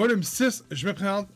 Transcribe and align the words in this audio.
Volume 0.00 0.22
6. 0.22 0.64
Je 0.70 0.86
me 0.86 0.94
présente 0.94 1.28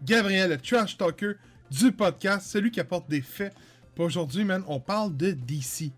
Gabriel, 0.00 0.50
le 0.50 0.58
trash 0.58 0.96
talker 0.96 1.32
du 1.72 1.90
podcast, 1.90 2.46
celui 2.46 2.70
qui 2.70 2.78
apporte 2.78 3.10
des 3.10 3.20
faits. 3.20 3.52
Pour 3.96 4.04
aujourd'hui, 4.04 4.44
man, 4.44 4.62
on 4.68 4.78
parle 4.78 5.16
de 5.16 5.32
DC. 5.32 5.90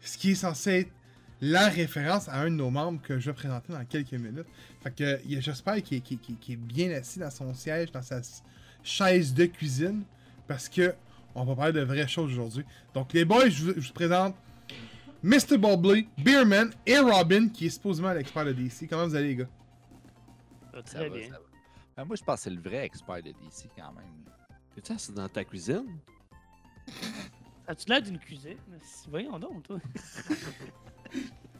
Ce 0.00 0.16
qui 0.16 0.30
est 0.30 0.34
censé 0.36 0.70
être 0.70 0.92
la 1.40 1.68
référence 1.68 2.28
à 2.28 2.42
un 2.42 2.44
de 2.44 2.54
nos 2.54 2.70
membres 2.70 3.02
que 3.02 3.18
je 3.18 3.30
vais 3.30 3.34
présenter 3.34 3.72
dans 3.72 3.84
quelques 3.84 4.12
minutes. 4.12 4.46
Fait 4.84 4.94
que 4.94 5.18
j'espère 5.40 5.82
qu'il 5.82 5.96
est, 5.96 6.12
est 6.12 6.56
bien 6.56 6.92
assis 6.92 7.18
dans 7.18 7.30
son 7.30 7.52
siège, 7.54 7.90
dans 7.90 8.02
sa 8.02 8.20
chaise 8.84 9.34
de 9.34 9.46
cuisine, 9.46 10.04
parce 10.46 10.68
que 10.68 10.94
on 11.34 11.42
va 11.42 11.56
parler 11.56 11.72
de 11.72 11.80
vraies 11.80 12.06
choses 12.06 12.30
aujourd'hui. 12.30 12.64
Donc 12.94 13.12
les 13.12 13.24
boys, 13.24 13.48
je 13.48 13.64
vous, 13.64 13.72
je 13.80 13.88
vous 13.88 13.94
présente 13.94 14.36
Mr. 15.24 15.58
Bobley, 15.58 16.06
Beerman 16.18 16.70
et 16.86 17.00
Robin, 17.00 17.48
qui 17.48 17.66
est 17.66 17.70
supposément 17.70 18.12
l'expert 18.12 18.44
de 18.44 18.52
DC. 18.52 18.86
Comment 18.88 19.08
vous 19.08 19.16
allez, 19.16 19.30
les 19.30 19.36
gars? 19.38 19.48
Ça 20.72 21.08
va, 21.08 21.20
ça 21.22 21.30
va. 21.30 21.38
Ben, 21.96 22.04
moi, 22.04 22.16
je 22.16 22.22
pense 22.24 22.36
que 22.36 22.42
c'est 22.44 22.50
le 22.50 22.60
vrai 22.62 22.84
expert 22.86 23.16
de 23.22 23.30
DC 23.32 23.68
quand 23.76 23.92
même. 23.92 24.24
T'es-tu 24.74 24.92
assis 24.92 25.12
dans 25.12 25.28
ta 25.28 25.44
cuisine? 25.44 25.98
As-tu 27.66 27.88
l'air 27.88 28.02
d'une 28.02 28.18
cuisine? 28.18 28.56
Voyons 29.08 29.38
donc, 29.38 29.62
toi. 29.64 29.78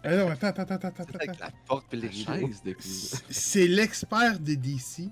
Eh 0.05 0.17
non, 0.17 0.31
attends, 0.31 0.49
attends, 0.49 0.63
attends, 0.63 0.89
attends, 0.89 1.15
Avec 1.15 1.29
attends. 1.29 1.45
la 1.45 1.51
porte 1.65 1.95
et 1.95 1.97
les 1.97 2.09
La 2.25 2.33
rideaux. 2.33 2.47
chaise 2.49 2.63
de 2.65 2.73
cuisine. 2.73 3.19
C'est 3.31 3.69
l'expert 3.69 4.41
de 4.41 4.55
DC 4.55 5.03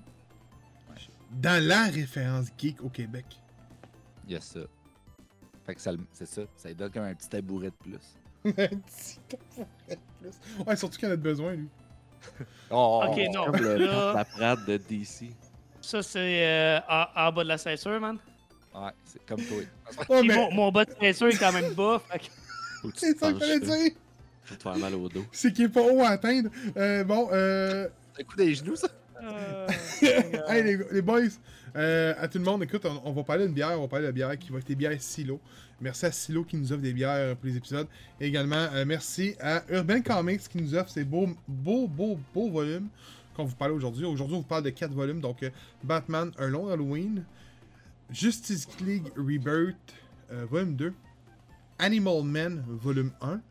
dans 1.31 1.65
la 1.65 1.85
référence 1.85 2.47
geek 2.57 2.81
au 2.83 2.89
Québec. 2.89 3.25
Il 4.25 4.33
y 4.33 4.35
a 4.35 4.41
ça. 4.41 4.59
Fait 5.65 5.75
que 5.75 5.81
ça, 5.81 5.93
le- 5.93 5.99
c'est 6.11 6.25
ça. 6.25 6.41
Ça 6.57 6.67
lui 6.67 6.75
donne 6.75 6.91
comme 6.91 7.03
un 7.03 7.15
petit 7.15 7.29
tabouret 7.29 7.69
de 7.69 7.75
plus. 7.75 8.17
Un 8.43 8.51
petit 8.51 9.19
tabouret 9.29 9.67
de 9.87 9.95
plus. 10.29 10.63
ouais, 10.67 10.75
surtout 10.75 10.97
qu'il 10.97 11.07
en 11.07 11.11
a 11.11 11.15
besoin, 11.15 11.53
lui. 11.53 11.69
Oh! 12.69 13.03
Ok, 13.07 13.17
non. 13.33 13.45
Comme 13.45 13.55
le 13.57 13.75
Là- 13.77 14.13
la 14.15 14.25
prade 14.25 14.65
de 14.65 14.77
DC. 14.77 15.31
Ça, 15.81 16.01
c'est 16.03 16.45
euh, 16.47 16.79
en, 16.89 17.05
en 17.15 17.31
bas 17.31 17.43
de 17.43 17.49
la 17.49 17.57
ceinture, 17.57 17.99
man. 17.99 18.17
Ouais, 18.73 18.91
c'est 19.05 19.25
comme 19.25 19.41
toi. 19.43 19.57
Oh, 20.09 20.21
mais 20.23 20.35
mon, 20.35 20.51
mon 20.53 20.71
bas 20.71 20.85
de 20.85 20.91
ceinture 20.99 21.27
est 21.27 21.37
quand 21.37 21.51
même 21.51 21.73
bas. 21.73 22.01
c'est 22.95 23.17
ça 23.17 23.33
que 23.33 23.39
là. 23.39 23.59
dire. 23.59 23.91
Faut 24.43 24.55
te 24.55 24.63
faire 24.63 24.77
mal 24.77 24.95
au 24.95 25.09
dos. 25.09 25.25
C'est 25.31 25.51
qu'il 25.53 25.65
est 25.65 25.69
pas 25.69 25.81
haut 25.81 26.01
à 26.01 26.09
atteindre. 26.09 26.49
Euh, 26.77 27.03
bon, 27.03 27.29
euh. 27.31 27.87
Un 28.19 28.23
coup 28.23 28.35
des 28.37 28.53
genoux, 28.55 28.75
ça? 28.75 28.87
Euh, 29.21 29.67
hey, 30.49 30.63
les, 30.63 30.79
les 30.91 31.01
boys, 31.01 31.21
euh, 31.75 32.13
à 32.17 32.27
tout 32.27 32.37
le 32.37 32.43
monde, 32.43 32.63
écoute, 32.63 32.85
on, 33.03 33.11
va 33.11 33.23
parler 33.23 33.45
d'une 33.45 33.53
bière, 33.53 33.77
on 33.77 33.83
va 33.83 33.87
parler 33.87 34.07
de 34.07 34.11
bière 34.11 34.37
qui 34.37 34.51
va 34.51 34.59
être 34.59 34.67
des 34.67 34.75
bières 34.75 34.99
Silo. 35.01 35.39
Merci 35.79 36.05
à 36.05 36.11
Silo 36.11 36.43
qui 36.43 36.57
nous 36.57 36.71
offre 36.71 36.81
des 36.81 36.93
bières 36.93 37.35
pour 37.37 37.47
les 37.47 37.57
épisodes. 37.57 37.87
Également, 38.19 38.67
euh, 38.73 38.85
merci 38.85 39.35
à 39.39 39.63
Urban 39.69 40.01
Comics 40.01 40.41
qui 40.47 40.57
nous 40.57 40.75
offre 40.75 40.89
ces 40.89 41.03
beaux, 41.03 41.29
beaux, 41.47 41.87
beaux, 41.87 42.19
beaux 42.33 42.49
volumes 42.49 42.87
qu'on 43.35 43.45
vous 43.45 43.55
parle 43.55 43.71
aujourd'hui. 43.71 44.05
Aujourd'hui, 44.05 44.35
on 44.35 44.39
vous 44.39 44.45
parle 44.45 44.63
de 44.63 44.69
quatre 44.69 44.93
volumes. 44.93 45.21
Donc, 45.21 45.43
euh, 45.43 45.49
Batman, 45.83 46.31
Un 46.37 46.47
long 46.47 46.69
Halloween, 46.69 47.23
Justice 48.11 48.67
League 48.81 49.07
Rebirth, 49.15 49.75
euh, 50.31 50.45
volume 50.49 50.75
2, 50.75 50.93
Animal 51.79 52.23
Man, 52.23 52.63
volume 52.67 53.11
1, 53.21 53.41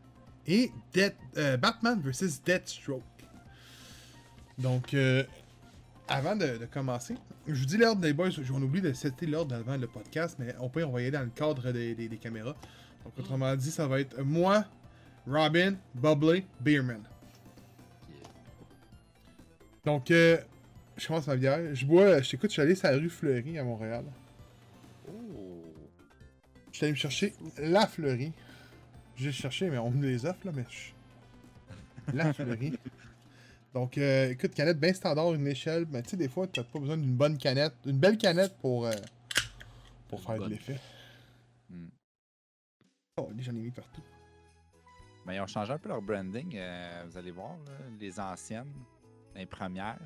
et 0.47 0.71
Death- 0.93 1.57
Batman 1.59 2.01
vs. 2.01 2.41
Deathstroke. 2.45 3.03
Donc, 4.61 4.93
euh, 4.93 5.23
avant 6.11 6.35
de, 6.35 6.57
de 6.57 6.65
commencer, 6.65 7.15
je 7.47 7.53
vous 7.53 7.65
dis 7.65 7.77
l'ordre 7.77 8.01
des 8.01 8.13
boys, 8.13 8.29
j'en 8.29 8.61
oublie 8.61 8.81
de 8.81 8.91
setter 8.93 9.25
l'ordre 9.25 9.55
avant 9.55 9.77
le 9.77 9.87
podcast, 9.87 10.35
mais 10.39 10.53
on 10.59 10.69
peut 10.69 10.83
on 10.83 10.91
va 10.91 10.99
y 11.01 11.03
aller 11.03 11.11
dans 11.11 11.21
le 11.23 11.29
cadre 11.29 11.71
des, 11.71 11.95
des- 11.95 12.09
des 12.09 12.17
caméras. 12.17 12.55
Donc 13.05 13.17
autrement 13.17 13.55
dit, 13.55 13.71
ça 13.71 13.87
va 13.87 13.99
être 14.01 14.21
moi, 14.21 14.65
Robin, 15.25 15.75
Bubbly, 15.95 16.45
Beerman. 16.59 17.01
Donc, 19.85 20.11
euh, 20.11 20.37
je 20.97 21.07
commence 21.07 21.25
ma 21.27 21.35
bière. 21.35 21.73
Je 21.73 21.85
bois, 21.85 22.21
je 22.21 22.29
t'écoute, 22.29 22.49
je 22.51 22.53
suis 22.53 22.61
allé 22.61 22.75
sur 22.75 22.87
la 22.89 22.97
rue 22.97 23.09
Fleury 23.09 23.57
à 23.57 23.63
Montréal. 23.63 24.03
Oh! 25.07 25.73
Je 26.71 26.77
suis 26.77 26.85
allé 26.85 26.91
me 26.91 26.97
chercher 26.97 27.33
la 27.57 27.87
Fleury. 27.87 28.31
J'ai 29.15 29.31
cherché, 29.31 29.69
mais 29.69 29.77
on 29.79 29.89
me 29.91 30.05
les 30.05 30.25
offre, 30.25 30.45
là, 30.45 30.51
mais 30.55 30.65
je... 30.69 32.13
La 32.15 32.33
Fleury. 32.33 32.73
Donc, 33.73 33.97
euh, 33.97 34.29
écoute, 34.31 34.53
canette 34.53 34.79
bien 34.79 34.93
standard, 34.93 35.33
une 35.33 35.47
échelle. 35.47 35.85
Mais 35.89 36.01
tu 36.03 36.09
sais, 36.11 36.17
des 36.17 36.27
fois, 36.27 36.47
t'as 36.47 36.63
pas 36.63 36.79
besoin 36.79 36.97
d'une 36.97 37.15
bonne 37.15 37.37
canette. 37.37 37.73
Une 37.85 37.99
belle 37.99 38.17
canette 38.17 38.57
pour, 38.57 38.85
euh, 38.85 38.91
pour 40.09 40.19
Une 40.19 40.25
faire 40.25 40.39
de 40.39 40.49
l'effet. 40.49 40.79
Hmm. 41.69 41.87
Oh, 43.17 43.29
j'en 43.39 43.55
ai 43.55 43.59
mis 43.59 43.71
partout. 43.71 44.01
Mais 45.25 45.35
ils 45.35 45.39
ont 45.39 45.47
changé 45.47 45.71
un 45.71 45.77
peu 45.77 45.89
leur 45.89 46.01
branding. 46.01 46.53
euh, 46.55 47.03
vous 47.07 47.17
allez 47.17 47.31
voir, 47.31 47.51
là, 47.65 47.73
les 47.99 48.19
anciennes, 48.19 48.73
les 49.35 49.45
premières. 49.45 49.99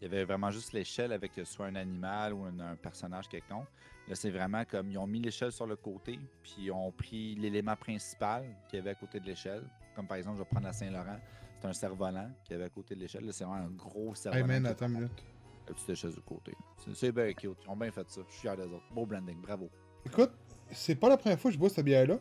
Il 0.00 0.04
y 0.04 0.06
avait 0.06 0.24
vraiment 0.24 0.50
juste 0.50 0.72
l'échelle 0.72 1.12
avec 1.12 1.32
soit 1.44 1.66
un 1.66 1.74
animal 1.74 2.32
ou 2.32 2.44
un, 2.44 2.58
un 2.60 2.76
personnage 2.76 3.28
quelconque. 3.28 3.66
Là, 4.08 4.14
c'est 4.14 4.30
vraiment 4.30 4.64
comme 4.64 4.90
ils 4.90 4.96
ont 4.96 5.06
mis 5.06 5.20
l'échelle 5.20 5.52
sur 5.52 5.66
le 5.66 5.76
côté, 5.76 6.18
puis 6.42 6.54
ils 6.58 6.70
ont 6.72 6.90
pris 6.92 7.34
l'élément 7.34 7.76
principal 7.76 8.44
qu'il 8.68 8.78
y 8.78 8.80
avait 8.80 8.90
à 8.90 8.94
côté 8.94 9.20
de 9.20 9.26
l'échelle. 9.26 9.62
Comme 9.94 10.06
par 10.06 10.16
exemple, 10.16 10.36
je 10.36 10.42
vais 10.42 10.48
prendre 10.48 10.66
la 10.66 10.72
Saint-Laurent. 10.72 11.18
C'est 11.60 11.66
un 11.68 11.72
cerf-volant 11.72 12.30
qu'il 12.44 12.52
y 12.52 12.56
avait 12.56 12.66
à 12.66 12.68
côté 12.68 12.94
de 12.94 13.00
l'échelle. 13.00 13.24
Là, 13.24 13.32
c'est 13.32 13.44
vraiment 13.44 13.64
un 13.66 13.70
gros 13.70 14.10
Hey 14.10 14.16
cerf-volant. 14.16 14.46
man, 14.46 14.62
qui 14.62 14.68
a 14.68 14.70
attends 14.70 14.86
une 14.86 14.92
minute. 14.94 15.24
La 15.66 15.74
petite 15.74 15.88
échelle 15.90 16.12
du 16.14 16.20
côté. 16.22 16.52
C'est- 16.94 17.12
bien 17.12 17.32
cute. 17.32 17.58
Ils 17.64 17.68
ont 17.70 17.76
bien 17.76 17.90
fait 17.90 18.08
ça. 18.08 18.20
Je 18.26 18.32
suis 18.32 18.40
fier 18.42 18.56
des 18.56 18.62
autres. 18.64 18.84
Beau 18.92 19.04
branding. 19.06 19.40
Bravo. 19.40 19.68
Écoute, 20.06 20.30
c'est 20.70 20.94
pas 20.94 21.08
la 21.08 21.16
première 21.16 21.38
fois 21.38 21.50
que 21.50 21.54
je 21.54 21.58
bois 21.58 21.68
cette 21.68 21.84
bière-là. 21.84 22.18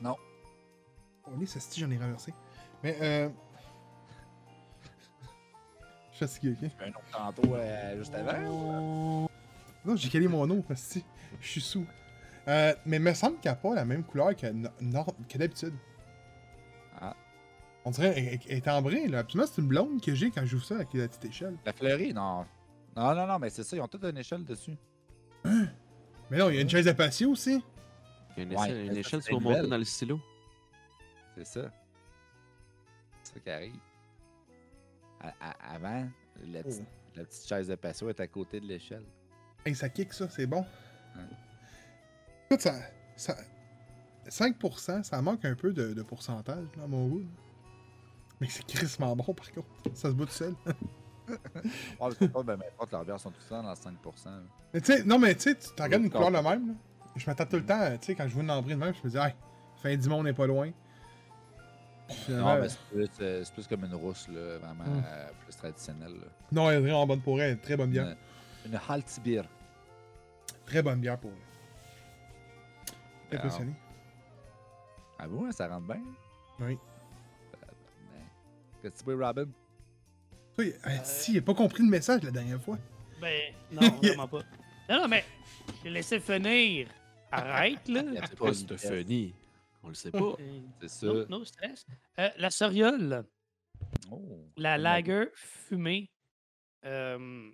Non. 0.00 0.16
Oh, 1.26 1.30
les 1.38 1.46
ceci, 1.46 1.80
j'en 1.80 1.90
ai 1.90 1.98
renversé. 1.98 2.32
Mais, 2.82 2.96
euh. 3.02 3.28
Je 6.12 6.16
suis 6.16 6.26
fatigué, 6.26 6.56
ok? 6.62 6.70
Un 6.80 6.88
autre 6.90 7.00
tantôt 7.10 7.54
euh, 7.54 7.98
juste 7.98 8.14
avant. 8.14 9.28
Non, 9.84 9.96
j'ai 9.96 10.08
calé 10.08 10.28
mon 10.28 10.48
eau, 10.48 10.64
si 10.76 11.04
Je 11.40 11.46
suis 11.48 11.60
sous. 11.60 11.86
Euh, 12.46 12.74
mais 12.86 12.96
il 12.98 13.02
me 13.02 13.12
semble 13.14 13.38
qu'elle 13.38 13.52
n'a 13.52 13.56
pas 13.56 13.74
la 13.74 13.84
même 13.84 14.04
couleur 14.04 14.34
que, 14.36 14.46
no- 14.52 15.04
que 15.28 15.38
d'habitude. 15.38 15.74
Ah. 17.00 17.16
On 17.86 17.90
dirait 17.90 18.14
qu'elle 18.38 18.40
elle 18.52 18.56
est 18.58 18.68
ambrée, 18.68 19.06
là. 19.08 19.18
Absolument, 19.20 19.46
c'est 19.52 19.60
une 19.60 19.68
blonde 19.68 20.00
que 20.00 20.14
j'ai 20.14 20.30
quand 20.30 20.44
j'ouvre 20.46 20.64
ça 20.64 20.76
avec 20.76 20.94
la 20.94 21.06
petite 21.08 21.24
échelle. 21.26 21.56
La 21.66 21.72
fleurie, 21.72 22.14
non. 22.14 22.46
Non, 22.96 23.14
non, 23.14 23.26
non, 23.26 23.38
mais 23.38 23.50
c'est 23.50 23.62
ça. 23.62 23.76
Ils 23.76 23.80
ont 23.80 23.88
toute 23.88 24.04
une 24.04 24.16
échelle 24.16 24.44
dessus. 24.44 24.76
Mais 25.44 26.38
non, 26.38 26.48
il 26.48 26.54
y 26.56 26.58
a 26.58 26.62
une 26.62 26.70
chaise 26.70 26.88
à 26.88 26.94
patio 26.94 27.30
aussi. 27.30 27.62
Il 28.36 28.38
y 28.38 28.40
a 28.40 28.42
une 28.44 28.56
Ouais, 28.58 28.64
échelle, 28.64 28.86
une 28.86 28.96
échelle 28.96 29.22
sur 29.22 29.40
monter 29.40 29.68
dans 29.68 29.76
le 29.76 29.84
stylo. 29.84 30.18
C'est 31.36 31.44
ça. 31.46 31.70
C'est 33.22 33.34
ça 33.34 33.40
qui 33.40 33.50
arrive. 33.50 33.74
À- 35.20 35.34
à- 35.40 35.74
avant, 35.74 36.08
la, 36.46 36.62
petite- 36.62 36.82
Oh. 36.86 37.16
la 37.16 37.24
petite 37.24 37.46
chaise 37.46 37.68
de 37.68 37.74
patio 37.74 38.08
est 38.08 38.20
à 38.20 38.26
côté 38.26 38.60
de 38.60 38.66
l'échelle. 38.66 39.04
Hey, 39.66 39.74
ça 39.74 39.88
kick, 39.88 40.12
ça, 40.12 40.28
c'est 40.30 40.46
bon. 40.46 40.60
Ouais. 41.16 41.22
Écoute, 42.50 42.60
ça, 42.62 42.74
ça. 43.16 43.36
5%, 44.28 45.02
ça 45.02 45.20
manque 45.20 45.44
un 45.44 45.54
peu 45.54 45.72
de, 45.72 45.92
de 45.92 46.02
pourcentage, 46.02 46.66
là, 46.76 46.84
à 46.84 46.86
mon 46.86 47.08
goût. 47.08 47.20
là. 47.20 47.26
Mais 48.44 48.50
c'est 48.50 48.66
crissement 48.66 49.16
bon, 49.16 49.32
par 49.32 49.50
contre. 49.52 49.66
Ça 49.94 50.08
se 50.10 50.14
bout 50.14 50.26
tout 50.26 50.32
seul. 50.32 50.54
Oh, 51.98 52.10
c'est 52.18 52.28
pas, 52.30 52.42
ben, 52.42 52.58
leurs 52.92 53.02
bières 53.06 53.18
sont 53.18 53.30
tout 53.30 53.40
ça 53.48 53.62
dans 53.62 53.72
5%. 53.72 53.94
là. 54.26 54.32
Mais 54.74 54.80
tu 54.82 54.92
sais, 54.92 55.02
non, 55.04 55.18
mais 55.18 55.34
tu 55.34 55.40
sais, 55.40 55.54
tu 55.56 55.82
regardes 55.82 56.02
une 56.02 56.10
couleur 56.10 56.30
de 56.30 56.36
même, 56.36 56.68
là. 56.68 56.74
Je 57.16 57.24
m'attends 57.26 57.46
tout 57.46 57.56
le 57.56 57.64
temps, 57.64 57.96
tu 57.98 58.08
sais, 58.08 58.14
quand 58.14 58.28
je 58.28 58.34
vois 58.34 58.42
une 58.42 58.48
lambrée 58.48 58.74
de 58.74 58.78
même, 58.78 58.92
je 58.92 59.00
me 59.02 59.10
dis, 59.10 59.16
hey, 59.16 59.34
fin 59.82 59.96
du 59.96 60.06
monde 60.10 60.26
n'est 60.26 60.34
pas 60.34 60.46
loin. 60.46 60.70
Non, 62.28 62.60
mais 62.60 62.68
c'est 62.68 62.78
plus, 62.90 63.08
euh, 63.22 63.42
c'est 63.42 63.54
plus 63.54 63.66
comme 63.66 63.86
une 63.86 63.94
rousse, 63.94 64.28
là, 64.28 64.58
vraiment 64.58 64.84
Mm. 64.84 65.02
euh, 65.06 65.28
plus 65.46 65.56
traditionnelle. 65.56 66.12
là. 66.12 66.26
non, 66.52 66.68
elle 66.70 66.76
est 66.76 66.80
vraiment 66.80 67.06
bonne 67.06 67.22
pour 67.22 67.40
elle. 67.40 67.58
Très 67.58 67.78
bonne 67.78 67.88
bière. 67.90 68.14
Une, 68.66 68.72
une 68.72 68.80
Haltbier. 68.86 69.42
Très 70.66 70.82
bonne 70.82 71.00
bière 71.00 71.16
pour 71.18 71.30
elle. 71.30 72.94
Ben, 73.30 73.38
Impressionné. 73.38 73.72
Ah 75.18 75.26
bon, 75.26 75.46
hein, 75.46 75.52
ça 75.52 75.68
rentre 75.68 75.86
bien? 75.86 76.02
Oui. 76.60 76.78
Tu 78.90 79.04
veux, 79.04 79.22
Robin? 79.22 79.46
Il- 80.58 80.64
hey, 80.84 81.00
si, 81.04 81.32
il 81.32 81.38
a 81.38 81.42
pas 81.42 81.54
compris 81.54 81.82
le 81.82 81.88
message 81.90 82.22
la 82.22 82.30
dernière 82.30 82.60
fois. 82.62 82.78
ben, 83.20 83.52
non, 83.72 83.88
vraiment 83.90 84.28
pas. 84.28 84.42
Non, 84.88 85.00
non, 85.02 85.08
mais 85.08 85.24
je 85.80 85.84
l'ai 85.84 85.90
laissé 85.94 86.20
finir. 86.20 86.88
Arrête, 87.32 87.88
là. 87.88 88.02
Il 88.06 88.14
y 88.14 88.18
a 88.18 88.26
C'est 88.26 88.38
pas 88.38 88.52
une 88.52 88.78
funny. 88.78 89.34
On 89.82 89.88
le 89.88 89.94
sait 89.94 90.10
pas. 90.10 90.18
Euh, 90.40 90.60
C'est 90.82 90.88
ça. 90.90 91.06
No 91.28 91.44
stress. 91.44 91.86
Euh, 92.18 92.28
la 92.38 92.50
soriole, 92.50 93.24
Oh. 94.10 94.22
la 94.56 94.78
lager 94.78 95.26
fumée. 95.34 96.10
euh, 96.84 97.50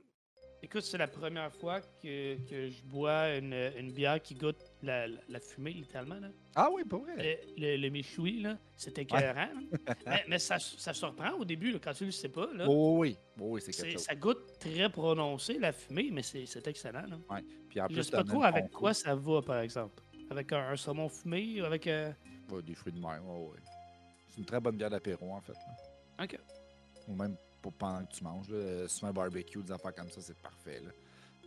écoute, 0.62 0.83
c'est 0.83 0.99
la 0.99 1.06
première 1.09 1.53
fois 1.53 1.81
que, 1.81 2.37
que 2.49 2.69
je 2.69 2.83
bois 2.83 3.37
une, 3.37 3.55
une 3.79 3.93
bière 3.93 4.21
qui 4.21 4.35
goûte 4.35 4.70
la, 4.82 5.06
la- 5.06 5.21
la 5.29 5.41
fumée, 5.41 5.73
littéralement. 5.73 6.17
Là. 6.21 6.29
Ah 6.55 6.69
oui, 6.73 6.85
pas 6.85 6.99
vrai. 6.99 7.38
Le, 7.56 7.62
le, 7.62 7.77
le 7.77 7.91
méchoui, 7.91 8.41
là, 8.43 8.59
c'était 8.77 9.03
écœurant. 9.03 9.35
là. 9.35 9.94
mais 10.06 10.25
mais 10.29 10.38
ça, 10.38 10.59
ça 10.59 10.93
surprend 10.94 11.32
au 11.35 11.44
début, 11.44 11.73
là, 11.73 11.79
quand 11.82 11.93
tu 11.93 12.05
le 12.06 12.11
sais 12.11 12.29
pas. 12.29 12.49
Là. 12.55 12.65
Oh 12.69 12.97
oui, 12.99 13.17
oh 13.38 13.44
oui, 13.50 13.61
c'est 13.62 13.73
quelque 13.73 13.93
chose. 13.93 14.03
ça 14.03 14.15
goûte 14.15 14.59
très 14.59 14.88
prononcé, 14.91 15.59
la 15.59 15.73
fumée, 15.73 16.11
mais 16.11 16.23
c'est 16.23 16.67
excellent. 16.67 17.06
Là. 17.06 17.19
Puis 17.69 17.81
en 17.81 17.88
Je 17.88 17.94
plus, 17.94 18.05
sais 18.05 18.11
pas 18.12 18.25
trop 18.25 18.43
avec 18.43 18.71
quoi 18.71 18.94
ça 18.94 19.15
va, 19.15 19.43
par 19.43 19.61
exemple. 19.61 20.03
Avec 20.31 20.53
un, 20.53 20.69
un 20.71 20.77
saumon 20.77 21.09
fumé, 21.09 21.61
avec... 21.61 21.87
euh, 21.87 22.12
Ouais, 22.50 22.62
des 22.62 22.75
fruits 22.75 22.93
de 22.93 22.99
mer, 23.00 23.21
ouais, 23.25 23.47
ouais. 23.49 23.59
C'est 24.29 24.38
une 24.38 24.44
très 24.44 24.61
bonne 24.61 24.76
bière 24.76 24.91
d'apéro, 24.91 25.33
en 25.33 25.41
fait. 25.41 25.53
là. 25.55 26.25
Ok. 26.25 26.38
Ou 27.09 27.15
même 27.15 27.37
pour 27.62 27.73
pendant 27.73 28.05
que 28.05 28.12
tu 28.12 28.23
manges. 28.25 28.49
Là. 28.49 28.88
Sur 28.88 29.06
un 29.09 29.12
barbecue, 29.12 29.62
des 29.62 29.73
affaires 29.73 29.94
comme 29.94 30.11
ça, 30.11 30.21
c'est 30.21 30.37
parfait. 30.41 30.81
Là. 30.81 30.91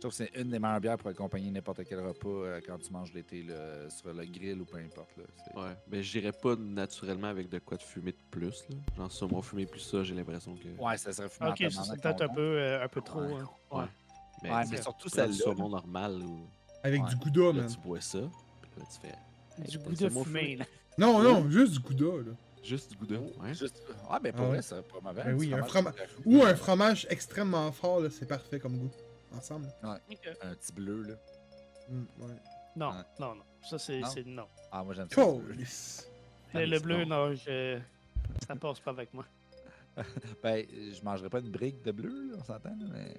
Je 0.04 0.08
trouve 0.10 0.18
que 0.18 0.30
c'est 0.34 0.38
une 0.38 0.50
des 0.50 0.58
meilleures 0.58 0.80
bières 0.80 0.98
pour 0.98 1.08
accompagner 1.08 1.50
n'importe 1.50 1.80
quel 1.88 1.98
repas 1.98 2.28
euh, 2.28 2.60
quand 2.66 2.76
tu 2.76 2.92
manges 2.92 3.10
l'été 3.14 3.46
sur 3.88 4.12
le 4.12 4.26
grill 4.26 4.60
ou 4.60 4.66
peu 4.66 4.76
importe. 4.76 5.16
Là. 5.16 5.24
C'est- 5.42 5.58
Ouais, 5.58 5.74
mais 5.90 6.02
j'irais 6.02 6.32
pas 6.32 6.56
naturellement 6.56 7.28
avec 7.28 7.48
de 7.48 7.58
quoi 7.58 7.78
de 7.78 7.82
fumer 7.82 8.12
de 8.12 8.18
plus. 8.30 8.66
Là. 8.68 8.76
Genre, 8.98 9.10
si 9.10 9.24
on 9.24 9.28
m'a 9.34 9.40
fumé 9.40 9.64
plus 9.64 9.80
ça, 9.80 10.04
j'ai 10.04 10.14
l'impression 10.14 10.56
que. 10.56 10.68
Ouais, 10.78 10.98
ça 10.98 11.10
serait 11.10 11.30
fumant 11.30 11.52
Ok, 11.52 11.64
ça 11.70 11.84
c'est 11.84 12.02
peut-être 12.02 12.20
un 12.20 12.28
peu, 12.28 12.40
euh, 12.42 12.84
un 12.84 12.88
peu 12.88 13.00
trop. 13.00 13.22
Ouais. 13.22 13.32
hein. 13.32 13.48
Ouais. 13.70 13.78
Ouais. 13.80 13.86
Mais, 14.42 14.50
Ouais, 14.52 14.82
surtout 14.82 15.08
du 15.08 15.14
celle-là. 15.14 15.36
saumon 15.38 15.70
normal 15.70 16.20
ou 16.22 16.48
Avec 16.82 17.02
Ouais. 17.02 17.08
du 17.08 17.16
gouda, 17.16 17.40
là, 17.46 17.52
man. 17.62 17.66
tu 17.74 17.78
bois 17.80 18.00
ça. 18.02 18.18
Puis 18.60 18.70
là, 18.80 18.86
tu 18.92 19.00
fais 19.00 19.14
Du 19.70 19.78
Hey, 19.78 19.96
c'est 19.96 20.10
mon 20.12 20.24
fumée. 20.24 20.56
là. 20.56 20.66
Non, 20.98 21.22
non, 21.22 21.48
juste 21.48 21.72
du 21.72 21.78
gouda, 21.78 22.18
là. 22.26 22.32
juste 22.62 22.90
du 22.90 22.96
goût 22.98 23.06
Ouais. 23.42 23.54
Juste... 23.54 23.82
Ah, 24.10 24.20
mais 24.22 24.32
pour 24.32 24.44
Ah 24.44 24.48
vrai, 24.48 24.60
ça 24.62 24.68
serait 24.76 24.82
pas 24.82 25.00
mauvais. 25.02 25.22
Ben 25.24 25.34
oui, 25.38 25.54
un 25.54 25.62
fromage 25.62 25.94
le- 26.26 26.30
Ou 26.38 26.42
un 26.42 26.54
fromage 26.54 27.06
extrêmement 27.08 27.72
fort, 27.72 28.00
là, 28.00 28.10
c'est 28.10 28.26
parfait 28.28 28.58
comme 28.60 28.76
goût. 28.76 28.90
Ensemble. 29.36 29.68
Ok. 29.82 30.28
Un 30.42 30.54
petit 30.54 30.72
bleu, 30.72 31.02
là. 31.02 31.14
Mm, 31.88 32.04
ouais. 32.20 32.34
Non, 32.76 32.88
Ouais. 32.90 33.02
non, 33.20 33.34
non. 33.36 33.44
Ça, 33.62 33.78
c'est 33.78 34.00
Non? 34.00 34.08
non. 34.26 34.48
Ah, 34.72 34.82
moi, 34.84 34.94
j'aime 34.94 35.08
ça. 35.10 35.20
le 35.24 35.38
bleu. 35.38 35.56
Le, 36.54 36.64
le 36.66 37.04
bon. 37.04 37.08
non, 37.08 37.34
je... 37.34 37.80
ça 38.46 38.56
passe 38.56 38.80
pas 38.80 38.90
avec 38.92 39.12
moi. 39.14 39.24
Ben, 40.42 40.66
je 40.70 41.02
mangerais 41.04 41.30
pas 41.30 41.38
une 41.38 41.50
brique 41.52 41.80
de 41.82 41.92
bleu, 41.92 42.30
là, 42.32 42.36
on 42.40 42.44
s'entend, 42.44 42.76
mais 42.92 43.16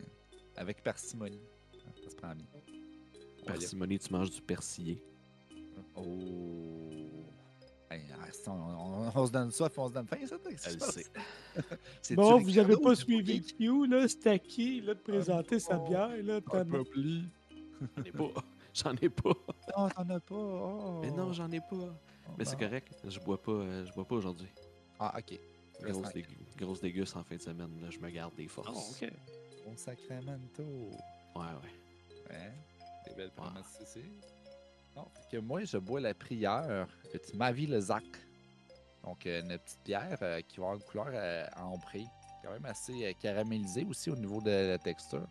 avec 0.58 0.84
parcimonie. 0.84 1.42
Ça 2.04 2.10
se 2.10 2.16
prend 2.16 2.36
bien. 2.36 2.48
Parcimonie, 3.46 3.98
tu 4.00 4.12
manges 4.12 4.30
du 4.32 4.42
persillé. 4.42 5.02
Oh. 5.96 6.04
Hey, 7.90 8.02
ah, 8.14 8.26
c'est- 8.32 8.48
on, 8.48 8.54
on- 8.54 9.12
on 9.14 9.26
se 9.28 9.32
donne 9.32 9.52
ça, 9.52 9.70
puis 9.70 9.80
on 9.80 9.88
se 9.90 9.94
donne 9.94 10.08
faim, 10.08 10.18
ça, 10.26 10.36
Elle 10.48 10.82
sait. 10.82 11.06
Bon, 12.16 12.40
vous 12.40 12.46
Ricardo 12.48 12.60
avez 12.72 12.76
ou 12.76 12.82
pas 12.84 12.96
c'est 12.96 13.04
suivi? 13.04 13.42
Q, 13.44 13.88
là, 13.88 14.08
c'était 14.08 14.30
à 14.32 14.40
qui, 14.40 14.82
là, 14.82 14.94
de 14.96 15.00
présenter 15.00 15.60
sa 15.60 15.78
bière, 15.78 16.10
là. 16.24 16.40
J'en 16.52 16.62
ai 18.06 18.12
pas. 18.12 18.28
J'en 18.74 18.94
ai 18.96 19.10
pas. 19.10 19.34
Non, 19.78 19.90
t'en 19.90 20.10
as 20.10 20.20
pas. 20.20 20.36
oh. 20.36 21.00
Mais 21.02 21.12
non, 21.12 21.32
j'en 21.34 21.50
ai 21.52 21.60
pas. 21.60 21.68
Oh, 21.72 22.32
Mais 22.38 22.44
c'est 22.46 22.56
bon. 22.58 22.66
correct. 22.66 22.94
Je 23.08 23.20
bois 23.20 23.42
pas, 23.42 23.52
euh, 23.52 23.86
je 23.86 23.94
bois 23.94 24.06
pas 24.06 24.16
aujourd'hui. 24.16 24.50
Ah, 25.00 25.14
ok. 25.18 25.40
Grosse, 25.82 26.12
dég 26.14 26.26
grosse 26.58 26.80
déguste 26.82 27.16
en 27.18 27.24
fin 27.24 27.36
de 27.36 27.42
semaine. 27.42 27.70
Là, 27.82 27.90
je 27.90 28.00
me 28.00 28.10
garde 28.10 28.34
des 28.36 28.48
forces. 28.48 28.70
Oh, 29.02 29.04
ok. 29.04 29.12
Bon 29.66 29.76
Sacramento. 29.78 30.64
Ouais, 31.36 31.42
ouais. 31.42 32.30
Ouais. 32.32 32.54
Des 33.08 33.14
belles 33.16 33.32
promesses 33.32 33.78
ici. 33.84 34.02
Que 35.32 35.38
moi, 35.38 35.64
je 35.64 35.78
bois 35.78 36.00
la 36.00 36.14
prière 36.14 36.88
de 37.14 37.38
Ma 37.38 37.52
vie 37.52 37.68
le 37.68 37.80
Zac. 37.80 38.04
Donc, 39.04 39.26
euh, 39.26 39.42
une 39.42 39.58
petite 39.58 39.84
bière 39.86 40.18
euh, 40.22 40.42
qui 40.42 40.58
va 40.58 40.68
avoir 40.68 40.76
une 40.78 40.84
couleur 40.84 41.10
euh, 41.14 41.46
ambrée, 41.58 42.06
quand 42.44 42.52
même 42.52 42.66
assez 42.66 43.06
euh, 43.06 43.14
caramélisée 43.22 43.86
aussi 43.86 44.10
au 44.10 44.16
niveau 44.16 44.42
de 44.42 44.50
la 44.50 44.78
texture. 44.80 45.28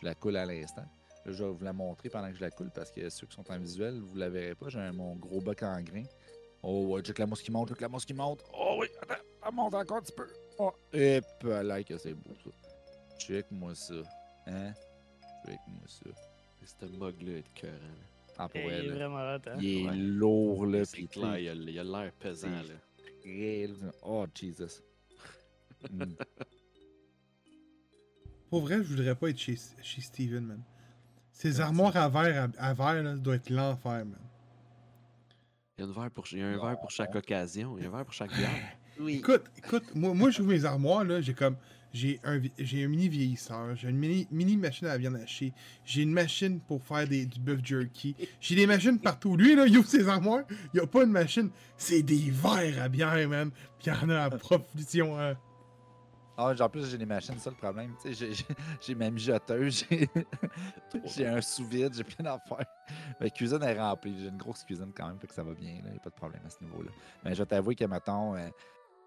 Je 0.00 0.06
la 0.06 0.14
coule 0.14 0.36
à 0.36 0.44
l'instant. 0.44 0.84
Je 1.26 1.44
vais 1.44 1.50
vous 1.50 1.64
la 1.64 1.72
montrer 1.72 2.08
pendant 2.08 2.28
que 2.28 2.34
je 2.36 2.40
la 2.40 2.50
coule 2.50 2.70
parce 2.74 2.90
que 2.90 3.08
ceux 3.08 3.26
qui 3.28 3.36
sont 3.36 3.48
en 3.48 3.58
visuel, 3.58 4.00
vous 4.00 4.16
la 4.16 4.28
verrez 4.28 4.56
pas. 4.56 4.68
J'ai 4.70 4.90
mon 4.90 5.14
gros 5.14 5.40
bec 5.40 5.62
en 5.62 5.80
grain. 5.80 6.02
Oh, 6.64 7.00
check 7.00 7.18
la 7.18 7.26
mousse 7.26 7.42
qui 7.42 7.52
monte, 7.52 7.68
check 7.68 7.80
la 7.80 7.88
mousse 7.88 8.04
qui 8.04 8.14
monte. 8.14 8.42
Oh 8.52 8.76
oui, 8.80 8.88
attends, 9.00 9.22
elle 9.46 9.54
monte 9.54 9.74
encore 9.74 9.98
un 9.98 10.02
petit 10.02 10.14
peu. 10.16 10.26
Oh, 10.58 10.72
et 10.92 11.20
là, 11.44 11.82
que 11.84 11.96
c'est 11.96 12.14
beau 12.14 12.34
ça. 12.44 12.50
Check-moi 13.18 13.74
ça. 13.76 14.02
Hein? 14.46 14.72
Check-moi 15.46 15.86
ça. 15.86 16.10
Ce 16.64 16.86
mug-là 16.86 17.38
est 17.38 17.54
cœur. 17.54 17.70
Ah, 18.44 18.48
pour 18.48 18.60
Il 18.60 18.70
est 18.72 18.88
vraiment 18.88 19.34
hot, 19.34 19.40
hein? 19.46 19.56
Il 19.60 19.68
est 19.68 19.88
Ouais. 19.88 19.96
lourd, 19.96 20.66
là. 20.66 20.84
C'est 20.84 20.96
puis 20.96 21.06
clair, 21.06 21.38
il 21.38 21.78
a 21.78 21.84
l'air 21.84 22.12
pesant. 22.18 22.48
Là. 22.48 23.90
Oh, 24.02 24.26
Jesus. 24.34 24.82
Mm. 25.90 26.14
Pour 28.48 28.60
vrai, 28.60 28.76
je 28.76 28.82
voudrais 28.82 29.16
pas 29.16 29.30
être 29.30 29.38
chez, 29.38 29.58
chez 29.82 30.00
Steven, 30.00 30.44
man. 30.46 30.62
Ces 31.32 31.60
armoires 31.60 31.96
à 31.96 32.08
verre, 32.08 32.50
à, 32.56 32.68
à 32.68 32.72
verre, 32.72 33.02
là, 33.02 33.16
doit 33.16 33.34
être 33.34 33.50
l'enfer, 33.50 34.04
man. 34.04 34.20
Il 35.76 35.80
y 35.80 35.82
a, 35.82 35.86
une 35.88 35.92
verre 35.92 36.10
pour, 36.12 36.24
il 36.30 36.38
y 36.38 36.42
a 36.42 36.46
un 36.46 36.64
verre 36.64 36.78
pour 36.78 36.92
chaque 36.92 37.16
occasion. 37.16 37.76
Il 37.78 37.82
y 37.82 37.86
a 37.86 37.88
un 37.88 37.92
verre 37.92 38.04
pour 38.04 38.14
chaque 38.14 38.32
bière. 38.32 38.50
Oui. 39.00 39.16
Écoute, 39.16 39.44
écoute, 39.56 39.94
moi, 39.94 40.12
moi 40.14 40.30
j'ouvre 40.30 40.50
mes 40.50 40.64
armoires, 40.66 41.02
là, 41.02 41.20
j'ai 41.20 41.34
comme. 41.34 41.56
J'ai 41.92 42.20
un, 42.24 42.40
j'ai 42.58 42.84
un 42.84 42.88
mini 42.88 43.08
vieillisseur, 43.08 43.76
j'ai 43.76 43.88
une 43.90 43.98
mini, 43.98 44.26
mini 44.30 44.56
machine 44.56 44.86
à 44.86 44.92
la 44.92 44.98
viande 44.98 45.16
hachée, 45.16 45.52
j'ai 45.84 46.02
une 46.02 46.12
machine 46.12 46.58
pour 46.60 46.82
faire 46.82 47.06
des, 47.06 47.26
du 47.26 47.38
bœuf 47.38 47.60
jerky, 47.62 48.16
j'ai 48.40 48.54
des 48.56 48.66
machines 48.66 48.98
partout. 48.98 49.36
Lui, 49.36 49.54
là, 49.54 49.66
il 49.66 49.76
ouvre 49.76 49.86
ses 49.88 50.08
armoires, 50.08 50.44
il 50.72 50.80
a 50.80 50.86
pas 50.86 51.04
une 51.04 51.10
machine, 51.12 51.50
c'est 51.76 52.02
des 52.02 52.30
verres 52.30 52.82
à 52.82 52.88
bière, 52.88 53.28
man. 53.28 53.50
Puis 53.78 53.88
il 53.88 53.92
y 53.92 54.04
en 54.04 54.08
a 54.08 54.22
à 54.22 54.30
profusion. 54.30 55.18
hein. 55.20 55.34
Ah, 56.34 56.54
en 56.58 56.68
plus, 56.70 56.90
j'ai 56.90 56.96
des 56.96 57.04
machines, 57.04 57.34
c'est 57.36 57.44
ça 57.44 57.50
le 57.50 57.56
problème. 57.56 57.94
Tu 58.02 58.08
sais, 58.08 58.14
j'ai- 58.14 58.32
j'ai- 58.32 58.44
j'ai 58.80 58.94
ma 58.94 59.10
mijoteuse, 59.10 59.84
j'ai 59.90 60.08
j'ai 61.04 61.26
un 61.26 61.42
sous-vide, 61.42 61.92
j'ai 61.94 62.04
plein 62.04 62.24
d'affaires. 62.24 62.66
Ma 63.20 63.28
cuisine 63.28 63.62
est 63.62 63.78
remplie. 63.78 64.14
J'ai 64.18 64.28
une 64.28 64.38
grosse 64.38 64.64
cuisine 64.64 64.92
quand 64.96 65.08
même, 65.08 65.18
fait 65.18 65.26
que 65.26 65.34
ça 65.34 65.42
va 65.42 65.52
bien. 65.52 65.72
Il 65.84 65.90
n'y 65.90 65.96
a 65.96 66.00
pas 66.00 66.08
de 66.08 66.14
problème 66.14 66.40
à 66.46 66.50
ce 66.50 66.56
niveau-là. 66.64 66.90
Mais 67.22 67.34
je 67.34 67.42
vais 67.42 67.46
t'avouer 67.46 67.74
que, 67.74 67.84
mettons, 67.84 68.34
euh, 68.34 68.48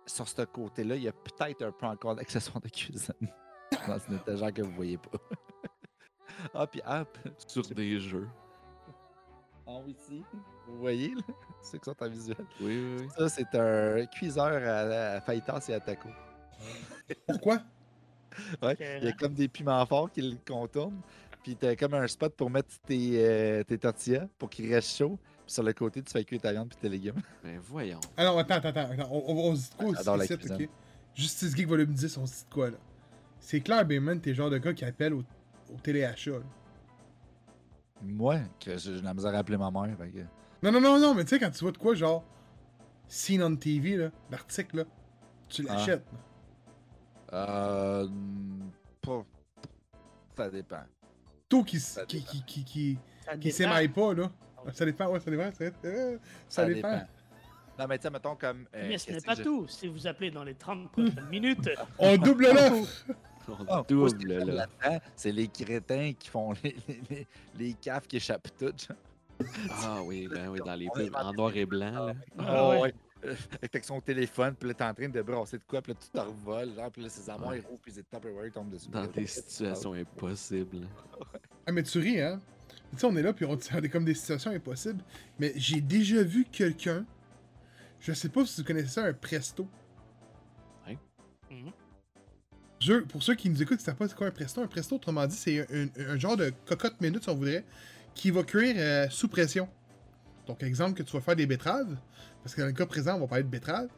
sur 0.06 0.28
ce 0.28 0.42
côté-là, 0.44 0.96
il 0.96 1.04
y 1.04 1.08
a 1.08 1.14
peut-être 1.14 1.64
un 1.64 1.72
peu 1.72 1.86
encore 1.86 2.16
d'accessoires 2.16 2.62
de 2.62 2.70
cuisine 2.70 3.14
dans 3.88 3.98
une 4.10 4.16
étagère 4.16 4.54
que 4.54 4.62
vous 4.62 4.72
voyez 4.72 4.98
pas. 4.98 5.18
ah, 6.54 6.68
puis 6.68 6.82
hop, 6.86 7.18
Sur 7.48 7.64
des 7.64 8.00
jeux. 8.00 8.28
en 9.66 9.80
haut 9.82 9.88
ici, 9.88 10.24
vous 10.68 10.78
voyez, 10.78 11.16
là, 11.16 11.22
ceux 11.62 11.78
qui 11.78 11.86
sont 11.86 12.04
en 12.04 12.10
visuel. 12.10 12.46
Oui, 12.62 12.80
oui, 12.80 12.96
oui. 13.02 13.08
Ça, 13.18 13.30
c'est 13.30 13.56
un 13.56 14.06
cuiseur 14.06 14.46
à, 14.46 15.16
à 15.16 15.22
fajitas 15.22 15.66
et 15.70 15.74
à 15.74 15.80
taco. 15.80 16.10
Pourquoi? 17.28 17.60
Ouais, 18.62 18.76
il 19.02 19.06
y 19.06 19.08
a 19.08 19.14
comme 19.14 19.34
des 19.34 19.48
piments 19.48 19.86
forts 19.86 20.12
qui 20.12 20.22
le 20.22 20.38
contournent. 20.46 21.02
Puis 21.44 21.56
t'as 21.56 21.76
comme 21.76 21.94
un 21.94 22.08
spot 22.08 22.34
pour 22.36 22.50
mettre 22.50 22.70
tes, 22.88 23.24
euh, 23.24 23.64
tes 23.64 23.78
tortillas 23.78 24.28
pour 24.38 24.50
qu'ils 24.50 24.74
restent 24.74 24.98
chauds. 24.98 25.20
Sur 25.48 25.64
le 25.64 25.74
côté, 25.74 26.02
tu 26.02 26.12
fais 26.12 26.24
cuire 26.24 26.42
ta 26.42 26.52
viande 26.52 26.70
puis 26.70 26.78
tes 26.80 26.90
légumes. 26.90 27.22
Ben 27.44 27.60
voyons. 27.60 28.00
Alors, 28.18 28.40
attends, 28.40 28.56
attends, 28.56 28.70
attends. 28.70 29.08
On, 29.12 29.24
on, 29.28 29.50
on 29.52 29.56
se 29.56 29.70
dit 29.70 29.76
quoi 29.78 29.88
aussi, 29.90 30.34
ici, 30.34 30.52
ok? 30.54 30.70
Justice 31.14 31.56
Geek 31.56 31.68
Volume 31.68 31.94
10, 31.94 32.18
on 32.18 32.26
se 32.26 32.34
dit 32.34 32.46
de 32.50 32.54
quoi, 32.54 32.70
là? 32.72 32.78
C'est 33.40 33.62
clair, 33.62 33.86
Bayman, 33.86 34.20
t'es 34.20 34.32
le 34.32 34.36
genre 34.36 34.50
de 34.50 34.58
gars 34.58 34.74
qui 34.74 34.84
appelle 34.86 35.14
au, 35.14 35.20
au 35.74 35.78
téléachat, 35.84 36.32
là. 36.32 36.46
Moi, 38.02 38.40
que 38.60 38.78
j'ai 38.78 39.02
la 39.02 39.14
misère 39.14 39.34
à 39.34 39.38
appeler 39.38 39.58
ma 39.58 39.72
mère. 39.72 39.96
fait 39.98 40.10
que- 40.10 40.20
Non, 40.64 40.72
non, 40.72 40.82
non, 40.82 41.00
non, 41.00 41.14
mais 41.16 41.24
tu 41.24 41.30
sais, 41.30 41.40
quand 41.40 41.52
tu 41.52 41.60
vois 41.60 41.72
de 41.72 41.78
quoi, 41.78 41.96
genre, 41.96 42.24
Seen 43.08 43.42
on 43.44 43.56
TV, 43.56 43.98
là, 43.98 44.10
l'article, 44.32 44.78
là, 44.78 44.84
tu 45.48 45.66
Ah. 45.70 45.76
l'achètes. 45.76 46.04
là. 46.12 46.20
Euh. 47.34 48.08
Pas. 49.02 49.24
Ça 50.36 50.50
dépend. 50.50 50.82
Toi 51.48 51.64
qui, 51.64 51.78
qui, 51.78 51.84
dépend. 51.96 52.06
qui, 52.08 52.44
qui, 52.46 52.64
qui, 52.66 52.98
qui 53.40 53.52
s'émaille 53.52 53.88
pas, 53.90 54.14
là. 54.14 54.32
Ça 54.74 54.86
dépend, 54.86 55.08
ouais, 55.12 55.20
ça 55.20 55.32
dépend. 55.32 55.52
Ça, 55.52 55.64
euh, 55.86 56.18
ça 56.48 56.66
dépend. 56.66 57.02
Non, 57.78 57.86
mais 57.90 57.98
tu 57.98 58.04
sais, 58.04 58.10
mettons 58.10 58.36
comme. 58.36 58.66
euh, 58.74 58.86
Mais 58.88 58.98
ce 58.98 59.12
n'est 59.12 59.22
pas 59.22 59.36
je- 59.36 59.44
tout. 59.44 59.68
Si 59.68 59.88
vous 59.88 60.08
appelez 60.08 60.32
dans 60.32 60.44
les 60.46 60.56
30 60.56 60.92
prochaines 60.92 61.28
minutes, 61.30 61.70
On 62.00 62.16
double 62.18 62.46
l'offre! 62.54 63.06
On 63.48 63.54
Ah, 63.68 63.84
ce 63.88 64.16
qui 64.16 64.26
double, 64.26 64.34
là-dedans, 64.52 65.00
C'est 65.16 65.32
les 65.32 65.48
crétins 65.48 66.14
qui 66.18 66.30
font 66.30 66.54
les, 66.64 66.76
les, 66.88 67.02
les, 67.10 67.28
les 67.58 67.74
caves 67.74 68.08
qui 68.08 68.16
échappent 68.18 68.48
toutes. 68.58 68.88
genre. 68.88 68.98
Ah 69.84 70.00
oui, 70.04 70.28
ben 70.32 70.48
oui, 70.48 70.60
dans 70.66 70.74
les 70.76 70.88
On 70.90 70.94
pubs 70.94 71.16
en 71.16 71.34
noir 71.34 71.56
et 71.56 71.66
blanc. 71.66 72.06
Là. 72.08 72.14
Ah 72.40 72.80
ouais. 72.80 72.94
Euh, 73.26 73.36
Avec 73.62 73.84
son 73.84 74.00
téléphone, 74.00 74.56
puis 74.56 74.70
là, 74.70 74.74
t'es 74.76 74.84
en 74.86 74.94
train 74.94 75.10
de 75.10 75.22
brasser 75.22 75.58
de 75.58 75.64
quoi, 75.68 75.82
puis 75.82 75.92
là, 75.94 76.00
tu 76.02 76.10
te 76.10 76.20
revoles, 76.20 76.74
genre, 76.76 76.90
puis 76.92 77.02
là, 77.04 77.10
ses 77.10 77.30
armoires, 77.30 77.52
Ouais. 77.52 77.60
ils 77.60 77.66
rouvrent, 77.68 77.82
puis 77.82 77.92
les 77.92 78.04
Tupperware 78.04 78.52
tombent 78.54 78.70
dessus. 78.70 78.88
Dans 78.90 79.06
des 79.08 79.26
situations 79.28 79.94
impossibles. 79.94 80.88
Ah, 81.66 81.72
mais 81.72 81.84
tu 81.84 82.00
ris, 82.00 82.22
hein? 82.22 82.40
Tu 82.96 83.02
sais, 83.02 83.08
on 83.08 83.16
est 83.16 83.22
là, 83.22 83.34
puis 83.34 83.46
on 83.46 83.56
dit 83.56 83.68
des- 83.82 83.90
comme 83.90 84.06
des 84.06 84.14
situations 84.14 84.52
impossibles. 84.52 85.04
Mais 85.40 85.54
j'ai 85.56 85.82
déjà 85.82 86.24
vu 86.24 86.46
quelqu'un. 86.52 87.06
Je 88.00 88.14
sais 88.14 88.30
pas 88.30 88.46
si 88.46 88.62
vous 88.62 88.68
connaissez 88.68 88.88
ça, 88.90 89.04
un 89.06 89.14
presto. 89.14 89.68
Mhm. 91.50 91.72
Je- 92.82 93.00
pour 93.04 93.24
ceux 93.24 93.36
qui 93.36 93.50
nous 93.50 93.62
écoutent, 93.62 93.80
c'est 93.80 93.96
pas 93.96 94.08
c'est 94.08 94.16
quoi 94.16 94.28
un 94.28 94.32
presto. 94.32 94.62
Un 94.62 94.68
presto, 94.68 94.96
autrement 94.96 95.26
dit, 95.28 95.36
c'est 95.36 95.62
un, 95.62 95.86
un- 95.86 96.10
un 96.14 96.20
genre 96.20 96.38
de 96.38 96.52
cocotte 96.66 97.00
minute, 97.02 97.24
si 97.24 97.30
on 97.30 97.36
voudrait, 97.36 97.64
qui 98.14 98.32
va 98.32 98.44
cuire 98.44 98.76
euh, 98.78 99.08
sous 99.10 99.28
pression. 99.28 99.68
Donc, 100.48 100.62
exemple, 100.64 100.94
que 100.98 101.04
tu 101.04 101.12
vas 101.14 101.22
faire 101.22 101.36
des 101.36 101.48
betteraves, 101.48 101.98
parce 102.44 102.54
que 102.54 102.62
dans 102.62 102.68
le 102.68 102.74
cas 102.74 102.86
présent, 102.86 103.16
on 103.16 103.22
va 103.22 103.28
parler 103.28 103.44
de 103.44 103.50
betteraves. 103.50 103.90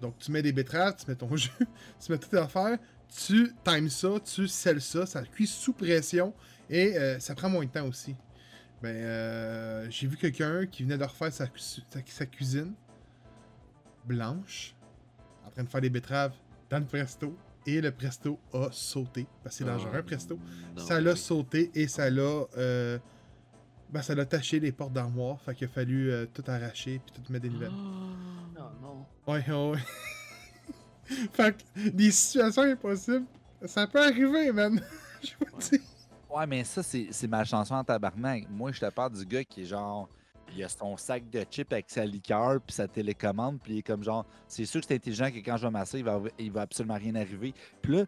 Donc, 0.00 0.18
tu 0.18 0.32
mets 0.32 0.42
des 0.42 0.52
betteraves, 0.52 0.96
tu 0.96 1.08
mets 1.08 1.14
ton 1.14 1.34
jus, 1.36 1.50
tu 1.58 2.10
mets 2.10 2.18
toutes 2.18 2.30
tes 2.30 2.38
affaires, 2.38 2.76
tu 3.08 3.52
times 3.64 3.88
ça, 3.88 4.08
tu 4.24 4.48
scelles 4.48 4.80
ça, 4.80 5.06
ça 5.06 5.22
cuit 5.22 5.46
sous 5.46 5.72
pression 5.72 6.34
et 6.68 6.96
euh, 6.98 7.20
ça 7.20 7.34
prend 7.36 7.48
moins 7.48 7.64
de 7.64 7.70
temps 7.70 7.86
aussi. 7.86 8.16
Ben, 8.82 8.96
euh, 8.96 9.86
j'ai 9.90 10.06
vu 10.08 10.16
quelqu'un 10.16 10.66
qui 10.66 10.82
venait 10.82 10.98
de 10.98 11.04
refaire 11.04 11.32
sa, 11.32 11.46
cu- 11.46 11.58
sa- 11.60 11.80
sa 12.06 12.26
cuisine 12.26 12.74
blanche, 14.04 14.74
en 15.46 15.50
train 15.50 15.62
de 15.62 15.68
faire 15.68 15.80
des 15.80 15.90
betteraves 15.90 16.34
dans 16.68 16.78
le 16.80 16.84
presto, 16.84 17.36
et 17.66 17.80
le 17.80 17.92
presto 17.92 18.40
a 18.52 18.68
sauté. 18.72 19.26
Parce 19.44 19.56
que 19.56 19.64
c'est 19.64 19.70
dangereux, 19.70 19.94
un 19.94 20.02
presto. 20.02 20.38
Non, 20.76 20.84
ça 20.84 21.00
l'a 21.00 21.12
oui. 21.12 21.18
sauté 21.18 21.70
et 21.74 21.86
ça 21.86 22.10
l'a. 22.10 22.44
euh, 22.56 22.98
ben, 23.90 24.02
ça 24.02 24.14
l'a 24.16 24.24
taché 24.26 24.58
les 24.58 24.72
portes 24.72 24.92
d'armoire. 24.94 25.40
Fait 25.42 25.54
qu'il 25.54 25.68
a 25.68 25.70
fallu 25.70 26.10
euh, 26.10 26.26
tout 26.32 26.42
arracher 26.48 27.00
puis 27.06 27.14
tout 27.22 27.32
mettre 27.32 27.42
des 27.44 27.50
nouvelles. 27.50 27.70
non, 27.70 28.70
non. 28.80 29.06
Ouais, 29.28 29.44
ouais. 29.48 29.78
fait 31.32 31.56
que 31.56 31.88
des 31.90 32.10
situations 32.10 32.62
impossibles. 32.62 33.26
Ça 33.66 33.86
peut 33.86 34.02
arriver, 34.02 34.50
man. 34.50 34.80
Je 35.22 35.30
vous 35.38 35.58
dis. 35.60 35.80
Ouais, 36.32 36.46
mais 36.46 36.64
ça, 36.64 36.82
c'est 36.82 37.28
ma 37.28 37.44
chanson 37.44 37.74
en 37.74 37.84
tabarnak. 37.84 38.48
Moi, 38.48 38.72
je 38.72 38.80
te 38.80 38.90
parle 38.90 39.12
du 39.12 39.26
gars 39.26 39.44
qui 39.44 39.62
est 39.62 39.66
genre. 39.66 40.08
Il 40.54 40.64
a 40.64 40.68
son 40.68 40.96
sac 40.96 41.28
de 41.30 41.44
chips 41.50 41.72
avec 41.72 41.90
sa 41.90 42.04
liqueur, 42.06 42.60
puis 42.60 42.74
sa 42.74 42.88
télécommande, 42.88 43.60
puis 43.62 43.74
il 43.74 43.78
est 43.78 43.82
comme 43.82 44.02
genre. 44.02 44.24
C'est 44.48 44.64
sûr 44.64 44.80
que 44.80 44.86
c'est 44.86 44.94
intelligent 44.94 45.30
que 45.30 45.38
quand 45.38 45.58
je 45.58 45.66
vais 45.66 45.70
masser, 45.70 45.98
il 45.98 46.04
va, 46.04 46.20
il 46.38 46.50
va 46.50 46.62
absolument 46.62 46.96
rien 46.96 47.14
arriver. 47.16 47.52
Puis 47.82 47.96
là, 47.96 48.04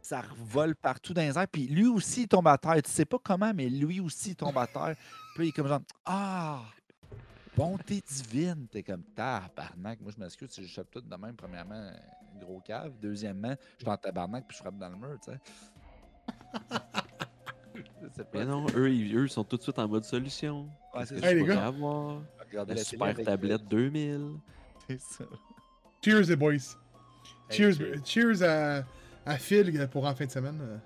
ça 0.00 0.20
revole 0.20 0.76
partout 0.76 1.12
dans 1.12 1.22
les 1.22 1.36
airs, 1.36 1.48
puis 1.48 1.66
lui 1.66 1.86
aussi, 1.86 2.22
il 2.22 2.28
tombe 2.28 2.46
à 2.46 2.56
terre. 2.56 2.80
Tu 2.82 2.90
sais 2.90 3.04
pas 3.04 3.18
comment, 3.22 3.52
mais 3.52 3.68
lui 3.68 3.98
aussi, 3.98 4.30
il 4.30 4.36
tombe 4.36 4.56
à 4.56 4.66
terre. 4.68 4.94
Puis 5.34 5.46
il 5.46 5.48
est 5.48 5.52
comme 5.52 5.68
genre. 5.68 5.82
Ah! 6.04 6.62
Bonté 7.56 8.00
divine! 8.06 8.68
T'es 8.70 8.84
comme 8.84 9.02
tabarnak. 9.14 10.00
Moi, 10.00 10.12
je 10.16 10.22
m'excuse 10.22 10.50
si 10.50 10.64
je 10.66 10.72
chope 10.72 10.90
tout 10.90 11.00
de 11.00 11.16
même. 11.16 11.34
Premièrement, 11.34 11.90
gros 12.40 12.60
cave. 12.60 12.92
Deuxièmement, 13.00 13.54
je 13.78 13.84
suis 13.84 13.90
en 13.90 13.96
tabarnak, 13.96 14.46
puis 14.46 14.56
je 14.56 14.62
frappe 14.62 14.78
dans 14.78 14.88
le 14.88 14.96
mur, 14.96 15.18
tu 15.24 15.32
sais. 15.32 15.38
Mais 18.32 18.44
non, 18.44 18.66
eux, 18.76 18.90
ils, 18.92 19.16
eux, 19.16 19.28
sont 19.28 19.44
tout 19.44 19.56
de 19.56 19.62
suite 19.62 19.78
en 19.78 19.88
mode 19.88 20.04
solution. 20.04 20.68
Ouais, 20.94 21.04
c'est. 21.06 21.16
Hey, 21.16 21.38
je 21.38 21.44
les 21.44 21.44
gars. 21.46 21.66
avoir? 21.66 22.20
Regardez 22.50 22.74
La 22.74 22.80
la 22.80 22.84
super 22.84 23.14
tablette 23.24 23.66
2000. 23.68 24.10
euh, 24.10 24.28
C'est 24.88 25.00
ça. 25.00 25.24
Cheers, 26.04 26.22
les 26.28 26.36
boys. 26.36 26.52
Hey, 26.52 26.60
Cheers, 27.50 27.72
cheers. 27.74 28.04
cheers 28.04 28.42
à, 28.42 28.82
à 29.26 29.36
Phil 29.38 29.88
pour 29.90 30.06
en 30.06 30.14
fin 30.14 30.26
de 30.26 30.30
semaine. 30.30 30.80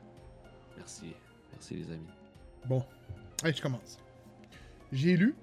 Merci. 0.76 1.12
Merci, 1.52 1.74
les 1.74 1.92
amis. 1.92 2.06
Bon, 2.66 2.84
allez, 3.42 3.52
je 3.54 3.62
commence. 3.62 3.98
J'ai 4.92 5.16
lu, 5.16 5.34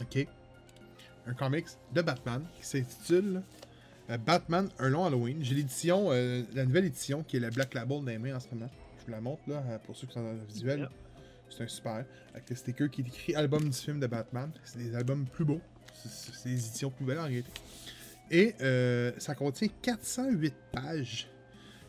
ok, 0.00 0.26
un 1.26 1.34
comics 1.34 1.66
de 1.92 2.00
Batman 2.00 2.42
qui 2.58 2.64
s'intitule 2.66 3.42
euh, 4.08 4.16
Batman 4.16 4.68
Un 4.78 4.88
long 4.88 5.04
Halloween. 5.04 5.38
J'ai 5.42 5.54
l'édition, 5.54 6.06
euh, 6.12 6.42
la 6.54 6.64
nouvelle 6.64 6.86
édition 6.86 7.22
qui 7.22 7.36
est 7.36 7.40
la 7.40 7.50
Black 7.50 7.74
Label 7.74 8.00
mains 8.18 8.36
en 8.36 8.40
ce 8.40 8.48
moment. 8.54 8.70
Vous 9.06 9.12
la 9.12 9.20
montre 9.20 9.42
là 9.46 9.62
euh, 9.68 9.78
pour 9.78 9.96
ceux 9.96 10.06
qui 10.06 10.14
sont 10.14 10.22
dans 10.22 10.32
le 10.32 10.44
visuel. 10.44 10.80
Yep. 10.80 10.88
C'est 11.48 11.62
un 11.62 11.68
super. 11.68 12.04
Avec 12.34 12.50
le 12.50 12.56
sticker 12.56 12.90
qui 12.90 13.02
est 13.02 13.06
écrit 13.06 13.34
album 13.36 13.68
du 13.68 13.76
film 13.76 14.00
de 14.00 14.06
Batman. 14.06 14.50
C'est 14.64 14.78
des 14.78 14.94
albums 14.96 15.24
plus 15.26 15.44
beaux. 15.44 15.60
C'est- 16.04 16.48
des 16.48 16.54
éditions 16.54 16.90
plus 16.90 17.04
belles 17.04 17.18
en 17.20 17.24
réalité. 17.24 17.50
Et 18.30 18.54
euh, 18.60 19.12
ça 19.18 19.34
contient 19.36 19.68
408 19.82 20.54
pages. 20.72 21.28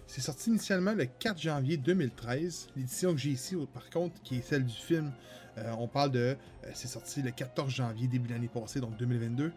C'est 0.06 0.22
sorti 0.22 0.52
initialement 0.52 0.94
le 0.94 1.06
4 1.06 1.40
janvier 1.42 1.78
2013. 1.78 2.70
L'édition 2.78 3.12
que 3.14 3.18
j'ai 3.20 3.32
ici, 3.32 3.56
par 3.74 3.90
contre, 3.90 4.22
qui 4.22 4.38
est 4.38 4.42
celle 4.42 4.64
du 4.66 4.74
film, 4.76 5.12
euh, 5.58 5.72
on 5.80 5.88
parle 5.88 6.12
de. 6.12 6.20
euh, 6.20 6.36
c'est 6.74 6.88
sorti 6.88 7.22
le 7.24 7.32
14 7.32 7.70
janvier, 7.74 8.08
début 8.08 8.28
de 8.28 8.34
l'année 8.34 8.48
passée, 8.48 8.80
donc 8.80 8.96
2022. 8.98 9.52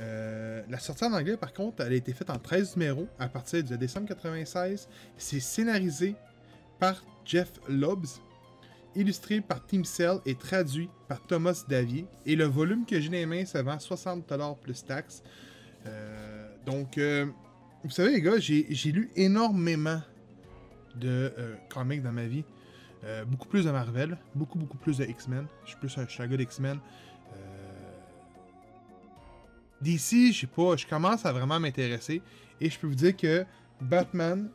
Euh, 0.00 0.62
la 0.68 0.78
sortie 0.80 1.04
en 1.04 1.12
anglais, 1.12 1.36
par 1.36 1.52
contre, 1.52 1.82
elle 1.84 1.92
a 1.92 1.96
été 1.96 2.12
faite 2.12 2.28
en 2.28 2.38
13 2.38 2.76
numéros 2.76 3.06
à 3.20 3.28
partir 3.28 3.62
de 3.62 3.76
décembre 3.76 4.08
96. 4.08 4.88
C'est 5.16 5.38
scénarisé 5.40 6.16
par 6.78 7.04
Jeff 7.24 7.52
Lobbs, 7.68 8.20
illustré 8.94 9.40
par 9.40 9.64
Team 9.66 9.84
Cell 9.84 10.18
et 10.26 10.34
traduit 10.34 10.88
par 11.08 11.20
Thomas 11.26 11.64
Davier. 11.68 12.06
Et 12.26 12.36
le 12.36 12.44
volume 12.44 12.84
que 12.86 13.00
j'ai 13.00 13.08
dans 13.08 13.14
les 13.14 13.26
mains, 13.26 13.44
ça 13.44 13.62
vend 13.62 13.76
60$ 13.76 14.58
plus 14.58 14.84
taxes. 14.84 15.22
Euh, 15.86 16.48
donc, 16.64 16.98
euh, 16.98 17.26
vous 17.82 17.90
savez, 17.90 18.12
les 18.12 18.22
gars, 18.22 18.38
j'ai 18.38 18.92
lu 18.92 19.10
énormément 19.16 20.00
de 20.96 21.32
euh, 21.38 21.54
comics 21.68 22.02
dans 22.02 22.12
ma 22.12 22.26
vie. 22.26 22.44
Beaucoup 23.26 23.48
plus 23.48 23.66
de 23.66 23.70
Marvel, 23.70 24.16
beaucoup, 24.34 24.58
beaucoup 24.58 24.78
plus 24.78 24.96
de 24.96 25.04
X-Men. 25.04 25.46
Je 25.64 25.72
suis 25.72 25.78
plus 25.78 25.98
un, 25.98 26.08
je 26.08 26.36
d'X-Men. 26.36 26.78
DC, 29.82 30.32
je 30.32 30.40
sais 30.40 30.46
pas, 30.46 30.74
je 30.76 30.86
commence 30.86 31.26
à 31.26 31.32
vraiment 31.32 31.60
m'intéresser. 31.60 32.22
Et 32.62 32.70
je 32.70 32.78
peux 32.78 32.86
vous 32.86 32.94
dire 32.94 33.14
que 33.14 33.44
Batman, 33.78 34.48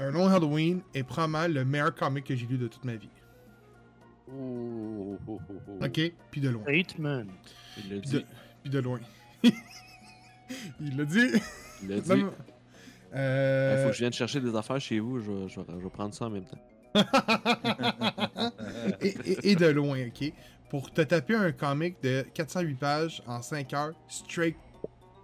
Un 0.00 0.10
long 0.10 0.28
Halloween, 0.28 0.80
est 0.94 1.02
probablement 1.02 1.46
le 1.46 1.64
meilleur 1.64 1.94
comic 1.94 2.24
que 2.24 2.34
j'ai 2.34 2.46
lu 2.46 2.56
de 2.58 2.68
toute 2.68 2.84
ma 2.84 2.96
vie. 2.96 3.08
Oh, 4.32 5.18
oh, 5.28 5.40
oh, 5.48 5.54
oh. 5.80 5.84
Ok? 5.84 6.00
Puis 6.30 6.40
de 6.40 6.48
loin. 6.48 6.64
Statement. 6.84 7.24
Il 7.76 7.94
l'a 7.94 8.00
Puis 8.00 8.10
de, 8.10 8.18
dit. 8.20 8.26
puis 8.62 8.70
de 8.70 8.78
loin. 8.78 9.00
Il 10.80 10.96
l'a 10.96 11.04
dit. 11.04 11.30
Il 11.82 11.88
l'a 11.88 12.00
dit. 12.00 12.10
Il 12.12 12.26
Euh, 13.14 13.82
faut 13.84 13.88
que 13.90 13.94
je 13.94 13.98
vienne 14.00 14.12
chercher 14.12 14.40
des 14.40 14.54
affaires 14.54 14.80
chez 14.80 14.98
vous. 15.00 15.20
Je 15.20 15.30
vais, 15.30 15.48
je 15.48 15.60
vais- 15.60 15.66
je 15.68 15.82
vais 15.84 15.90
prendre 15.90 16.14
ça 16.14 16.26
en 16.26 16.30
même 16.30 16.44
temps. 16.44 16.58
et, 19.00 19.08
et- 19.24 19.50
et 19.50 19.56
de 19.56 19.66
loin, 19.66 19.98
ok? 20.06 20.32
Pour 20.70 20.90
te 20.92 21.02
taper 21.02 21.34
un 21.34 21.50
comic 21.52 21.96
de 22.02 22.22
408 22.34 22.74
pages 22.78 23.22
en 23.26 23.42
5 23.42 23.72
heures, 23.74 23.92
straight 24.08 24.56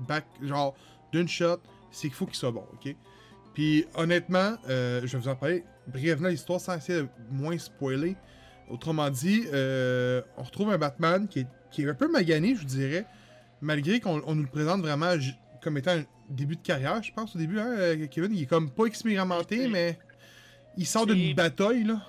back, 0.00 0.24
genre 0.42 0.74
d'une 1.12 1.28
shot, 1.28 1.58
c'est 1.92 2.08
qu'il 2.08 2.16
faut 2.16 2.26
qu'il 2.26 2.34
soit 2.36 2.50
bon, 2.52 2.64
ok? 2.74 2.94
Puis 3.56 3.86
honnêtement, 3.94 4.58
euh, 4.68 5.00
je 5.06 5.16
vais 5.16 5.18
vous 5.18 5.28
en 5.28 5.34
parler 5.34 5.64
brièvement 5.86 6.28
l'histoire 6.28 6.60
sans 6.60 6.76
essayer 6.76 7.00
de 7.00 7.08
moins 7.30 7.56
spoiler. 7.56 8.14
Autrement 8.68 9.08
dit, 9.08 9.44
euh, 9.50 10.20
on 10.36 10.42
retrouve 10.42 10.70
un 10.72 10.76
Batman 10.76 11.26
qui 11.26 11.38
est, 11.40 11.46
qui 11.70 11.80
est 11.80 11.88
un 11.88 11.94
peu 11.94 12.06
magané, 12.06 12.54
je 12.54 12.60
vous 12.60 12.66
dirais, 12.66 13.06
malgré 13.62 13.98
qu'on 13.98 14.20
on 14.26 14.34
nous 14.34 14.42
le 14.42 14.48
présente 14.48 14.82
vraiment 14.82 15.14
comme 15.62 15.78
étant 15.78 15.92
un 15.92 16.04
début 16.28 16.56
de 16.56 16.60
carrière, 16.60 17.02
je 17.02 17.10
pense, 17.14 17.34
au 17.34 17.38
début, 17.38 17.58
hein, 17.58 17.74
euh, 17.78 18.06
Kevin, 18.08 18.34
il 18.34 18.42
est 18.42 18.46
comme 18.46 18.70
pas 18.70 18.84
expérimenté, 18.84 19.68
mais 19.68 19.98
il 20.76 20.84
sort 20.84 21.06
d'une 21.06 21.34
bataille, 21.34 21.84
là. 21.84 22.02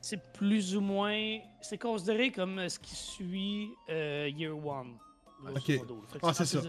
C'est 0.00 0.32
plus 0.32 0.76
ou 0.76 0.80
moins. 0.80 1.40
C'est 1.60 1.76
considéré 1.76 2.30
comme 2.30 2.70
ce 2.70 2.78
qui 2.78 2.96
suit 2.96 3.68
euh, 3.90 4.30
Year 4.34 4.56
One. 4.56 4.94
Ok. 5.46 5.76
modo. 5.76 6.02
Ah, 6.22 6.32
c'est 6.32 6.46
ça. 6.46 6.60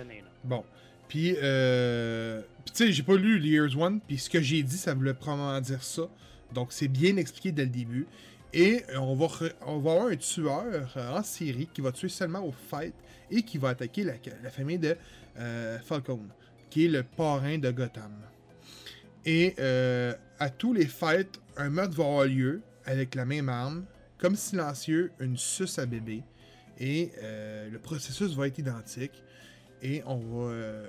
années. 0.00 0.24
Bon. 0.42 0.64
Puis, 1.08 1.36
euh... 1.42 2.42
tu 2.66 2.72
sais, 2.74 2.92
j'ai 2.92 3.02
pas 3.02 3.16
lu 3.16 3.40
Years 3.40 3.76
One, 3.76 4.00
puis 4.00 4.18
ce 4.18 4.28
que 4.28 4.40
j'ai 4.40 4.62
dit, 4.62 4.76
ça 4.76 4.94
voulait 4.94 5.14
probablement 5.14 5.60
dire 5.60 5.82
ça. 5.82 6.08
Donc, 6.52 6.72
c'est 6.72 6.88
bien 6.88 7.16
expliqué 7.16 7.52
dès 7.52 7.64
le 7.64 7.70
début. 7.70 8.06
Et 8.52 8.84
euh, 8.90 8.98
on 8.98 9.14
va, 9.14 9.28
avoir 9.66 10.06
un 10.06 10.16
tueur 10.16 10.64
euh, 10.96 11.10
en 11.10 11.22
série 11.22 11.68
qui 11.72 11.80
va 11.80 11.92
tuer 11.92 12.08
seulement 12.08 12.44
au 12.44 12.52
fight 12.52 12.94
et 13.30 13.42
qui 13.42 13.58
va 13.58 13.70
attaquer 13.70 14.04
la, 14.04 14.50
famille 14.50 14.78
de 14.78 14.96
euh, 15.38 15.78
Falcon, 15.80 16.22
qui 16.70 16.86
est 16.86 16.88
le 16.88 17.02
parrain 17.02 17.58
de 17.58 17.70
Gotham. 17.70 18.12
Et 19.24 19.54
euh, 19.58 20.14
à 20.38 20.48
tous 20.48 20.72
les 20.72 20.86
fights, 20.86 21.40
un 21.56 21.68
meurtre 21.68 21.96
va 21.96 22.04
avoir 22.04 22.24
lieu 22.24 22.62
avec 22.84 23.14
la 23.14 23.24
même 23.24 23.48
arme, 23.48 23.84
comme 24.16 24.36
silencieux, 24.36 25.10
une 25.20 25.36
suce 25.36 25.78
à 25.78 25.86
bébé. 25.86 26.22
Et 26.78 27.10
le 27.22 27.78
processus 27.78 28.34
va 28.34 28.46
être 28.46 28.58
identique. 28.58 29.22
Et 29.82 30.02
on 30.06 30.16
va 30.16 30.52
euh, 30.52 30.86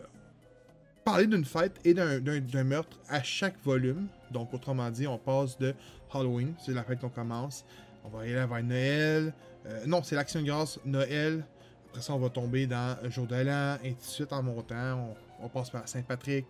parler 1.03 1.27
d'une 1.27 1.45
fête 1.45 1.79
et 1.85 1.93
d'un- 1.93 2.63
meurtre 2.63 2.99
à 3.09 3.21
chaque 3.23 3.61
volume. 3.63 4.07
Donc, 4.31 4.53
autrement 4.53 4.89
dit, 4.89 5.07
on 5.07 5.17
passe 5.17 5.57
de 5.57 5.73
Halloween, 6.13 6.53
c'est 6.59 6.73
la 6.73 6.83
fête 6.83 6.99
qu'on 6.99 7.09
commence. 7.09 7.65
On 8.03 8.09
va 8.09 8.21
aller 8.21 8.33
vers 8.33 8.63
Noël. 8.63 9.33
Euh, 9.65 9.85
non, 9.85 10.01
c'est 10.03 10.15
l'Action 10.15 10.41
de 10.41 10.45
grâce, 10.45 10.79
Noël. 10.85 11.45
Après 11.89 12.01
ça, 12.01 12.13
on 12.13 12.19
va 12.19 12.29
tomber 12.29 12.67
dans 12.67 12.97
Jour 13.09 13.27
de 13.27 13.35
l'An, 13.35 13.77
ainsi 13.83 13.95
de 13.95 14.01
suite 14.01 14.33
en 14.33 14.43
montant. 14.43 15.15
On, 15.41 15.49
passe 15.49 15.69
par 15.69 15.87
Saint-Patrick, 15.87 16.45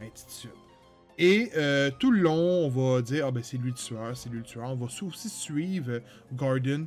ainsi 0.00 0.26
de 0.26 0.30
suite. 0.30 0.52
Et 1.18 1.50
euh, 1.56 1.90
tout 1.98 2.10
le 2.10 2.20
long, 2.20 2.66
on 2.66 2.68
va 2.68 3.02
dire, 3.02 3.26
ah 3.26 3.30
ben 3.30 3.42
c'est 3.42 3.58
lui 3.58 3.70
le 3.70 3.76
tueur, 3.76 4.16
c'est 4.16 4.30
lui 4.30 4.38
le 4.38 4.44
tueur. 4.44 4.64
On 4.64 4.76
va 4.76 4.86
aussi 4.86 5.28
suivre 5.28 6.00
Gordon, 6.32 6.86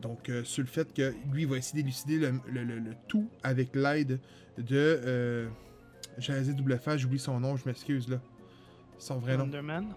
donc 0.00 0.28
euh, 0.28 0.44
sur 0.44 0.62
le 0.62 0.68
fait 0.68 0.92
que 0.92 1.14
lui 1.32 1.42
il 1.42 1.48
va 1.48 1.56
essayer 1.56 1.82
d'élucider 1.82 2.18
le, 2.18 2.32
le- 2.50 2.64
le- 2.64 2.78
le 2.78 2.92
tout 3.08 3.28
avec 3.42 3.74
l'aide 3.74 4.20
de... 4.58 5.00
Euh, 5.04 5.48
J'allais 6.18 6.40
dire 6.42 6.54
double 6.56 6.78
face, 6.78 6.96
j'oublie 7.00 7.18
son 7.20 7.38
nom, 7.38 7.56
je 7.56 7.64
m'excuse 7.64 8.08
là. 8.08 8.16
Son 8.98 9.18
vrai 9.18 9.36
nom. 9.36 9.44
Wonder 9.44 9.62
Man. 9.62 9.94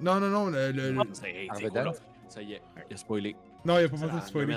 Non, 0.00 0.20
non, 0.20 0.28
non, 0.28 0.46
le... 0.46 0.70
le- 0.70 0.92
le- 0.92 0.98
Ah, 1.00 1.02
cool. 1.04 1.92
Ça 2.28 2.40
y 2.42 2.52
est, 2.52 2.62
il 2.88 2.94
a 2.94 2.96
spoilé. 2.96 3.34
Non, 3.64 3.74
il 3.76 3.80
n'y 3.80 3.84
a 3.84 3.88
pas 3.88 3.96
besoin 3.96 4.14
de 4.20 4.24
spoiler. 4.24 4.56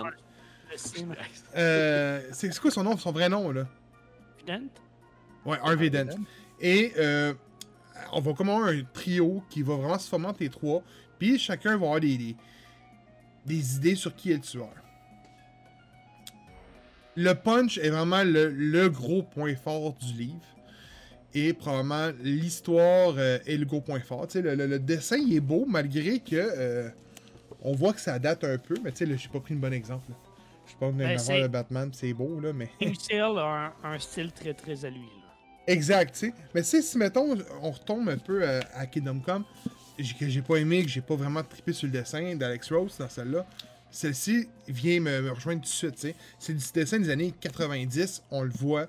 Euh, 1.55 2.21
c'est 2.31 2.59
quoi 2.59 2.69
son 2.71 2.83
nom, 2.83 2.95
son 2.97 3.11
vrai 3.11 3.27
nom 3.29 3.51
là? 3.51 3.67
Dent? 4.45 4.61
Ouais, 5.45 5.57
Harvey 5.63 5.89
Dent. 5.89 6.09
Et 6.59 6.93
euh, 6.97 7.33
on 8.11 8.21
va 8.21 8.33
comme 8.33 8.49
avoir 8.49 8.69
un 8.69 8.81
trio 8.93 9.41
qui 9.49 9.61
va 9.63 9.75
vraiment 9.75 9.97
se 9.97 10.07
former 10.09 10.27
entre 10.27 10.41
les 10.41 10.49
trois. 10.49 10.83
Puis 11.17 11.39
chacun 11.39 11.71
va 11.71 11.85
avoir 11.87 11.99
des, 11.99 12.17
des, 12.17 12.35
des 13.49 13.75
idées 13.75 13.95
sur 13.95 14.15
qui 14.15 14.31
est 14.31 14.35
le 14.35 14.39
tueur. 14.41 14.69
Le 17.15 17.33
punch 17.33 17.77
est 17.79 17.89
vraiment 17.89 18.23
le, 18.23 18.49
le 18.49 18.89
gros 18.89 19.23
point 19.23 19.55
fort 19.55 19.93
du 19.95 20.13
livre. 20.13 20.45
Et 21.33 21.53
probablement 21.53 22.09
l'histoire 22.23 23.13
euh, 23.17 23.37
est 23.45 23.57
le 23.57 23.65
gros 23.65 23.81
point 23.81 23.99
fort. 23.99 24.27
Le, 24.33 24.55
le- 24.55 24.65
le 24.67 24.79
dessin 24.79 25.17
il 25.17 25.35
est 25.35 25.39
beau 25.41 25.65
malgré 25.67 26.19
que 26.19 26.35
euh, 26.35 26.89
on 27.61 27.73
voit 27.73 27.93
que 27.93 27.99
ça 28.01 28.17
date 28.17 28.43
un 28.43 28.57
peu. 28.57 28.75
Mais 28.83 28.91
tu 28.91 29.05
sais, 29.05 29.17
j'ai 29.17 29.29
pas 29.29 29.39
pris 29.39 29.53
le 29.53 29.59
bon 29.59 29.73
exemple. 29.73 30.05
là. 30.09 30.15
Je 30.65 30.71
sais 30.71 30.77
pas 30.79 30.91
Ben, 30.91 31.11
une 31.11 31.19
c'est- 31.19 31.41
de 31.43 31.47
Batman, 31.47 31.89
c'est 31.93 32.13
beau 32.13 32.39
là, 32.39 32.51
mais. 32.53 32.69
Sale 32.99 33.37
a 33.37 33.73
un, 33.83 33.93
un 33.93 33.99
style 33.99 34.31
très 34.31 34.53
très 34.53 34.85
à 34.85 34.89
lui. 34.89 34.99
Là. 35.01 35.33
Exact, 35.67 36.13
tu 36.13 36.19
sais. 36.27 36.33
Mais 36.55 36.61
tu 36.61 36.67
sais, 36.69 36.81
si 36.81 36.97
mettons, 36.97 37.35
on 37.61 37.71
retombe 37.71 38.09
un 38.09 38.17
peu 38.17 38.47
à, 38.47 38.61
à 38.75 38.85
Kingdom 38.87 39.19
Come, 39.19 39.43
que 40.17 40.29
j'ai 40.29 40.41
pas 40.41 40.57
aimé, 40.57 40.83
que 40.83 40.89
j'ai 40.89 41.01
pas 41.01 41.15
vraiment 41.15 41.43
trippé 41.43 41.73
sur 41.73 41.87
le 41.87 41.93
dessin 41.93 42.35
d'Alex 42.35 42.71
Rose 42.71 42.95
dans 42.97 43.09
celle-là, 43.09 43.45
celle-ci 43.91 44.47
vient 44.67 44.99
me, 44.99 45.31
rejoindre 45.31 45.61
tout 45.61 45.67
de 45.67 45.93
suite. 45.95 46.15
C'est 46.37 46.53
du 46.53 46.63
dessin 46.73 46.99
des 46.99 47.09
années 47.09 47.33
90, 47.39 48.23
on 48.31 48.43
le 48.43 48.51
voit 48.51 48.87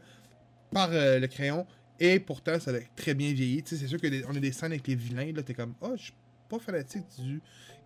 par 0.70 0.90
euh, 0.92 1.18
le 1.18 1.26
crayon, 1.26 1.66
Et 1.98 2.20
pourtant, 2.20 2.58
ça 2.60 2.70
a 2.70 2.78
très 2.94 3.14
bien 3.14 3.32
vieilli. 3.32 3.62
C'est 3.64 3.86
sûr 3.86 4.00
qu'on 4.00 4.36
a 4.36 4.40
des 4.40 4.52
scènes 4.52 4.72
avec 4.72 4.86
les 4.86 4.94
vilains. 4.94 5.32
Là, 5.32 5.42
t'es 5.42 5.54
comme, 5.54 5.74
oh, 5.80 5.92
je 5.96 6.04
suis 6.04 6.14
pas 6.48 6.58
fanatique 6.58 7.04
du 7.18 7.40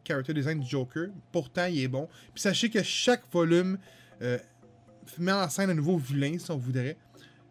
character 0.07 0.35
design 0.35 0.61
du 0.61 0.69
Joker. 0.69 1.09
Pourtant, 1.33 1.67
il 1.67 1.81
est 1.81 1.89
bon. 1.89 2.09
Puis 2.35 2.43
sachez 2.43 2.69
que 2.69 2.83
chaque 2.83 3.23
volume 3.33 3.79
euh, 4.23 4.39
met 5.19 5.33
en 5.33 5.49
scène 5.49 5.71
un 5.71 5.75
nouveau 5.75 5.97
vilain, 5.97 6.39
si 6.39 6.51
on 6.51 6.59
voudrait, 6.59 6.97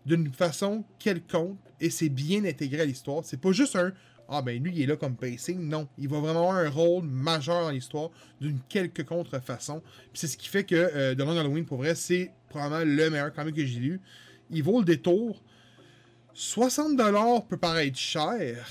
d'une 0.05 0.31
façon 0.31 0.83
quelconque. 0.99 1.57
Et 1.79 1.89
c'est 1.89 2.09
bien 2.09 2.45
intégré 2.45 2.81
à 2.81 2.85
l'histoire. 2.85 3.25
C'est 3.25 3.41
pas 3.41 3.51
juste 3.51 3.75
un. 3.75 3.91
Ah 4.35 4.41
ben 4.41 4.61
lui, 4.61 4.71
il 4.73 4.81
est 4.81 4.85
là 4.85 4.95
comme 4.95 5.15
pacing. 5.15 5.59
Non, 5.59 5.87
il 5.97 6.09
va 6.09 6.19
vraiment 6.19 6.49
avoir 6.49 6.55
un 6.55 6.69
rôle 6.69 7.03
majeur 7.03 7.61
dans 7.61 7.69
l'histoire 7.69 8.09
d'une 8.41 8.59
quelque 8.67 9.01
contrefaçon. 9.01 9.81
Puis 10.11 10.19
c'est 10.19 10.27
ce 10.27 10.37
qui 10.37 10.47
fait 10.47 10.63
que 10.63 10.75
euh, 10.75 11.15
The 11.15 11.19
Long 11.19 11.37
Halloween, 11.37 11.65
pour 11.65 11.77
vrai, 11.77 11.95
c'est 11.95 12.31
probablement 12.49 12.83
le 12.83 13.09
meilleur 13.09 13.33
comic 13.33 13.55
que 13.55 13.65
j'ai 13.65 13.79
lu. 13.79 14.01
Il 14.49 14.63
vaut 14.63 14.79
le 14.79 14.85
détour. 14.85 15.41
60$ 16.35 17.47
peut 17.47 17.57
paraître 17.57 17.97
cher, 17.97 18.67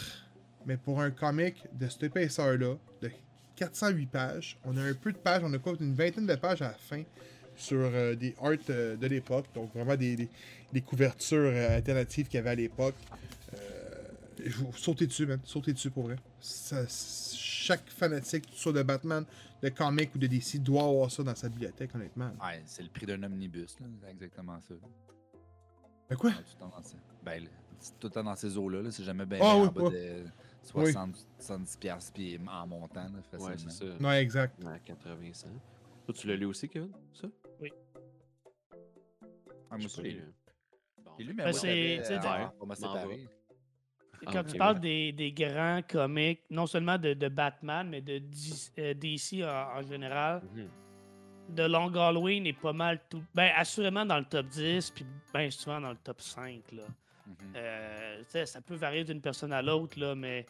mais 0.67 0.77
pour 0.77 1.01
un 1.01 1.13
comic 1.13 1.63
de 1.73 1.89
cette 1.89 2.03
épaisseur-là, 2.03 2.75
de 3.01 3.11
408 3.55 4.07
pages, 4.07 4.59
on 4.65 4.77
a 4.77 4.83
un 4.83 4.95
peu 4.95 5.13
de 5.13 5.19
pages, 5.19 5.43
on 5.45 5.53
a 5.53 5.59
quoi, 5.59 5.75
une 5.79 5.95
vingtaine 5.95 6.27
de 6.27 6.35
pages 6.35 6.63
à 6.63 6.69
la 6.69 6.75
fin 6.75 7.05
sur 7.57 7.79
euh, 7.79 8.15
des 8.15 8.35
arts 8.43 8.53
euh, 8.71 8.97
de 8.97 9.07
l'époque, 9.07 9.47
donc 9.55 9.73
vraiment 9.75 9.97
des, 9.97 10.29
couvertures 10.85 11.53
euh, 11.55 11.77
alternatives 11.77 12.27
qu'il 12.27 12.37
y 12.37 12.39
avait 12.39 12.51
à 12.51 12.55
l'époque. 12.55 12.97
Euh, 14.45 14.51
sautez 14.77 15.07
dessus, 15.07 15.27
man. 15.27 15.41
Sautez 15.45 15.73
dessus 15.73 15.91
pour 15.91 16.05
vrai. 16.05 16.17
Ça, 16.41 16.85
chaque 16.89 17.89
fanatique, 17.91 18.45
soit 18.53 18.73
de 18.73 18.83
Batman, 18.83 19.25
de 19.63 19.69
comic 19.69 20.15
ou 20.15 20.19
de 20.19 20.27
DC, 20.27 20.59
doit 20.59 20.85
avoir 20.85 21.11
ça 21.11 21.23
dans 21.23 21.35
sa 21.35 21.49
bibliothèque, 21.49 21.95
honnêtement. 21.95 22.31
Ouais, 22.43 22.63
c'est 22.67 22.83
le 22.83 22.89
prix 22.89 23.07
d'un 23.07 23.23
omnibus, 23.23 23.79
là. 23.81 23.87
C'est 24.03 24.11
exactement 24.11 24.61
ça. 24.61 24.75
Mais 26.11 26.17
quoi? 26.17 26.31
Ouais, 26.31 26.37
tout, 26.37 26.43
le 26.55 26.61
temps 26.61 26.73
dans 26.77 26.83
ces... 26.83 26.97
ben, 27.23 27.45
tout 28.01 28.07
le 28.07 28.11
temps 28.11 28.25
dans 28.25 28.37
ces 28.37 28.59
eaux-là. 28.59 28.83
-là, 28.83 28.91
c'est 28.91 29.05
jamais 29.05 29.27
bien 29.27 29.39
Ah 29.41 29.57
oui, 29.57 29.69
en 29.69 29.73
bas 29.73 29.83
ouais. 29.85 30.25
de 30.25 30.25
60, 30.65 31.27
70 31.39 31.77
piastres, 31.77 32.13
puis 32.13 32.39
en 32.47 32.67
montant, 32.67 33.05
là, 33.05 33.11
Ouais, 33.39 33.51
facilement. 33.53 33.73
c'est 33.73 33.99
ça. 33.99 34.09
Ouais, 34.09 34.23
exact. 34.23 34.65
À 34.67 34.79
80 34.79 35.33
cents. 35.33 35.49
Toi, 36.05 36.15
tu 36.15 36.27
l'as 36.27 36.37
lu 36.37 36.47
aussi, 36.47 36.69
Kevin? 36.69 36.91
Ça? 37.15 37.29
Ah, 39.71 39.79
moi, 39.79 39.81
Je 39.81 39.89
j'ai 39.89 40.03
lu. 40.03 40.23
Bon. 41.05 41.11
J'ai 41.19 41.25
lu, 41.25 41.35
mais 41.35 41.45
Ben, 41.45 41.51
moi, 41.51 41.61
c'est- 41.61 42.13
euh, 42.13 43.17
Quand 44.27 44.41
ok, 44.41 44.47
tu 44.47 44.57
parles 44.57 44.75
ouais. 44.77 44.81
des, 44.81 45.13
des 45.13 45.33
grands 45.33 45.81
comics, 45.89 46.41
non 46.51 46.67
seulement 46.67 46.99
de, 46.99 47.15
de 47.15 47.29
Batman, 47.29 47.89
mais 47.89 48.01
de 48.01 48.19
DC, 48.19 48.73
euh, 48.79 48.95
DC 48.95 49.43
en, 49.45 49.79
en 49.79 49.83
général, 49.83 50.43
Mhm. 50.55 50.69
de 51.57 51.63
Long 51.65 51.93
Halloween 51.95 52.47
est 52.47 52.53
pas 52.53 52.73
mal 52.73 53.01
tout. 53.11 53.23
Ben, 53.35 53.51
assurément 53.57 54.05
dans 54.07 54.19
le 54.19 54.25
top 54.25 54.47
10, 54.49 54.91
puis 54.91 55.05
bien 55.35 55.51
souvent 55.51 55.81
dans 55.81 55.91
le 55.91 55.97
top 56.03 56.21
5. 56.21 56.61
Là. 56.73 56.83
Mhm. 57.27 57.35
Euh, 57.57 58.23
ça 58.45 58.61
peut 58.61 58.77
varier 58.77 59.05
d'une 59.05 59.21
personne 59.21 59.53
à 59.53 59.63
l'autre, 59.63 59.99
là, 59.99 60.15
mais 60.15 60.47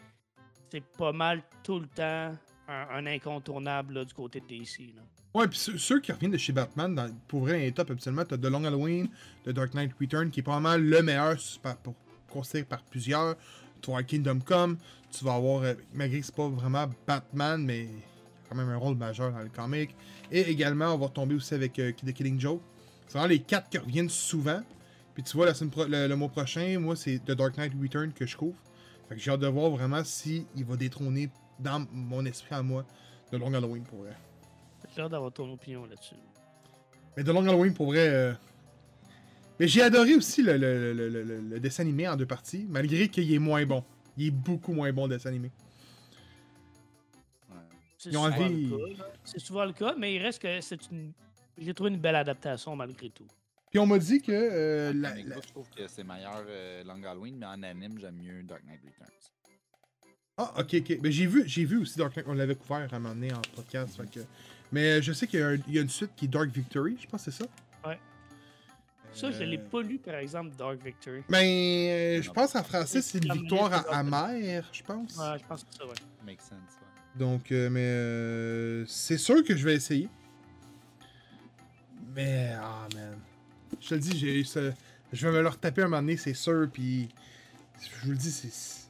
c'est 0.70 0.85
pas 0.99 1.12
mal 1.12 1.42
tout 1.62 1.81
le 1.81 1.87
temps 1.87 2.35
un, 2.68 2.87
un 2.90 3.07
incontournable 3.07 3.94
là, 3.94 4.05
du 4.05 4.14
côté 4.14 4.40
de 4.40 4.46
DC. 4.46 4.94
Là. 4.94 5.03
Ouais, 5.35 5.49
puis 5.49 5.59
ceux, 5.59 5.79
ceux 5.79 6.01
qui 6.01 6.12
reviennent 6.12 6.33
de 6.33 6.37
chez 6.38 6.53
Batman, 6.53 6.94
dans, 6.94 7.11
pour 7.27 7.40
vrai, 7.40 7.59
les 7.59 7.73
top, 7.73 7.90
absolument, 7.90 8.25
t'as 8.25 8.37
The 8.37 8.44
Long 8.44 8.64
Halloween, 8.64 9.09
The 9.44 9.51
Dark 9.51 9.73
Knight 9.75 9.92
Return, 9.99 10.31
qui 10.31 10.40
est 10.40 10.42
probablement 10.42 10.77
le 10.77 11.03
meilleur, 11.03 11.37
par, 11.62 11.77
pour, 11.79 11.94
considéré 12.29 12.64
par 12.66 12.83
plusieurs. 12.85 13.37
Tu 13.83 13.90
vas 13.90 14.03
Kingdom 14.03 14.38
Come, 14.40 14.79
tu 15.11 15.25
vas 15.25 15.35
avoir, 15.35 15.62
euh, 15.64 15.75
malgré 15.92 16.21
que 16.21 16.27
c'est 16.27 16.35
pas 16.35 16.49
vraiment 16.49 16.87
Batman, 17.07 17.62
mais 17.64 17.81
il 17.83 17.88
a 17.88 18.49
quand 18.49 18.55
même 18.55 18.68
un 18.68 18.77
rôle 18.77 18.97
majeur 18.97 19.33
dans 19.33 19.40
le 19.40 19.49
comic. 19.49 19.95
Et 20.31 20.40
également, 20.42 20.95
on 20.95 20.99
va 20.99 21.07
retomber 21.07 21.35
aussi 21.35 21.53
avec 21.55 21.79
euh, 21.79 21.92
The 21.92 22.12
Killing 22.12 22.38
Joke. 22.40 22.62
C'est 23.09 23.18
vraiment 23.18 23.29
les 23.29 23.40
quatre 23.40 23.68
qui 23.68 23.79
reviennent 23.79 24.09
souvent. 24.09 24.62
Puis 25.14 25.23
tu 25.25 25.37
vois, 25.37 25.47
la 25.47 25.55
semaine 25.55 25.71
pro- 25.71 25.85
le, 25.85 26.07
le 26.07 26.16
mois 26.16 26.29
prochain, 26.29 26.79
moi, 26.79 26.97
c'est 26.97 27.18
The 27.25 27.33
Dark 27.33 27.59
Knight 27.59 27.73
Return 27.81 28.12
que 28.12 28.25
je 28.25 28.37
couvre. 28.37 28.57
Fait 29.09 29.16
que 29.16 29.21
j'ai 29.21 29.31
hâte 29.31 29.40
de 29.40 29.49
voir 29.49 29.68
vraiment 29.71 30.03
si 30.05 30.47
il 30.57 30.64
va 30.64 30.77
détrôner 30.77 31.29
dans 31.59 31.85
mon 31.92 32.25
esprit 32.25 32.55
à 32.55 32.62
moi 32.62 32.85
The 33.31 33.35
Long 33.35 33.53
Halloween 33.53 33.83
pour 33.83 33.99
vrai. 34.01 34.16
J'ai 34.95 35.03
hâte 35.03 35.11
d'avoir 35.11 35.33
ton 35.33 35.53
opinion 35.53 35.85
là-dessus. 35.87 36.14
Mais 37.16 37.25
The 37.25 37.29
Long 37.29 37.47
Halloween, 37.47 37.75
pour 37.75 37.87
vrai. 37.87 38.09
euh, 38.09 38.33
Mais 39.62 39.68
j'ai 39.68 39.83
adoré 39.83 40.16
aussi 40.16 40.42
le, 40.42 40.57
le- 40.57 40.92
le- 40.92 41.09
le- 41.09 41.22
le- 41.22 41.40
le 41.40 41.61
dessin 41.61 41.85
animé 41.85 42.09
en 42.09 42.16
deux 42.16 42.27
parties, 42.27 42.66
malgré 42.68 43.07
qu'il 43.07 43.33
est 43.33 43.38
moins 43.38 43.64
bon. 43.64 43.85
Il 44.16 44.27
est 44.27 44.31
beaucoup 44.33 44.72
moins 44.72 44.92
bon, 44.92 45.07
le 45.07 45.14
dessin 45.14 45.29
animé. 45.29 45.53
Ouais. 47.48 47.55
C'est 47.96 48.11
Ils 48.11 48.18
ont 48.18 48.25
souvent, 48.25 48.44
envie- 48.44 48.70
souvent 49.37 49.64
le 49.64 49.72
cas, 49.72 49.94
mais 49.96 50.16
il 50.16 50.18
reste 50.20 50.42
que 50.42 50.61
c'est 50.61 50.90
une. 50.90 51.12
J'ai 51.57 51.72
trouvé 51.75 51.90
une 51.90 52.01
belle 52.01 52.16
adaptation 52.16 52.75
malgré 52.75 53.09
tout. 53.11 53.29
Puis 53.70 53.79
on 53.79 53.87
m'a 53.87 54.01
dit 54.01 54.20
que. 54.20 54.33
euh, 54.33 54.92
la- 54.96 55.14
la- 55.14 55.37
je 55.40 55.46
trouve 55.53 55.68
que 55.70 55.87
c'est 55.87 56.03
meilleur 56.03 56.42
euh, 56.48 56.83
Long 56.83 57.01
Halloween, 57.05 57.37
mais 57.38 57.46
en 57.46 57.62
anime, 57.62 58.01
j'aime 58.01 58.16
mieux 58.16 58.42
Dark 58.42 58.64
Knight 58.64 58.81
Returns. 58.85 59.12
Ah, 60.38 60.55
ok, 60.59 60.75
ok. 60.75 60.98
Mais 61.03 61.12
j'ai 61.12 61.27
vu, 61.27 61.44
j'ai 61.46 61.64
vu 61.64 61.77
aussi 61.83 61.96
Dark 61.98 62.16
Knight, 62.16 62.27
on 62.29 62.33
l'avait 62.35 62.57
couvert 62.57 62.88
à 62.92 62.96
un 62.96 62.98
moment 62.98 63.14
donné 63.14 63.33
en 63.33 63.40
podcast. 63.55 63.96
fait 63.96 64.11
que- 64.11 64.27
Mais 64.72 65.01
je 65.01 65.12
sais 65.12 65.29
qu'il 65.29 65.38
y, 65.68 65.72
y 65.75 65.79
a 65.79 65.83
une 65.83 65.88
suite 65.88 66.11
qui 66.16 66.25
est 66.25 66.29
Dark 66.29 66.48
Victory, 66.51 66.96
je 67.01 67.07
pense 67.07 67.25
que 67.25 67.31
c'est 67.31 67.44
ça? 67.44 67.48
Ouais. 67.87 68.01
Ça, 69.14 69.31
je 69.31 69.42
l'ai 69.44 69.59
Euh, 69.59 69.68
pas 69.70 69.83
lu, 69.83 69.98
par 69.98 70.14
exemple, 70.14 70.55
Dark 70.57 70.83
Victory. 70.85 71.22
Mais 71.29 72.18
euh, 72.18 72.22
je 72.22 72.31
pense 72.31 72.55
en 72.55 72.62
français, 72.62 73.03
c'est 73.03 73.18
une 73.25 73.33
victoire 73.33 73.85
amère, 73.92 74.68
je 74.72 74.83
pense. 74.83 75.16
Ouais, 75.16 75.38
je 75.40 75.44
pense 75.46 75.64
que 75.64 75.75
ça, 75.75 75.87
ouais. 75.87 75.92
Make 76.25 76.40
sense, 76.40 76.51
ouais. 76.53 77.18
Donc, 77.18 77.53
euh, 77.53 77.68
mais 77.68 77.81
euh, 77.85 78.87
c'est 78.87 79.18
sûr 79.18 79.44
que 79.44 79.55
je 79.57 79.64
vais 79.64 79.75
essayer. 79.75 80.09
Mais, 82.14 82.53
ah, 82.59 82.87
man. 82.94 83.18
Je 83.81 83.88
te 83.88 83.94
le 83.94 84.01
dis, 84.01 84.18
j'ai 84.18 84.44
ce- 84.44 84.72
je 85.12 85.27
vais 85.27 85.33
me 85.37 85.42
le 85.42 85.48
retaper 85.48 85.83
un 85.83 85.88
moment 85.88 85.98
donné, 86.03 86.16
c'est 86.16 86.35
sûr. 86.35 86.68
Puis, 86.72 87.09
je 87.81 88.05
vous 88.07 88.12
le 88.12 88.16
dis, 88.16 88.31
c'est. 88.31 88.83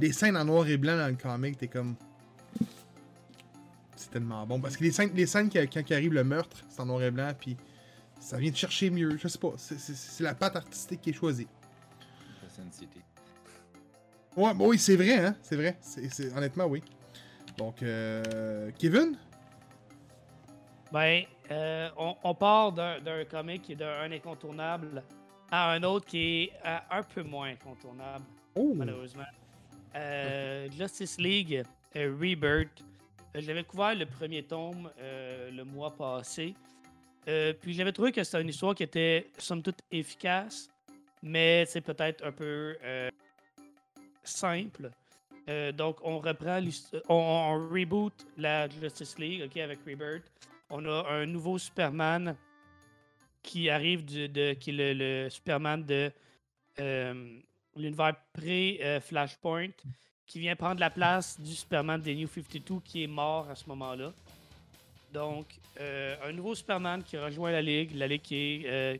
Les 0.00 0.12
scènes 0.12 0.36
en 0.36 0.44
noir 0.44 0.66
et 0.68 0.76
blanc 0.76 0.96
dans 0.96 1.06
le 1.08 1.14
comic, 1.14 1.56
t'es 1.58 1.68
comme. 1.68 1.94
C'est 3.96 4.10
tellement 4.10 4.44
bon. 4.46 4.60
Parce 4.60 4.76
que 4.76 4.82
les 4.84 4.90
scènes, 4.90 5.12
les 5.14 5.26
scènes 5.26 5.48
qui, 5.48 5.58
quand 5.68 5.82
il 5.88 5.94
arrive 5.94 6.12
le 6.12 6.24
meurtre, 6.24 6.56
c'est 6.68 6.80
en 6.80 6.86
noir 6.86 7.02
et 7.02 7.10
blanc, 7.10 7.30
puis 7.38 7.56
ça 8.22 8.36
vient 8.38 8.50
de 8.50 8.56
chercher 8.56 8.90
mieux. 8.90 9.16
Je 9.18 9.28
sais 9.28 9.38
pas. 9.38 9.52
c'est- 9.56 9.78
C'est 9.78 9.94
c'est 9.94 10.22
la 10.24 10.34
patte 10.34 10.56
artistique 10.56 11.00
qui 11.00 11.10
est 11.10 11.14
choisie. 11.14 11.48
City. 12.70 13.00
Ouais, 14.36 14.54
bah 14.54 14.64
oui, 14.66 14.78
c'est 14.78 14.94
vrai, 14.96 15.18
hein. 15.26 15.36
C'est 15.42 15.56
vrai. 15.56 15.76
C'est- 15.80 16.08
c'est- 16.10 16.32
honnêtement, 16.36 16.66
oui. 16.66 16.82
Donc, 17.58 17.82
euh, 17.82 18.70
Kevin? 18.78 19.16
Ben, 20.92 21.24
euh, 21.50 21.88
on, 21.96 22.14
on 22.22 22.34
part 22.34 22.72
d'un 22.72 23.00
d'un 23.00 23.24
comic 23.24 23.62
qui 23.62 23.72
est 23.72 23.76
d'un 23.76 24.10
incontournable 24.12 25.02
à 25.50 25.72
un 25.72 25.82
autre 25.82 26.06
qui 26.06 26.18
est 26.44 26.52
euh, 26.66 26.76
un 26.90 27.02
peu 27.02 27.22
moins 27.22 27.48
incontournable, 27.50 28.24
Oh! 28.54 28.72
malheureusement. 28.74 29.24
Euh, 29.96 30.68
Justice 30.70 31.18
League 31.18 31.62
euh, 31.96 32.14
Rebirth. 32.20 32.82
Euh, 33.34 33.40
J'avais 33.40 33.64
couvert 33.64 33.94
le 33.94 34.06
premier 34.06 34.42
tome 34.42 34.90
euh, 35.00 35.50
le 35.50 35.64
mois 35.64 35.90
passé. 35.94 36.54
Euh, 37.28 37.52
puis 37.52 37.72
j'avais 37.74 37.92
trouvé 37.92 38.10
que 38.12 38.22
c'était 38.24 38.42
une 38.42 38.48
histoire 38.48 38.74
qui 38.74 38.82
était 38.82 39.30
somme 39.38 39.62
toute 39.62 39.78
efficace, 39.90 40.68
mais 41.22 41.64
c'est 41.66 41.80
peut-être 41.80 42.24
un 42.24 42.32
peu 42.32 42.76
euh, 42.82 43.10
simple. 44.24 44.90
Euh, 45.48 45.72
donc 45.72 45.98
on 46.02 46.18
reprend 46.18 46.60
on, 47.08 47.14
on 47.14 47.68
reboot 47.68 48.12
la 48.36 48.68
Justice 48.68 49.18
League, 49.18 49.42
ok, 49.44 49.56
avec 49.58 49.78
Rebirth. 49.86 50.24
On 50.70 50.84
a 50.86 51.06
un 51.10 51.26
nouveau 51.26 51.58
Superman 51.58 52.36
qui 53.42 53.68
arrive 53.68 54.04
du- 54.04 54.28
de, 54.28 54.54
qui 54.54 54.70
est 54.70 54.94
le, 54.94 55.28
Superman 55.30 55.84
de 55.84 56.10
l'univers 57.76 58.14
pré-Flashpoint, 58.32 59.70
qui 60.26 60.40
vient 60.40 60.56
prendre 60.56 60.80
la 60.80 60.90
place 60.90 61.38
du 61.40 61.54
Superman 61.54 62.00
des 62.00 62.14
New 62.14 62.28
52 62.28 62.80
qui 62.80 63.04
est 63.04 63.08
mort 63.08 63.48
à 63.50 63.54
ce 63.54 63.66
moment-là. 63.68 64.12
Donc, 65.12 65.46
euh, 65.78 66.16
un 66.24 66.32
nouveau 66.32 66.54
Superman 66.54 67.02
qui 67.02 67.18
rejoint 67.18 67.52
la 67.52 67.60
Ligue, 67.60 67.94
la 67.94 68.06
Ligue 68.06 68.22
qui 68.22 68.36
est 68.36 68.62
euh, 68.66 68.96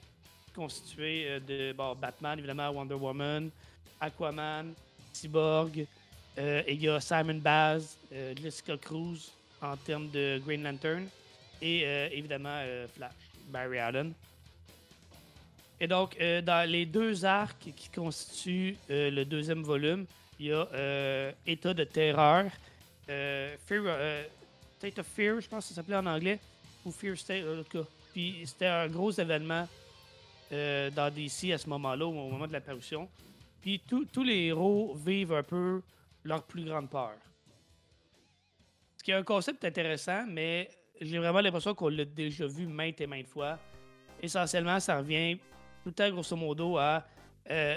constituée 0.54 1.24
euh, 1.26 1.40
de 1.40 1.72
Batman, 1.72 2.38
évidemment, 2.38 2.68
Wonder 2.68 2.94
Woman, 2.94 3.50
Aquaman, 3.98 4.74
Cyborg, 5.12 5.86
et 6.36 6.72
il 6.72 6.82
y 6.82 6.88
a 6.88 6.98
Simon 6.98 7.34
Baz, 7.34 7.98
Jessica 8.40 8.74
Cruz 8.78 9.30
en 9.60 9.76
termes 9.76 10.08
de 10.08 10.40
Green 10.42 10.62
Lantern, 10.62 11.06
et 11.60 11.82
évidemment 12.10 12.62
Flash, 12.94 13.12
Barry 13.48 13.78
Allen. 13.78 14.14
Et 15.78 15.86
donc, 15.86 16.16
dans 16.18 16.68
les 16.68 16.86
deux 16.86 17.26
arcs 17.26 17.70
qui 17.76 17.90
constituent 17.90 18.78
le 18.88 19.24
deuxième 19.24 19.62
volume, 19.62 20.06
il 20.40 20.46
y 20.46 20.52
a 20.54 21.34
État 21.46 21.74
de 21.74 21.84
terreur, 21.84 22.46
Fear, 23.06 24.24
State 24.82 24.98
of 24.98 25.06
Fear, 25.06 25.40
je 25.40 25.48
pense 25.48 25.62
que 25.62 25.68
ça 25.68 25.74
s'appelait 25.76 25.94
en 25.94 26.06
anglais, 26.06 26.40
ou 26.84 26.90
Fear 26.90 27.16
State, 27.16 27.44
en 27.46 27.62
tout 27.62 27.78
cas. 27.78 27.88
Puis 28.12 28.42
c'était 28.44 28.66
un 28.66 28.88
gros 28.88 29.12
événement 29.12 29.68
euh, 30.52 30.90
dans 30.90 31.08
DC 31.08 31.52
à 31.52 31.58
ce 31.58 31.68
moment-là, 31.68 32.04
au 32.04 32.12
moment 32.12 32.48
de 32.48 32.52
la 32.52 32.60
parution. 32.60 33.08
Puis 33.60 33.80
tous 33.88 34.06
tous 34.06 34.24
les 34.24 34.46
héros 34.46 34.92
vivent 34.96 35.34
un 35.34 35.44
peu 35.44 35.82
leur 36.24 36.42
plus 36.42 36.64
grande 36.64 36.90
peur. 36.90 37.12
Ce 38.96 39.04
qui 39.04 39.12
est 39.12 39.14
un 39.14 39.22
concept 39.22 39.64
intéressant, 39.64 40.24
mais 40.26 40.68
j'ai 41.00 41.18
vraiment 41.18 41.40
l'impression 41.40 41.76
qu'on 41.76 41.88
l'a 41.88 42.04
déjà 42.04 42.48
vu 42.48 42.66
maintes 42.66 43.00
et 43.00 43.06
maintes 43.06 43.28
fois. 43.28 43.60
Essentiellement, 44.20 44.80
ça 44.80 44.98
revient 44.98 45.36
tout 45.84 45.90
le 45.90 45.92
temps, 45.92 46.10
grosso 46.10 46.34
modo, 46.34 46.76
à 46.78 47.06
euh, 47.48 47.76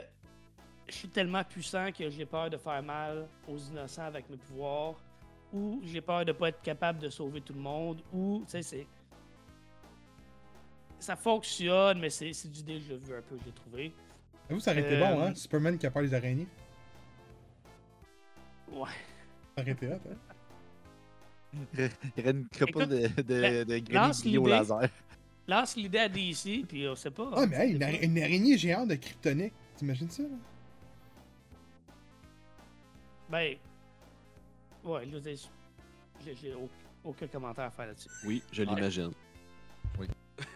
je 0.88 0.94
suis 0.94 1.10
tellement 1.10 1.44
puissant 1.44 1.92
que 1.92 2.10
j'ai 2.10 2.26
peur 2.26 2.50
de 2.50 2.58
faire 2.58 2.82
mal 2.82 3.28
aux 3.48 3.60
innocents 3.60 4.06
avec 4.06 4.28
mes 4.28 4.38
pouvoirs, 4.38 4.96
ou 5.54 5.80
j'ai 5.84 6.02
peur 6.02 6.26
de 6.26 6.32
pas 6.32 6.50
être 6.50 6.62
capable 6.62 7.00
de 7.00 7.10
sauver 7.10 7.42
tout 7.42 7.54
le 7.54 7.60
monde, 7.60 8.02
ou, 8.14 8.42
tu 8.46 8.52
sais, 8.52 8.62
c'est. 8.62 8.88
Ça 11.00 11.16
fonctionne, 11.16 12.00
mais 12.00 12.10
c'est 12.10 12.34
c'est 12.34 12.50
du 12.50 12.64
déjà 12.64 12.96
vu 12.96 13.16
un 13.16 13.22
peu, 13.22 13.38
j'ai 13.46 13.52
trouvé. 13.52 13.94
Vous, 14.50 14.60
ça 14.60 14.72
aurait 14.72 14.82
été 14.82 14.96
Euh, 14.96 15.00
bon, 15.16 15.22
hein? 15.22 15.36
Superman 15.36 15.78
qui 15.78 15.86
a 15.86 15.92
peur 15.92 16.04
des 16.04 16.14
araignées. 16.14 16.48
Ouais. 18.72 18.90
Ça 19.56 19.62
aurait 19.62 19.72
été 19.72 19.88
hot, 19.88 20.00
hein? 20.10 20.16
Il 21.78 21.90
y 22.18 22.22
aurait 22.22 22.32
une 22.32 22.48
de, 22.50 23.22
de, 23.22 23.36
la- 23.36 23.66
de 23.66 23.94
lance 23.94 24.22
grenouilles 24.22 24.38
au 24.38 24.42
l'idée. 24.46 24.50
laser. 24.50 24.90
Lance 25.48 25.76
l'idée 25.76 26.00
à 26.00 26.10
DC, 26.10 26.66
puis 26.68 26.88
on 26.88 26.96
sait 26.96 27.12
pas. 27.12 27.30
Ah, 27.36 27.46
mais 27.46 27.56
hey, 27.70 27.76
ara- 27.84 28.02
une 28.04 28.18
araignée 28.20 28.58
géante 28.58 28.90
de 28.90 28.96
kryptonique. 28.96 29.54
T'imagines 29.78 30.10
ça, 30.10 30.24
là? 30.24 30.30
Ben. 33.30 33.58
Ouais, 34.86 35.06
je 35.06 35.12
veux 35.16 35.22
dire, 35.22 35.38
j'ai- 36.24 36.36
j'ai 36.36 36.54
au- 36.54 36.70
aucun 37.04 37.28
commentaire 37.28 37.66
à 37.66 37.72
faire 37.72 37.88
là-dessus. 37.88 38.10
Oui, 38.26 38.42
je 38.52 38.64
l'imagine. 38.64 39.12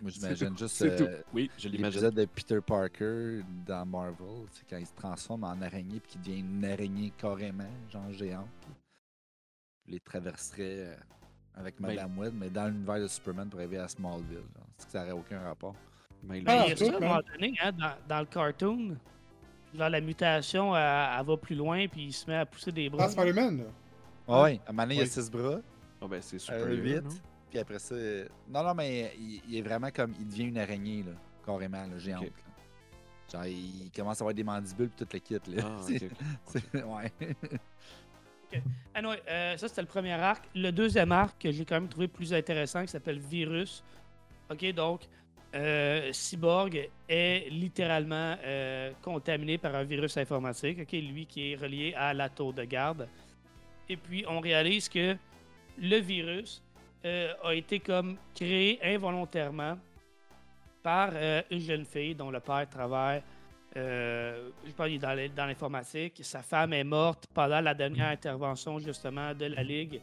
Moi, 0.01 0.11
j'imagine 0.11 0.57
juste 0.57 0.75
C'est 0.75 0.95
tout. 0.97 1.03
euh, 1.03 1.21
Oui, 1.33 1.49
je 1.57 1.69
l'épisode 1.69 2.13
de 2.13 2.25
Peter 2.25 2.59
Parker 2.59 3.41
dans 3.65 3.85
Marvel, 3.85 4.45
c'est 4.51 4.67
quand 4.69 4.77
il 4.77 4.85
se 4.85 4.93
transforme 4.93 5.45
en 5.45 5.61
araignée 5.61 6.01
puis 6.01 6.11
qu'il 6.11 6.21
devient 6.21 6.39
une 6.41 6.65
araignée 6.65 7.13
carrément, 7.17 7.69
genre 7.89 8.11
géante. 8.11 8.47
Il 9.87 9.93
les 9.93 9.99
traverserait 10.01 10.79
euh, 10.79 10.95
avec 11.55 11.79
Ben- 11.79 11.87
Madame 11.95 12.17
Web, 12.17 12.33
mais 12.35 12.49
dans 12.49 12.67
l'univers 12.67 12.99
de 12.99 13.07
Superman 13.07 13.49
pour 13.49 13.59
arriver 13.61 13.77
à 13.77 13.87
Smallville. 13.87 14.43
C'est 14.77 14.85
que 14.87 14.91
ça 14.91 14.99
n'aurait 14.99 15.11
aucun 15.13 15.39
rapport. 15.39 15.75
Mais 16.23 16.43
Ah, 16.45 16.65
il 16.67 16.69
y 16.69 16.73
a 16.73 16.75
ça, 16.75 16.85
à 16.85 16.87
un 16.89 16.91
man. 16.99 17.01
moment 17.09 17.21
donné, 17.33 17.53
hein, 17.63 17.71
dans, 17.71 17.93
dans 18.07 18.19
le 18.19 18.25
cartoon. 18.25 18.97
Genre, 19.73 19.89
la 19.89 20.01
mutation, 20.01 20.75
elle, 20.75 21.19
elle 21.19 21.25
va 21.25 21.37
plus 21.37 21.55
loin, 21.55 21.87
puis 21.87 22.05
il 22.07 22.13
se 22.13 22.29
met 22.29 22.35
à 22.35 22.45
pousser 22.45 22.71
des 22.73 22.89
bras. 22.89 23.05
Ah, 23.05 23.09
Spider-Man, 23.09 23.59
là. 23.59 23.63
Ah 24.29 24.43
ouais, 24.43 24.59
à 24.65 24.69
un 24.69 24.73
moment 24.73 24.83
donné, 24.83 24.95
il 24.95 24.97
y 24.97 25.01
a 25.01 25.03
Oui. 25.05 25.09
six 25.09 25.29
bras, 25.31 25.59
Ah 26.01 26.07
ben, 26.07 26.21
c'est 26.21 26.39
super. 26.39 26.59
euh, 26.61 26.75
vite, 26.75 27.21
puis 27.49 27.59
après 27.59 27.79
ça. 27.79 27.95
euh, 27.95 28.27
Non, 28.47 28.63
non, 28.63 28.73
mais 28.73 29.13
il, 29.19 29.41
il 29.49 29.57
est 29.57 29.61
vraiment 29.61 29.89
comme. 29.91 30.13
Il 30.19 30.27
devient 30.27 30.43
une 30.45 30.57
araignée, 30.57 31.03
là, 31.03 31.11
carrément, 31.45 31.85
là, 31.85 31.97
géante. 31.97 32.23
Ok. 32.23 32.31
là. 32.31 32.43
Genre, 33.31 33.45
il 33.45 33.91
commence 33.95 34.19
à 34.21 34.23
avoir 34.23 34.33
des 34.33 34.43
mandibules 34.43 34.89
puis 34.89 35.05
tout 35.05 35.11
le 35.13 35.19
kit, 35.19 35.51
là. 35.55 35.63
Ah, 35.65 35.77
C'est- 35.81 36.05
ok, 36.05 36.11
ok. 36.11 36.61
c'est- 36.73 36.83
ouais. 36.83 37.11
Anyway, 38.95 39.21
euh, 39.29 39.57
ça 39.57 39.67
c'était 39.67 39.81
le 39.81 39.87
premier 39.87 40.13
arc. 40.13 40.43
Le 40.55 40.71
deuxième 40.71 41.11
arc 41.11 41.39
que 41.39 41.51
j'ai 41.51 41.65
quand 41.65 41.75
même 41.75 41.87
trouvé 41.87 42.07
plus 42.07 42.33
intéressant, 42.33 42.81
qui 42.81 42.87
s'appelle 42.87 43.19
Virus. 43.19 43.83
Ok, 44.49 44.73
donc 44.73 45.01
euh, 45.53 46.11
Cyborg 46.11 46.89
est 47.07 47.47
littéralement 47.51 48.35
euh, 48.43 48.91
contaminé 49.03 49.59
par 49.59 49.75
un 49.75 49.83
virus 49.83 50.17
informatique. 50.17 50.79
Ok, 50.81 50.91
lui 50.93 51.27
qui 51.27 51.51
est 51.51 51.55
relié 51.55 51.93
à 51.95 52.13
la 52.15 52.27
tour 52.29 52.51
de 52.53 52.63
garde. 52.63 53.07
Et 53.89 53.97
puis 53.97 54.23
on 54.27 54.39
réalise 54.39 54.87
que 54.87 55.17
le 55.77 55.97
virus 55.97 56.61
euh, 57.05 57.33
a 57.43 57.53
été 57.55 57.79
comme 57.79 58.17
créé 58.35 58.79
involontairement 58.83 59.77
par 60.83 61.11
euh, 61.13 61.41
une 61.49 61.59
jeune 61.59 61.85
fille 61.85 62.13
dont 62.15 62.29
le 62.29 62.39
père 62.39 62.69
travaille 62.69 63.23
euh, 63.77 64.49
je 64.65 64.97
dans 64.97 65.13
l'in- 65.13 65.29
dans 65.29 65.45
l'informatique. 65.45 66.19
Sa 66.23 66.41
femme 66.41 66.73
est 66.73 66.83
morte 66.83 67.25
pendant 67.33 67.61
la 67.61 67.73
dernière 67.73 68.07
intervention, 68.09 68.79
justement, 68.79 69.33
de 69.33 69.45
la 69.45 69.63
Ligue 69.63 70.01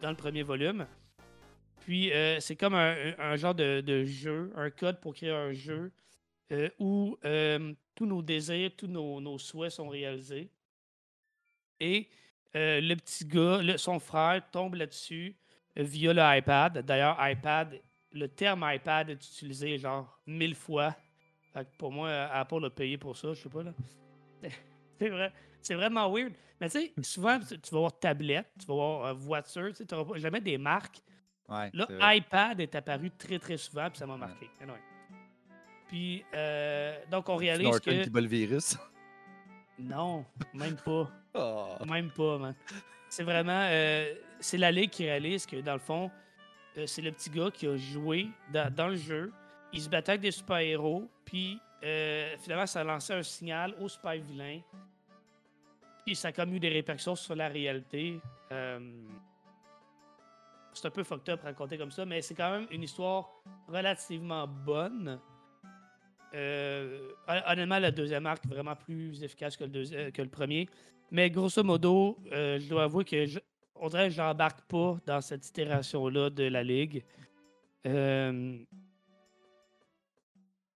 dans 0.00 0.10
le 0.10 0.16
premier 0.16 0.42
volume. 0.42 0.84
Puis, 1.80 2.10
c'est 2.40 2.56
comme 2.56 2.74
un, 2.74 3.36
genre 3.36 3.54
de, 3.54 3.80
de 3.80 4.04
jeu, 4.04 4.52
un 4.56 4.70
code 4.70 5.00
pour 5.00 5.14
créer 5.14 5.30
un 5.30 5.52
jeu 5.52 5.92
où 6.80 7.16
tous 7.94 8.06
nos 8.06 8.20
désirs, 8.20 8.72
tous 8.76 8.88
nos, 8.88 9.20
nos 9.20 9.38
souhaits 9.38 9.70
sont 9.70 9.88
réalisés. 9.88 10.48
Et 11.78 12.08
euh, 12.56 12.80
le 12.80 12.94
petit 12.96 13.24
gars, 13.24 13.62
le- 13.62 13.78
son 13.78 13.98
frère, 13.98 14.42
tombe 14.50 14.74
là-dessus 14.74 15.36
euh, 15.78 15.82
via 15.82 16.12
le 16.12 16.38
iPad. 16.38 16.78
D'ailleurs, 16.84 17.16
iPad, 17.20 17.80
le 18.12 18.28
terme 18.28 18.64
iPad 18.66 19.10
est 19.10 19.14
utilisé 19.14 19.78
genre 19.78 20.20
mille 20.26 20.54
fois 20.54 20.94
fait 21.52 21.64
que 21.64 21.70
pour 21.76 21.92
moi, 21.92 22.10
Apple 22.10 22.64
a 22.64 22.70
payé 22.70 22.96
pour 22.96 23.16
ça, 23.16 23.34
je 23.34 23.42
sais 23.42 23.48
pas 23.48 23.62
là. 23.62 23.72
C'est 24.98 25.08
vrai. 25.08 25.32
C'est 25.60 25.74
vraiment 25.74 26.10
weird. 26.12 26.32
Mais 26.60 26.68
tu 26.70 26.80
sais, 26.80 26.92
souvent, 27.02 27.38
tu 27.40 27.70
vas 27.72 27.78
voir 27.78 27.98
tablette, 27.98 28.48
tu 28.58 28.66
vas 28.66 28.74
voir 28.74 29.04
euh, 29.06 29.12
voiture, 29.12 29.72
tu 29.74 29.84
n'auras 29.94 30.18
jamais 30.18 30.40
des 30.40 30.56
marques. 30.58 31.00
ouais 31.48 31.70
Là, 31.74 32.14
iPad 32.16 32.60
est 32.60 32.74
apparu 32.74 33.10
très 33.10 33.38
très 33.38 33.56
souvent, 33.56 33.90
puis 33.90 33.98
ça 33.98 34.06
m'a 34.06 34.16
marqué. 34.16 34.48
Anyway. 34.60 34.78
Puis, 35.88 36.24
euh, 36.34 36.98
donc 37.10 37.28
on 37.28 37.36
réalise 37.36 37.64
Norton 37.66 37.90
que. 37.90 38.04
qui 38.04 38.10
bat 38.10 38.20
le 38.20 38.28
virus. 38.28 38.78
Non, 39.78 40.24
même 40.54 40.76
pas. 40.76 41.10
Ah. 41.34 41.78
Même 41.88 42.10
pas, 42.10 42.38
man. 42.38 42.54
C'est 43.08 43.24
vraiment. 43.24 43.66
euh, 43.70 44.14
c'est 44.40 44.58
la 44.58 44.70
Ligue 44.72 44.90
qui 44.90 45.04
réalise 45.04 45.46
que, 45.46 45.56
dans 45.60 45.74
le 45.74 45.78
fond, 45.78 46.10
euh, 46.78 46.86
c'est 46.86 47.02
le 47.02 47.12
petit 47.12 47.30
gars 47.30 47.50
qui 47.50 47.66
a 47.66 47.76
joué 47.76 48.28
dans, 48.52 48.72
dans 48.74 48.88
le 48.88 48.96
jeu. 48.96 49.32
Il 49.72 49.80
se 49.80 49.88
battait 49.88 50.12
avec 50.12 50.22
des 50.22 50.30
super-héros. 50.30 51.08
Puis, 51.24 51.58
euh, 51.84 52.36
finalement, 52.38 52.66
ça 52.66 52.80
a 52.80 52.84
lancé 52.84 53.12
un 53.14 53.22
signal 53.22 53.74
aux 53.80 53.88
super-vilains. 53.88 54.60
Puis, 56.04 56.16
ça 56.16 56.28
a 56.28 56.32
comme 56.32 56.52
eu 56.54 56.60
des 56.60 56.68
répercussions 56.70 57.14
sur 57.14 57.34
la 57.34 57.48
réalité. 57.48 58.20
C'est 60.74 60.86
un 60.86 60.90
peu 60.90 61.04
fucked 61.04 61.28
up 61.28 61.42
raconter 61.42 61.76
comme 61.78 61.90
ça, 61.90 62.04
mais 62.06 62.22
c'est 62.22 62.34
quand 62.34 62.50
même 62.50 62.66
une 62.70 62.82
histoire 62.82 63.28
relativement 63.68 64.46
bonne. 64.46 65.20
Hon- 66.34 67.42
honnêtement, 67.46 67.78
le 67.78 67.92
deuxième 67.92 68.24
arc 68.26 68.44
est 68.46 68.48
vraiment 68.48 68.74
plus 68.74 69.22
efficace 69.22 69.54
que 69.56 69.64
le, 69.64 70.10
que 70.10 70.22
le 70.22 70.28
premier. 70.28 70.66
Mais 71.12 71.30
grosso 71.30 71.62
modo, 71.62 72.18
euh, 72.32 72.58
je 72.58 72.66
dois 72.68 72.84
avouer 72.84 73.04
que 73.04 73.26
je, 73.26 73.38
on 73.76 73.88
dirait 73.88 74.08
que 74.08 74.14
j'embarque 74.14 74.62
pas 74.62 74.96
dans 75.06 75.20
cette 75.20 75.46
itération-là 75.46 76.30
de 76.30 76.44
la 76.44 76.64
Ligue. 76.64 77.04
Euh, 77.86 78.58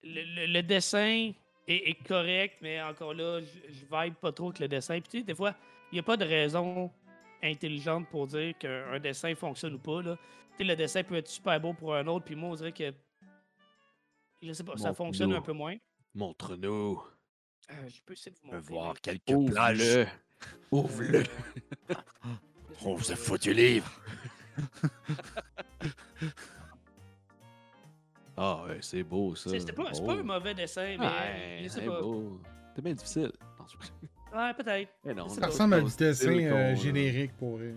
le, 0.03 0.23
le- 0.23 0.47
le 0.53 0.63
dessin 0.63 1.33
est, 1.69 1.89
est 1.91 2.07
correct, 2.07 2.57
mais 2.61 2.83
encore 2.83 3.15
là, 3.15 3.41
je, 3.41 3.73
je 3.73 3.85
vibe 3.91 4.15
pas 4.15 4.33
trop 4.33 4.47
avec 4.49 4.59
le 4.59 4.69
dessin. 4.69 5.01
Puis 5.01 5.09
tu 5.11 5.19
sais, 5.19 5.25
des 5.25 5.35
fois, 5.35 5.55
il 5.93 5.95
n'y 5.95 6.01
a 6.01 6.03
pas 6.03 6.17
de 6.17 6.25
raison 6.25 6.91
intelligente 7.43 8.09
pour 8.11 8.27
dire 8.27 8.57
qu'un 8.59 8.99
dessin 8.99 9.35
fonctionne 9.35 9.75
ou 9.75 9.79
pas. 9.79 10.03
Là. 10.03 10.17
Tu 10.17 10.59
sais, 10.59 10.65
le 10.65 10.77
dessin 10.77 11.03
peut 11.05 11.15
être 11.17 11.29
super 11.29 11.61
beau 11.61 11.73
pour 11.75 11.95
un 11.95 12.07
autre, 12.07 12.25
puis 12.25 12.35
moi, 12.35 12.51
on 12.51 12.55
dirait 12.55 12.73
que. 12.73 12.93
Je 14.43 14.53
sais 14.53 14.65
pas, 14.65 14.77
ça 14.77 14.93
fonctionne 14.93 15.33
un 15.33 15.41
peu 15.41 15.53
moins. 15.53 15.77
Montre-nous. 16.15 17.03
Euh, 17.71 17.89
je 17.89 18.03
peux 18.05 18.13
essayer 18.13 18.31
de 18.33 18.37
vous 18.43 18.51
Je 18.51 18.57
montrer. 18.57 18.75
voir 18.75 19.01
quelques 19.01 19.31
Ouvre-le. 19.31 19.53
plages. 19.55 20.07
Ouvre-le. 20.71 21.23
On 22.85 22.95
vous 22.95 23.13
a 23.13 23.17
foutu 23.17 23.51
le 23.55 23.63
livre. 23.63 23.91
ah 28.37 28.65
ouais, 28.67 28.79
c'est 28.81 29.03
beau 29.03 29.35
ça. 29.35 29.51
C'est 29.51 29.73
pas, 29.73 29.85
un 30.13 30.23
mauvais 30.23 30.55
dessin, 30.55 30.97
mais 30.99 31.69
c'est 31.69 31.87
beau. 31.87 32.41
C'est 32.75 32.83
bien 32.83 32.93
difficile. 32.95 33.33
Ouais, 34.35 34.53
peut-être. 34.55 34.91
Ça 35.31 35.47
ressemble 35.47 35.75
à 35.75 35.81
du 35.81 35.97
dessin 35.97 36.33
euh, 36.33 36.75
générique 36.75 37.37
pour 37.37 37.59
eux. 37.59 37.75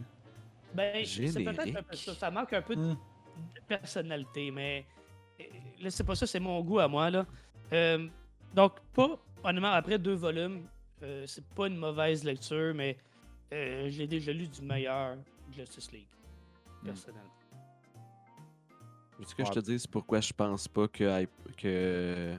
Ben, 0.74 1.06
c'est 1.06 1.32
peut-être 1.32 1.48
un 1.50 1.54
peu 1.54 1.66
Générique. 1.66 1.96
ça. 1.96 2.16
Ça 2.16 2.32
manque 2.32 2.54
un 2.54 2.62
peu 2.62 2.76
de, 2.76 2.82
Hmm. 2.82 2.96
de 3.56 3.62
personnalité, 3.68 4.52
mais 4.52 4.86
euh, 5.40 5.44
là, 5.82 5.90
c'est 5.92 6.04
pas 6.04 6.16
ça, 6.16 6.26
c'est 6.26 6.40
mon 6.40 6.62
goût 6.62 6.80
à 6.80 6.88
moi. 6.88 7.10
là. 7.12 7.26
Euh, 7.74 8.08
donc, 8.54 8.74
pas, 8.94 9.20
honnêtement, 9.44 9.72
après 9.72 10.00
deux 10.00 10.16
volumes, 10.16 10.68
euh, 11.04 11.26
c'est 11.28 11.46
pas 11.50 11.68
une 11.68 11.78
mauvaise 11.78 12.24
lecture, 12.24 12.74
mais 12.74 12.98
euh, 13.54 13.90
j'ai 13.90 14.08
déjà 14.08 14.32
lu 14.34 14.48
du 14.48 14.62
meilleur 14.62 15.18
Justice 15.52 15.92
League, 15.92 16.08
personnellement. 16.84 17.32
Veux-tu 19.20 19.36
que 19.36 19.46
je 19.46 19.52
te 19.52 19.60
dise 19.60 19.88
pourquoi 19.88 20.22
je 20.22 20.32
pense 20.34 20.68
pas 20.68 20.88
que, 20.88 22.36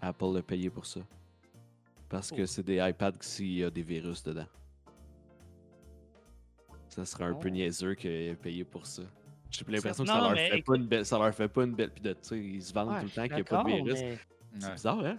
Apple 0.00 0.36
a 0.38 0.42
payé 0.42 0.70
pour 0.70 0.86
ça? 0.86 1.00
Parce 2.08 2.30
que 2.30 2.42
Oh. 2.42 2.46
c'est 2.46 2.62
des 2.62 2.76
iPads 2.78 3.12
s'il 3.20 3.52
y 3.58 3.64
a 3.64 3.70
des 3.70 3.82
virus 3.82 4.22
dedans. 4.22 4.46
Ça 6.88 7.04
serait 7.04 7.24
un 7.24 7.34
peu 7.34 7.48
Oh. 7.48 7.50
niaiseux 7.52 7.94
qu'il 7.94 8.10
ait 8.10 8.34
payé 8.34 8.64
pour 8.64 8.84
ça. 8.86 9.02
J'ai 9.50 9.64
l'impression 9.66 10.04
que 10.04 10.08
Non, 10.08 10.14
ça 10.14 10.20
leur, 10.22 10.32
mais 10.32 10.50
fait 10.50 10.62
pas 10.62 10.76
une 10.76 10.86
belle, 10.86 11.04
ça 11.06 11.18
leur 11.18 11.34
fait 11.34 11.48
pas 11.48 11.64
une 11.64 11.74
belle. 11.74 11.90
Puis 11.90 12.02
de, 12.02 12.16
ils 12.36 12.62
se 12.62 12.72
vendent 12.72 12.88
Ouais, 12.90 12.96
tout 13.00 13.02
le 13.04 13.08
je 13.10 13.14
temps 13.16 13.22
qu'il 13.26 13.34
n'y 13.34 13.40
a 13.40 13.44
pas 13.44 13.62
de 13.64 13.68
virus. 13.68 13.94
mais- 14.00 14.18
C'est 14.58 14.66
Ouais. 14.66 14.72
bizarre, 14.74 15.04
hein? 15.04 15.18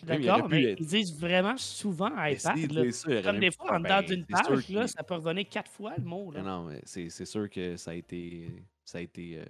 Je 0.00 0.06
suis 0.06 0.06
Même, 0.06 0.20
il 0.22 0.26
d'accord, 0.26 0.48
mais 0.48 0.76
ils 0.78 0.86
disent 0.86 1.18
vraiment 1.18 1.56
souvent 1.56 2.10
iPad. 2.24 2.70
Là. 2.72 2.82
aurait 2.82 3.22
Comme 3.22 3.40
des 3.40 3.50
fois, 3.50 3.72
en 3.76 3.80
dedans 3.80 3.98
ben, 4.00 4.06
d'une 4.06 4.24
sûr 4.26 4.48
page, 4.48 4.68
là, 4.70 4.86
ça 4.86 5.02
peut 5.02 5.14
revenir 5.14 5.48
quatre 5.48 5.70
fois 5.70 5.94
le 5.98 6.04
mot. 6.04 6.30
Là. 6.30 6.42
Non, 6.42 6.62
non, 6.64 6.68
mais 6.70 6.80
c'est 6.84 7.08
c'est 7.10 7.24
sûr 7.24 7.48
que 7.50 7.76
ça 7.76 7.90
a 7.90 7.94
été. 7.94 8.48
Ça 8.84 8.98
a 8.98 9.00
été. 9.00 9.38
euh, 9.38 9.44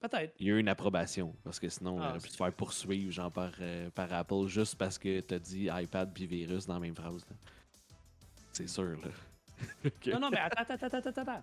Peut-être. 0.00 0.34
il 0.38 0.46
y 0.48 0.50
a 0.50 0.54
eu 0.54 0.58
une 0.60 0.68
approbation. 0.68 1.34
Parce 1.42 1.58
que 1.58 1.68
sinon, 1.70 1.96
on 1.96 2.02
Ah, 2.02 2.10
aurait 2.10 2.18
pu 2.20 2.28
te 2.28 2.36
faire 2.36 2.52
poursuivre 2.52 3.10
genre, 3.10 3.32
par, 3.32 3.52
euh, 3.60 3.88
par 3.90 4.12
Apple 4.12 4.46
juste 4.48 4.76
parce 4.76 4.98
que 4.98 5.20
t'as 5.20 5.38
dit 5.38 5.68
iPad 5.72 6.12
puis 6.12 6.26
virus 6.26 6.66
dans 6.66 6.74
la 6.74 6.80
même 6.80 6.94
phrase. 6.94 7.24
là. 7.30 7.36
C'est 8.52 8.68
sûr, 8.68 8.84
là. 9.00 9.08
Non, 10.12 10.20
non, 10.20 10.30
mais 10.30 10.38
attends, 10.38 10.62
attends, 10.62 10.86
attends, 10.86 11.08
attends, 11.08 11.22
attends. 11.22 11.42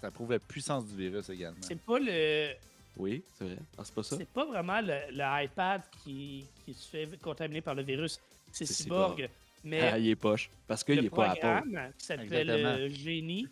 Ça 0.00 0.10
prouve 0.12 0.30
la 0.30 0.38
puissance 0.38 0.86
du 0.86 0.96
virus 0.96 1.28
également. 1.30 1.58
C'est 1.62 1.80
pas 1.80 1.98
le. 1.98 2.52
Oui, 2.98 3.22
c'est 3.34 3.44
vrai. 3.44 3.58
Ah, 3.76 3.82
c'est 3.84 3.94
pas 3.94 4.02
ça? 4.02 4.16
C'est 4.16 4.28
pas 4.28 4.44
vraiment 4.44 4.80
le, 4.80 4.98
le 5.12 5.44
iPad 5.44 5.82
qui, 6.02 6.44
qui 6.64 6.74
se 6.74 6.88
fait 6.88 7.20
contaminer 7.22 7.60
par 7.60 7.74
le 7.74 7.82
virus. 7.82 8.20
c'est 8.50 8.66
Cyborg. 8.66 9.28
Mais 9.64 9.80
Ah, 9.88 9.98
il 9.98 10.08
est 10.08 10.16
poche. 10.16 10.50
Parce 10.66 10.82
qu'il 10.84 10.96
le 10.96 11.04
est 11.04 11.10
pas 11.10 11.30
Apple. 11.30 11.40
programme 11.40 11.92
qui 11.98 12.04
s'appelle 12.06 12.50
euh, 12.50 12.88
Génie 12.90 13.46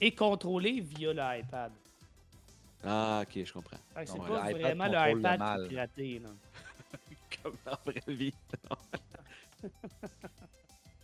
est 0.00 0.12
contrôlé 0.16 0.80
via 0.80 1.12
l'iPad. 1.12 1.72
Ah, 2.84 3.22
ok, 3.26 3.44
je 3.44 3.52
comprends. 3.52 3.78
C'est 4.04 4.16
pas 4.18 4.52
vraiment 4.52 4.86
le 4.86 5.14
l'iPad 5.14 5.38
mal. 5.38 5.58
qui 5.60 5.64
est 5.64 5.68
piraté. 5.68 6.18
Là. 6.20 6.28
Comme 7.42 7.56
dans 7.64 7.70
la 7.72 7.92
vraie 7.92 8.14
vie. 8.14 8.34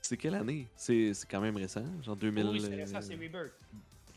c'est 0.03 0.17
quelle 0.17 0.35
année? 0.35 0.67
C'est 0.77 1.15
c'est 1.15 1.29
quand 1.29 1.41
même 1.41 1.57
récent, 1.57 1.85
genre 2.03 2.17
2000. 2.17 2.47
Oui, 2.47 2.61
c'est 2.61 2.75
récent, 2.75 2.97
euh, 2.97 3.01
c'est 3.01 3.15
Rebirth. 3.15 3.53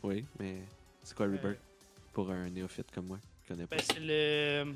Oui, 0.02 0.24
mais 0.38 0.62
c'est 1.02 1.16
quoi 1.16 1.26
Euh, 1.26 1.32
Rebirth? 1.36 1.58
Pour 2.12 2.30
un 2.30 2.48
néophyte 2.50 2.90
comme 2.92 3.06
moi, 3.06 3.18
pas. 3.46 3.54
Ben, 3.54 3.78
c'est 3.80 4.00
le. 4.00 4.74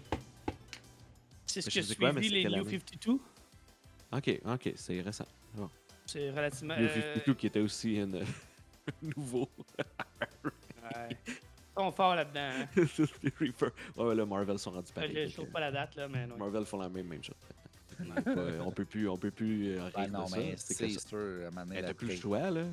C'est 1.47 1.61
ce 1.63 1.67
Mais 1.67 1.73
que 1.83 1.89
je 1.89 1.95
quoi, 1.95 2.13
suivi 2.13 2.29
les 2.29 2.45
New 2.45 2.55
année? 2.55 2.71
52. 2.79 3.19
Ok, 4.13 4.41
ok, 4.45 4.73
c'est 4.77 5.01
récent. 5.01 5.27
Bon. 5.55 5.71
C'est 6.07 6.31
relativement. 6.31 6.77
New 6.77 6.85
euh, 6.87 7.15
52 7.17 7.35
qui 7.35 7.47
était 7.47 7.61
aussi 7.61 7.97
une... 7.97 8.25
nouveau. 9.17 9.49
ouais. 9.79 11.17
Ils 11.27 11.35
sont 11.85 11.93
forts 11.93 12.15
là-dedans. 12.17 12.41
Hein. 12.41 12.67
Reaper. 13.41 13.71
Ouais, 13.97 14.05
ouais, 14.05 14.15
là, 14.15 14.27
Marvel 14.27 14.59
sont 14.59 14.71
rendus 14.73 14.89
Je 14.89 14.93
pareil. 14.95 15.29
je 15.29 15.35
trouve 15.35 15.47
que 15.47 15.53
pas 15.53 15.61
la 15.61 15.71
date, 15.73 15.95
là, 15.97 16.09
mais 16.09 16.27
non. 16.27 16.37
Marvel 16.37 16.65
font 16.65 16.79
la 16.79 16.89
même, 16.89 17.07
même 17.07 17.23
chose. 17.23 17.37
On 18.01 18.23
peut 18.23 18.35
pas- 18.35 18.65
on 18.65 18.71
peut 18.71 18.85
plus, 18.85 19.09
on 19.09 19.17
peut 19.19 19.31
plus 19.31 19.77
euh, 19.77 19.91
Ben 19.95 20.07
non, 20.09 20.25
de 20.25 20.29
ça. 20.31 20.37
mais 20.39 20.55
C'est 20.57 20.89
sûr, 21.01 21.19
à 21.19 21.61
un 21.61 21.65
la 21.67 21.83
T'as 21.83 21.95
plus 21.95 22.09
le 22.09 22.17
choix, 22.17 22.51
là. 22.51 22.65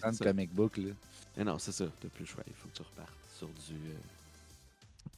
Sans 0.00 0.10
oui, 0.12 0.18
comic 0.18 0.52
book, 0.54 0.76
là. 0.78 0.90
Mais 1.36 1.44
non, 1.44 1.58
c'est 1.58 1.72
ça. 1.72 1.86
T'as 2.00 2.08
plus 2.08 2.22
le 2.22 2.26
choix. 2.26 2.42
Il 2.46 2.54
faut 2.54 2.68
que 2.68 2.74
tu 2.76 2.82
repartes 2.82 3.12
sur 3.36 3.48
du. 3.48 3.74
euh, 3.74 3.94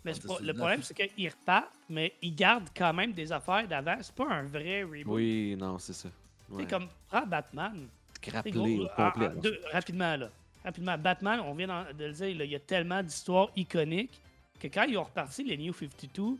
Mais 0.05 0.13
pas- 0.15 0.39
le 0.41 0.53
problème, 0.55 0.83
c'est 0.83 0.95
qu'ils 0.95 1.29
repartent, 1.29 1.73
mais 1.89 2.13
ils 2.23 2.35
gardent 2.35 2.69
quand 2.77 2.93
même 2.93 3.13
des 3.13 3.31
affaires 3.31 3.67
d'avant. 3.69 3.97
C'est 4.01 4.15
pas 4.15 4.29
un 4.29 4.43
vrai 4.45 4.83
reboot. 4.83 5.05
Oui, 5.07 5.57
non, 5.59 5.79
c'est 5.79 5.93
ça. 5.93 6.09
C'est 6.51 6.57
Ouais. 6.57 6.67
comme, 6.67 6.89
prends 7.09 7.27
Batman. 7.27 7.87
Au 8.27 8.89
complet. 8.97 9.29
deux- 9.41 9.61
rapidement, 9.73 10.17
là. 10.17 10.29
Rapidement, 10.65 10.97
Batman, 10.99 11.41
on 11.41 11.55
vient 11.55 11.87
de 11.93 12.05
le 12.05 12.13
dire, 12.13 12.37
là, 12.37 12.45
il 12.45 12.51
y 12.53 12.55
a 12.55 12.61
tellement 12.61 13.03
d'histoires 13.03 13.49
iconiques 13.57 14.21
que 14.61 14.69
quand 14.69 14.85
ils 14.85 14.97
ont 14.97 15.03
reparti 15.05 15.43
les 15.43 15.57
New 15.57 15.73
52, 15.73 16.37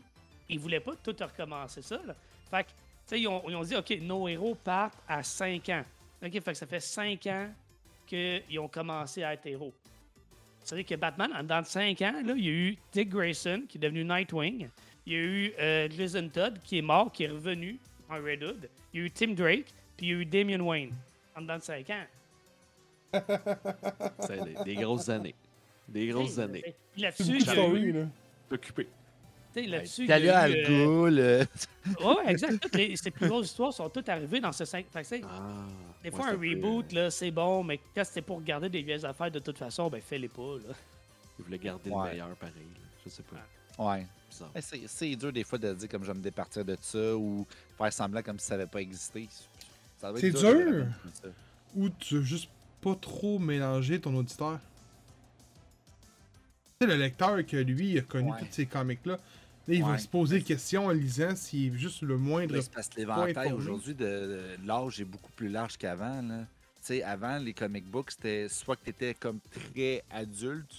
ils 0.49 0.59
voulaient 0.59 0.79
pas 0.79 0.93
tout 0.95 1.15
recommencer 1.19 1.81
ça. 1.81 1.99
Là. 2.05 2.15
Fait 2.49 2.63
que, 2.63 2.69
tu 2.69 2.75
sais, 3.05 3.19
ils 3.21 3.27
ont, 3.27 3.43
ils 3.49 3.55
ont 3.55 3.63
dit, 3.63 3.75
OK, 3.75 3.97
nos 4.01 4.27
héros 4.29 4.55
partent 4.55 4.97
à 5.07 5.23
5 5.23 5.67
ans. 5.69 5.83
OK, 6.25 6.31
fait 6.31 6.41
que 6.41 6.53
ça 6.53 6.65
fait 6.67 6.79
5 6.79 7.27
ans 7.27 7.49
qu'ils 8.07 8.59
ont 8.59 8.67
commencé 8.69 9.23
à 9.23 9.33
être 9.33 9.45
héros. 9.45 9.73
C'est-à-dire 10.63 10.85
que 10.85 10.95
Batman, 10.95 11.31
en 11.37 11.43
dans 11.43 11.63
5 11.63 12.01
ans, 12.01 12.21
là, 12.25 12.33
il 12.37 12.45
y 12.45 12.47
a 12.47 12.51
eu 12.51 12.77
Dick 12.91 13.09
Grayson, 13.09 13.63
qui 13.67 13.77
est 13.77 13.81
devenu 13.81 14.03
Nightwing. 14.03 14.69
Il 15.05 15.13
y 15.13 15.15
a 15.15 15.19
eu 15.19 15.53
euh, 15.59 15.89
Jason 15.97 16.29
Todd, 16.29 16.59
qui 16.63 16.77
est 16.77 16.81
mort, 16.81 17.11
qui 17.11 17.23
est 17.25 17.27
revenu 17.29 17.77
en 18.09 18.15
Red 18.15 18.43
Hood. 18.43 18.69
Il 18.93 18.99
y 18.99 19.03
a 19.03 19.05
eu 19.07 19.11
Tim 19.11 19.33
Drake, 19.33 19.73
puis 19.97 20.07
il 20.07 20.09
y 20.09 20.13
a 20.13 20.15
eu 20.21 20.25
Damian 20.25 20.61
Wayne. 20.61 20.91
En 21.35 21.41
dedans 21.41 21.57
de 21.57 21.63
5 21.63 21.89
ans. 21.89 22.05
C'est 24.19 24.43
des, 24.43 24.63
des 24.63 24.75
grosses 24.75 25.09
années. 25.09 25.35
Des 25.87 26.07
grosses 26.11 26.39
années. 26.39 26.73
Là-dessus, 26.97 27.37
eu- 27.41 27.91
là. 27.91 28.05
Occupé. 28.51 28.87
Là-dessus, 29.61 30.01
il 30.01 30.05
y 30.05 30.07
T'as 30.07 30.19
lu 30.19 30.29
a 30.29 30.39
Al 30.39 30.51
eu, 30.55 30.65
euh, 30.65 30.67
Ghul, 31.07 31.19
euh, 31.19 31.45
Ouais, 32.03 32.15
exact. 32.31 32.59
Toutes 32.61 32.75
les, 32.75 32.95
ces 32.95 33.11
plus 33.11 33.27
grosses 33.27 33.45
histoires 33.47 33.71
sont 33.73 33.89
toutes 33.89 34.09
arrivées 34.09 34.39
dans 34.39 34.51
ce 34.51 34.65
5. 34.65 34.85
Fait 34.91 35.01
que, 35.01 35.05
t'sais, 35.05 35.21
Ah. 35.23 35.65
des 36.03 36.11
fois, 36.11 36.25
c'est 36.29 36.35
un 36.35 36.39
reboot, 36.39 36.91
euh, 36.93 36.95
là, 37.03 37.11
c'est 37.11 37.31
bon, 37.31 37.63
mais 37.63 37.79
quand 37.95 38.03
c'était 38.03 38.21
pour 38.23 38.41
garder 38.41 38.69
des 38.69 38.81
vieilles 38.81 39.05
affaires, 39.05 39.29
de 39.31 39.39
toute 39.39 39.57
façon, 39.57 39.89
ben 39.89 40.01
fais-les 40.01 40.27
pas. 40.29 40.55
Là. 40.67 40.73
Ils 41.39 41.45
voulaient 41.45 41.59
garder 41.59 41.89
Ouais. 41.89 42.05
le 42.05 42.11
meilleur 42.11 42.35
pareil. 42.35 42.53
là. 42.55 42.79
Je 43.05 43.09
sais 43.09 43.23
pas. 43.23 43.83
Ouais. 43.85 44.05
C'est 44.61 44.87
c'est 44.87 45.15
dur 45.15 45.31
des 45.31 45.43
fois 45.43 45.59
de 45.59 45.71
dire 45.73 45.87
comme 45.89 46.03
je 46.03 46.07
vais 46.11 46.17
me 46.17 46.23
départir 46.23 46.65
de 46.65 46.75
ça 46.81 47.15
ou 47.15 47.45
faire 47.77 47.93
semblant 47.93 48.21
comme 48.23 48.39
si 48.39 48.47
ça 48.47 48.55
n'avait 48.57 48.69
pas 48.69 48.81
existé. 48.81 49.27
Ça 49.99 50.09
doit 50.09 50.19
être 50.19 50.37
C'est 50.37 50.53
dur. 50.53 50.85
Ou 51.75 51.89
tu 51.89 52.15
veux 52.15 52.21
juste 52.23 52.49
pas 52.81 52.95
trop 52.95 53.37
mélanger 53.39 53.99
ton 54.01 54.15
auditeur? 54.15 54.59
Tu 56.79 56.87
sais, 56.87 56.93
le 56.95 56.99
lecteur 57.01 57.45
que 57.45 57.57
lui, 57.57 57.91
il 57.91 57.99
a 57.99 58.01
connu 58.01 58.31
Ouais. 58.31 58.39
tous 58.39 58.47
ces 58.51 58.65
comics-là, 58.65 59.17
là, 59.67 59.73
il 59.73 59.81
va 59.83 59.91
Ouais. 59.91 59.97
se 59.97 60.07
poser 60.07 60.39
des 60.39 60.43
questions 60.43 60.85
en 60.87 60.91
lisant 60.91 61.35
s'il 61.35 61.73
est 61.73 61.77
juste 61.77 62.01
le 62.01 62.17
moindre. 62.17 62.55
Parce 62.73 62.89
que 62.89 62.97
l'éventail 62.99 63.51
aujourd'hui 63.53 63.93
de, 63.93 64.05
de 64.05 64.67
l'âge 64.67 64.99
est 65.01 65.05
beaucoup 65.05 65.31
plus 65.31 65.49
large 65.49 65.77
qu'avant. 65.77 66.21
Tu 66.21 66.45
sais, 66.81 67.03
avant, 67.03 67.37
les 67.37 67.53
comic 67.53 67.85
books, 67.89 68.11
c'était 68.11 68.49
soit 68.49 68.75
que 68.75 68.83
tu 68.83 68.89
étais 68.89 69.13
comme 69.13 69.39
très 69.51 70.03
adulte, 70.11 70.73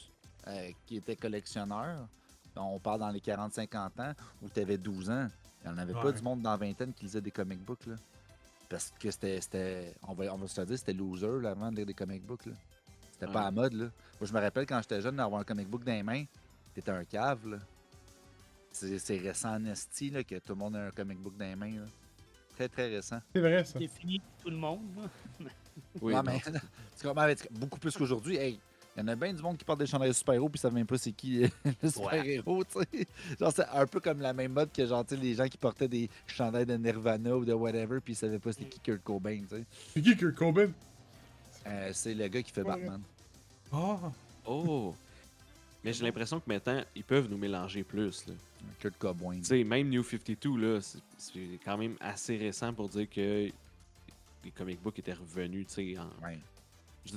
euh, 0.47 0.70
qui 0.87 0.97
était 0.97 1.16
collectionneur, 1.16 2.07
on 2.57 2.79
parle 2.79 3.01
dans 3.01 3.09
les 3.11 3.20
40-50 3.20 4.01
ans, 4.01 4.12
ou 4.42 4.49
tu 4.49 4.61
avais 4.61 4.77
12 4.77 5.09
ans. 5.11 5.29
Il 5.64 5.70
n'y 5.70 5.75
en 5.75 5.79
avait 5.79 5.94
pas 5.94 6.12
du 6.12 6.20
monde 6.23 6.42
dans 6.42 6.51
la 6.51 6.57
vingtaine 6.59 6.92
qui 6.92 7.05
lisait 7.07 7.23
des 7.23 7.31
comic 7.31 7.59
books. 7.64 7.87
Là. 7.87 7.94
Parce 8.68 8.92
que 9.01 9.11
c'était, 9.11 9.40
c'était- 9.40 9.94
on, 10.07 10.12
va, 10.12 10.27
on 10.35 10.37
va 10.37 10.47
se 10.47 10.61
dire, 10.61 10.77
c'était 10.79 10.92
loser 10.92 11.40
là, 11.40 11.51
avant 11.53 11.70
de 11.73 11.77
lire 11.77 11.87
des 11.87 11.94
comic 11.94 12.23
books. 12.23 12.44
Là. 12.47 12.53
C'était 13.12 13.33
pas 13.33 13.47
à 13.47 13.51
mode. 13.51 13.73
Là. 13.73 13.85
Moi, 14.20 14.29
je 14.29 14.33
me 14.35 14.40
rappelle 14.40 14.66
quand 14.66 14.79
j'étais 14.83 15.01
jeune 15.01 15.16
d'avoir 15.16 15.40
un 15.40 15.44
comic 15.44 15.68
book 15.68 15.85
dans 15.85 15.92
les 15.92 16.03
mains, 16.03 16.25
t'étais 16.75 16.90
un 16.90 17.05
cave. 17.05 17.47
Là. 17.49 17.59
C'est, 18.75 19.19
récent 19.19 19.55
en 19.55 19.65
esti 19.67 20.11
là, 20.11 20.25
que 20.25 20.35
tout 20.37 20.53
le 20.53 20.57
monde 20.57 20.77
a 20.77 20.87
un 20.87 20.91
comic 20.91 21.19
book 21.19 21.37
dans 21.37 21.45
les 21.45 21.57
mains. 21.57 21.77
là. 21.81 21.87
Très, 22.57 22.69
très 22.69 22.89
récent. 22.89 23.21
C'est 23.33 23.41
vrai, 23.41 23.65
ça. 23.65 23.79
C'est 23.79 23.89
fini 23.89 24.19
pour 24.19 24.45
tout 24.45 24.51
le 24.51 24.57
monde. 24.57 24.83
là. 25.41 25.51
Oui, 26.01 26.15
non, 26.15 26.23
mais 26.23 26.41
mais 27.15 27.37
beaucoup 27.53 27.79
plus 27.79 27.97
qu'aujourd'hui. 27.97 28.37
Hey, 28.37 28.61
il 28.97 29.01
y 29.01 29.03
en 29.03 29.09
a 29.09 29.17
bien 29.17 29.33
du 29.33 29.43
monde 29.43 29.57
qui 29.57 29.65
porte 29.65 29.81
des 29.81 29.87
chandails 29.87 30.09
de 30.09 30.15
super-héros 30.15 30.49
puis 30.49 30.59
ils 30.59 30.61
savent 30.61 30.75
même 30.75 30.87
pas 30.87 30.99
c'est 30.99 31.13
qui 31.13 31.45
euh, 31.45 31.49
le 31.83 31.91
super-héros, 31.91 32.65
tu 32.65 32.79
sais. 32.81 33.07
Genre, 33.41 33.53
c'est 33.53 33.67
un 33.67 33.87
peu 33.87 34.01
comme 34.01 34.21
la 34.21 34.33
même 34.33 34.53
mode 34.53 34.73
que 34.73 34.87
genre, 34.87 35.05
tu 35.05 35.17
sais, 35.17 35.21
les 35.21 35.35
gens 35.35 35.49
qui 35.49 35.59
portaient 35.59 35.89
des 35.89 36.09
chandails 36.27 36.67
de 36.67 36.77
Nirvana 36.77 37.37
ou 37.37 37.45
de 37.45 37.53
whatever 37.53 38.01
puis 38.01 38.13
ils 38.13 38.17
savaient 38.17 38.39
pas 38.39 38.53
c'est 38.53 38.69
qui 38.69 38.79
Kurt 38.79 39.03
Cobain, 39.03 39.41
tu 39.49 39.57
sais. 39.57 39.65
C'est 39.95 40.03
qui 40.03 40.17
Kurt 40.17 40.35
Cobain? 40.37 40.71
Euh, 41.67 41.91
c'est 41.93 42.15
le 42.15 42.29
gars 42.29 42.43
qui 42.43 42.53
fait 42.53 42.63
Ouais. 42.63 42.71
Batman. 42.71 43.01
Ah! 43.73 44.13
Oh! 44.47 44.95
Mais 45.85 45.92
j'ai 45.92 46.05
l'impression 46.05 46.40
que 46.40 46.49
maintenant, 46.49 46.83
ils 46.97 47.05
peuvent 47.05 47.29
nous 47.29 47.37
mélanger 47.37 47.85
plus. 47.85 48.27
Là. 48.27 48.35
Kurt 48.81 48.97
Cobain. 48.99 49.37
Tu 49.37 49.44
sais, 49.44 49.64
même 49.64 49.90
New 49.90 50.03
52, 50.03 50.57
là, 50.57 50.81
c'est- 50.81 51.59
quand 51.64 51.77
même 51.77 51.97
assez 52.01 52.37
récent 52.37 52.73
pour 52.73 52.88
dire 52.88 53.09
que 53.09 53.51
les 54.42 54.51
comic 54.51 54.83
books 54.83 54.99
étaient 54.99 55.12
revenus, 55.12 55.66
tu 55.66 55.75
sais, 55.75 55.99
en... 55.99 56.07
Ouais. 56.25 56.38
Je 57.05 57.12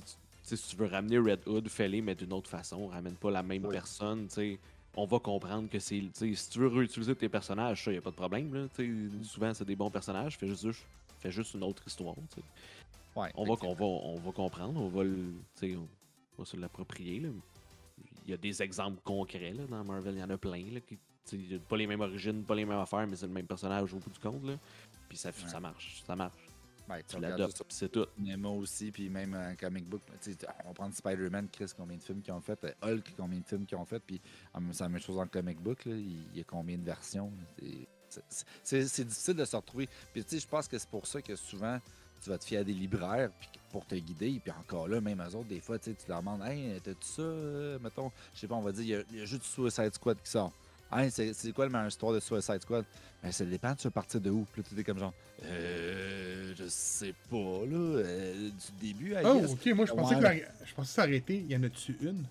si 0.56 0.70
tu 0.70 0.76
veux 0.78 0.86
ramener 0.88 1.18
Red 1.18 1.42
Hood, 1.46 1.68
fais-les, 1.68 2.02
mais 2.02 2.16
d'une 2.16 2.32
autre 2.32 2.50
façon. 2.50 2.88
Ramène 2.88 3.16
pas 3.16 3.32
la 3.32 3.44
même 3.44 3.68
personne, 3.68 4.28
tu 4.28 4.34
sais. 4.36 4.60
On 4.96 5.06
va 5.06 5.20
comprendre 5.20 5.70
que 5.70 5.78
c'est... 5.80 6.02
Si 6.14 6.50
tu 6.50 6.60
veux 6.60 6.68
réutiliser 6.68 7.16
tes 7.16 7.28
personnages, 7.28 7.84
ça, 7.84 7.92
y 7.92 7.98
a 7.98 8.02
pas 8.02 8.12
de 8.12 8.16
problème, 8.16 8.54
là. 8.54 8.68
Mm. 8.84 9.24
Souvent, 9.24 9.54
c'est 9.54 9.66
des 9.66 9.76
bons 9.76 9.92
personnages. 9.92 10.38
Fais 10.38 10.48
juste, 10.48 10.68
fais 11.20 11.32
juste 11.32 11.54
une 11.54 11.64
autre 11.64 11.84
histoire. 11.86 12.16
Ouais, 13.16 13.32
On 13.36 13.44
va, 13.44 13.56
on, 13.64 13.74
va, 13.74 13.86
on 13.86 14.20
va 14.20 14.32
comprendre, 14.32 14.80
on 14.82 14.88
va, 14.88 15.04
le, 15.04 15.34
on 15.64 15.88
va 16.38 16.46
se 16.46 16.56
l'approprier. 16.56 17.22
Y 18.32 18.34
a 18.34 18.38
des 18.38 18.62
exemples 18.62 19.00
concrets 19.04 19.54
là, 19.54 19.66
dans 19.68 19.84
Marvel, 19.84 20.16
il 20.16 20.20
y 20.20 20.24
en 20.24 20.30
a 20.30 20.38
plein. 20.38 20.64
Là, 20.72 20.80
qui, 20.82 20.98
pas 21.68 21.78
les 21.78 21.88
mêmes 21.88 22.02
origines, 22.02 22.44
pas 22.44 22.56
les 22.56 22.66
mêmes 22.66 22.80
affaires, 22.80 23.06
mais 23.08 23.16
c'est 23.16 23.28
le 23.28 23.34
même 23.34 23.48
personnage 23.48 23.94
au 23.94 23.98
bout 23.98 24.10
du 24.10 24.20
compte. 24.20 24.44
Là. 24.46 24.58
Puis 25.10 25.18
ça, 25.18 25.30
Ouais. 25.30 25.50
ça 25.50 25.60
marche, 25.60 26.04
ça 26.06 26.16
marche. 26.16 26.38
Ouais, 26.90 27.04
tu 27.04 27.20
l'adoptes, 27.20 27.58
puis 27.58 27.76
c'est 27.76 27.90
tout. 27.92 28.06
cinéma 28.16 28.48
aussi, 28.48 28.92
puis 28.94 29.10
même 29.10 29.34
un 29.34 29.56
comic 29.56 29.84
book. 29.90 30.02
On 30.64 30.68
va 30.70 30.74
prendre 30.74 30.96
Spider-Man, 30.96 31.50
Chris, 31.52 31.72
combien 31.76 31.98
de 31.98 32.02
films 32.02 32.22
qu'ils 32.22 32.34
ont 32.34 32.40
fait. 32.40 32.64
euh, 32.64 32.72
Hulk, 32.82 33.14
combien 33.18 33.40
de 33.40 33.46
films 33.46 33.66
qu'ils 33.66 33.78
ont 33.78 33.84
fait. 33.84 34.00
Puis 34.00 34.22
en 34.54 34.62
même- 34.62 34.72
c'est 34.72 34.84
la 34.84 34.90
même 34.90 35.02
chose 35.02 35.18
dans 35.18 35.24
le 35.24 35.28
comic 35.28 35.60
book. 35.60 35.84
Là. 35.84 35.96
Il 35.98 36.34
y 36.38 36.40
a 36.40 36.44
combien 36.46 36.78
de 36.78 36.84
versions. 36.86 37.30
C'est- 38.64 39.04
difficile 39.04 39.34
de 39.36 39.44
se 39.44 39.56
retrouver. 39.58 39.90
Puis 40.14 40.24
je 40.32 40.48
pense 40.48 40.68
que 40.70 40.78
c'est 40.78 40.90
pour 40.90 41.06
ça 41.06 41.22
que 41.22 41.36
souvent, 41.36 41.78
tu 42.22 42.30
vas 42.30 42.38
te 42.38 42.46
fier 42.46 42.58
à 42.60 42.64
des 42.64 42.74
libraires 42.74 43.30
puis 43.40 43.50
pour 43.72 43.86
te 43.86 43.96
guider. 43.96 44.40
Puis 44.44 44.52
encore 44.52 44.88
là, 44.88 45.02
même 45.02 45.22
eux 45.22 45.36
autres, 45.36 45.48
des 45.50 45.60
fois, 45.60 45.78
tu 45.80 45.92
sais, 45.92 45.96
tu 45.96 46.08
leur 46.10 46.20
demandes 46.22 46.42
Hey, 46.44 46.80
t'as-tu 46.82 47.06
ça 47.08 47.22
euh, 47.22 47.80
Mettons, 47.80 48.12
je 48.34 48.40
sais 48.40 48.48
pas, 48.48 48.56
on 48.56 48.62
va 48.62 48.72
dire, 48.72 48.84
il 48.84 48.88
y 48.90 48.96
a- 48.96 49.04
il 49.12 49.18
y, 49.20 49.22
a 49.22 49.26
juste 49.26 49.44
Suicide 49.44 49.94
Squad 49.94 50.18
qui 50.24 50.30
sort. 50.32 50.52
Hey, 50.92 51.12
c'est 51.12 51.52
quoi 51.52 51.66
le 51.66 51.72
meilleure 51.72 51.88
histoire 51.90 52.14
de 52.14 52.20
Suicide 52.22 52.62
Squad? 52.62 52.86
Ben, 53.22 53.32
Ça 53.32 53.44
dépend, 53.44 53.76
tu 53.76 53.84
veux 53.88 53.92
partir 53.92 54.22
de 54.22 54.30
où? 54.30 54.46
Puis 54.54 54.62
là, 54.62 54.68
tu 54.78 54.84
comme 54.86 55.00
genre 55.00 55.14
Euh, 55.44 56.54
je 56.58 56.68
sais 56.70 57.14
pas, 57.30 57.36
là. 57.36 57.76
euh, 57.76 58.50
du 58.50 58.72
début, 58.94 59.14
I 59.14 59.18
Oh, 59.26 59.42
ok, 59.50 59.66
moi 59.76 59.86
je 59.86 59.94
pensais 59.94 60.16
Ouais. 60.16 60.22
que 60.22 60.26
la- 60.46 60.66
je 60.66 60.74
pensais 60.74 60.94
s'arrêter. 60.94 61.38
Il 61.40 61.52
y 61.52 61.56
en 61.58 61.64
a-tu 61.64 61.98
une? 62.02 62.24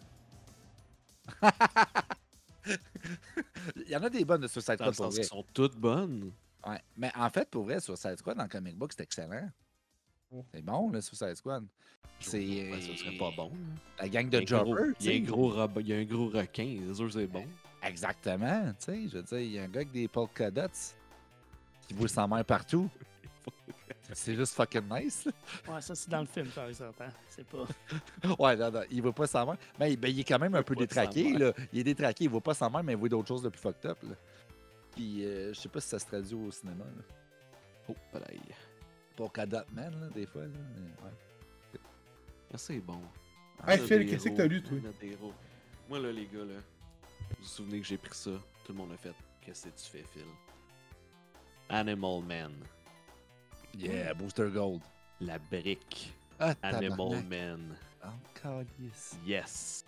Il 3.77 3.89
y 3.91 3.97
en 3.97 4.03
a 4.03 4.09
des 4.11 4.25
bonnes 4.25 4.41
de 4.41 4.49
Suicide 4.49 4.75
Squad 4.75 4.95
pour 4.97 5.07
vrai. 5.07 5.15
qu'ils 5.17 5.25
sont 5.25 5.45
toutes 5.53 5.77
bonnes. 5.77 6.33
Ouais. 6.67 6.81
Mais 6.97 7.13
en 7.15 7.31
fait, 7.31 7.49
pour 7.51 7.65
vrai, 7.65 7.79
Suicide 7.81 8.17
Squad 8.19 8.37
dans 8.37 8.43
le 8.45 8.49
comic 8.49 8.77
book, 8.77 8.93
c'est 8.97 9.03
excellent. 9.03 9.51
C'est 10.53 10.63
bon, 10.65 10.91
le 10.91 11.01
Suicide 11.01 11.35
Squad. 11.37 11.65
C'est 12.21 12.39
Ouais, 12.39 12.81
ça 12.81 12.97
serait 12.97 13.17
pas 13.19 13.31
bon. 13.37 13.51
là. 13.51 14.03
la 14.05 14.09
gang 14.09 14.29
de 14.29 14.47
Jobber. 14.47 14.93
Il 15.01 15.07
y 15.07 15.13
a 15.13 15.17
un 15.17 15.25
gros 15.25 15.51
robot- 15.51 15.81
il 15.81 15.89
y 15.89 15.93
a 15.93 15.97
un 15.97 16.05
gros 16.05 16.29
requin, 16.29 16.79
c'est 16.89 16.95
sûr 16.95 17.13
c'est 17.13 17.27
bon. 17.27 17.45
Exactement. 17.83 18.73
Tu 18.79 18.85
sais, 18.85 19.09
je 19.09 19.17
veux 19.19 19.23
dire, 19.23 19.39
il 19.39 19.53
y 19.53 19.59
a 19.59 19.63
un 19.65 19.69
gars 19.69 19.81
avec 19.81 19.93
des 19.93 20.09
polka 20.09 20.51
dots 20.51 20.63
qui 21.87 21.95
voit 21.95 22.09
sa 22.09 22.27
mère 22.27 22.45
partout. 22.45 22.89
C'est 24.13 24.37
juste 24.37 24.55
fucking 24.55 24.83
nice. 24.89 25.27
Ouais, 25.69 25.81
ça, 25.81 25.97
c'est 25.97 26.09
dans 26.09 26.21
le 26.21 26.27
film, 26.27 26.47
par 26.51 26.69
exemple. 26.69 27.03
hein. 27.03 27.09
C'est 27.29 27.45
pas. 27.45 27.67
Ouais, 28.39 28.55
non, 28.57 28.71
non, 28.71 28.83
il 28.89 29.03
voit 29.03 29.13
pas 29.13 29.27
sa 29.27 29.45
mère. 29.45 29.57
Mais 29.81 29.97
ben, 29.97 30.09
il 30.09 30.21
est 30.21 30.25
quand 30.25 30.39
même 30.39 30.55
un 30.55 30.63
peu 30.63 30.77
détraqué. 30.77 31.33
Là. 31.33 31.53
Il 31.73 31.81
est 31.81 31.85
détraqué, 31.85 32.25
il 32.25 32.31
voit 32.31 32.41
pas 32.41 32.55
sa 32.55 32.71
mère, 32.71 32.85
mais 32.85 32.93
il 32.93 32.99
voit 32.99 33.09
d'autres 33.09 33.27
choses 33.27 33.43
de 33.43 33.49
plus 33.49 33.59
fucked 33.61 33.85
up. 33.91 33.99
Là. 34.05 34.15
Puis, 34.95 35.25
euh, 35.25 35.53
je 35.53 35.59
sais 35.59 35.69
pas 35.69 35.81
si 35.81 35.89
ça 35.89 35.99
se 35.99 36.07
traduit 36.07 36.37
au 36.37 36.51
cinéma. 36.53 36.85
là. 36.85 37.03
Oh, 37.89 37.97
pareil. 38.13 38.39
Polkadot 39.17 39.65
Man, 39.73 39.99
là, 40.01 40.09
des 40.09 40.27
fois. 40.27 40.43
Là. 40.43 40.49
mais 40.75 41.05
ouais. 41.05 41.81
Ah, 42.53 42.59
c'est 42.59 42.79
bon. 42.79 43.01
Hey, 43.67 43.79
Phil, 43.79 44.07
qu'est-ce 44.07 44.29
que 44.29 44.37
t'as 44.37 44.47
lu, 44.47 44.63
toi? 44.63 44.79
Moi, 45.89 45.99
là, 45.99 46.13
les 46.13 46.27
gars, 46.27 46.45
là, 46.45 46.61
vous 47.31 47.37
vous 47.41 47.45
souvenez 47.45 47.81
que 47.81 47.87
j'ai 47.87 47.97
pris 47.97 48.15
ça? 48.15 48.31
Tout 48.65 48.73
le 48.73 48.79
monde 48.79 48.93
a 48.93 48.97
fait. 48.97 49.15
Qu'est-ce 49.41 49.69
que 49.69 49.77
tu 49.77 49.91
fais, 49.91 50.05
Phil? 50.13 50.27
Animal 51.69 52.23
Man. 52.23 52.53
Yeah, 53.77 54.15
Booster 54.15 54.49
Gold. 54.53 54.83
La 55.21 55.39
brique. 55.39 56.13
Ah, 56.39 56.55
Animal. 56.63 57.23
Man. 57.25 57.77
Oh, 58.05 58.09
calice. 58.35 59.17
Yes. 59.27 59.85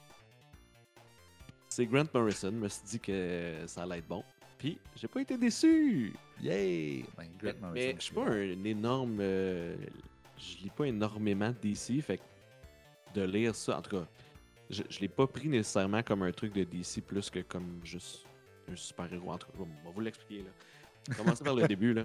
C'est 1.69 1.87
Grant 1.87 2.07
Morrison. 2.13 2.51
Je 2.51 2.57
me 2.57 2.69
suis 2.69 2.83
dit 2.85 3.01
que 3.01 3.65
ça 3.67 3.83
allait 3.83 3.99
être 3.99 4.09
bon. 4.09 4.25
Puis, 4.59 4.79
j'ai 4.97 5.07
pas 5.09 5.21
été 5.21 5.39
déçu. 5.39 6.13
Yay! 6.43 7.05
Ben, 7.17 7.55
Mais 7.73 7.95
je 7.97 8.03
suis 8.03 8.15
pas 8.15 8.27
un 8.29 8.65
énorme. 8.65 9.19
euh, 9.21 9.77
je 10.37 10.59
lis 10.65 10.71
pas 10.71 10.85
énormément 10.87 11.51
de 11.51 11.69
DC. 11.69 12.01
Fait 12.03 12.19
que 12.19 12.23
de 13.15 13.23
lire 13.25 13.55
ça, 13.55 13.79
en 13.79 13.83
tout 13.83 13.97
cas, 13.99 14.07
je, 14.71 14.83
je 14.91 15.01
l'ai 15.01 15.09
pas 15.09 15.27
pris 15.27 15.49
nécessairement 15.49 16.03
comme 16.03 16.23
un 16.25 16.33
truc 16.33 16.53
de 16.53 16.65
DC 16.65 17.01
plus 17.07 17.31
que 17.31 17.41
comme 17.41 17.81
juste 17.85 18.27
un 18.71 18.77
super-héros. 18.77 19.31
En 19.33 19.39
tout 19.39 19.47
cas, 19.49 19.59
on 19.61 19.85
va 19.89 19.91
vous 19.95 20.01
l'expliquer 20.01 20.43
là. 20.43 21.15
Commencez 21.17 21.43
par 21.43 21.55
le 21.55 21.67
début 21.69 21.95
là. 21.95 22.05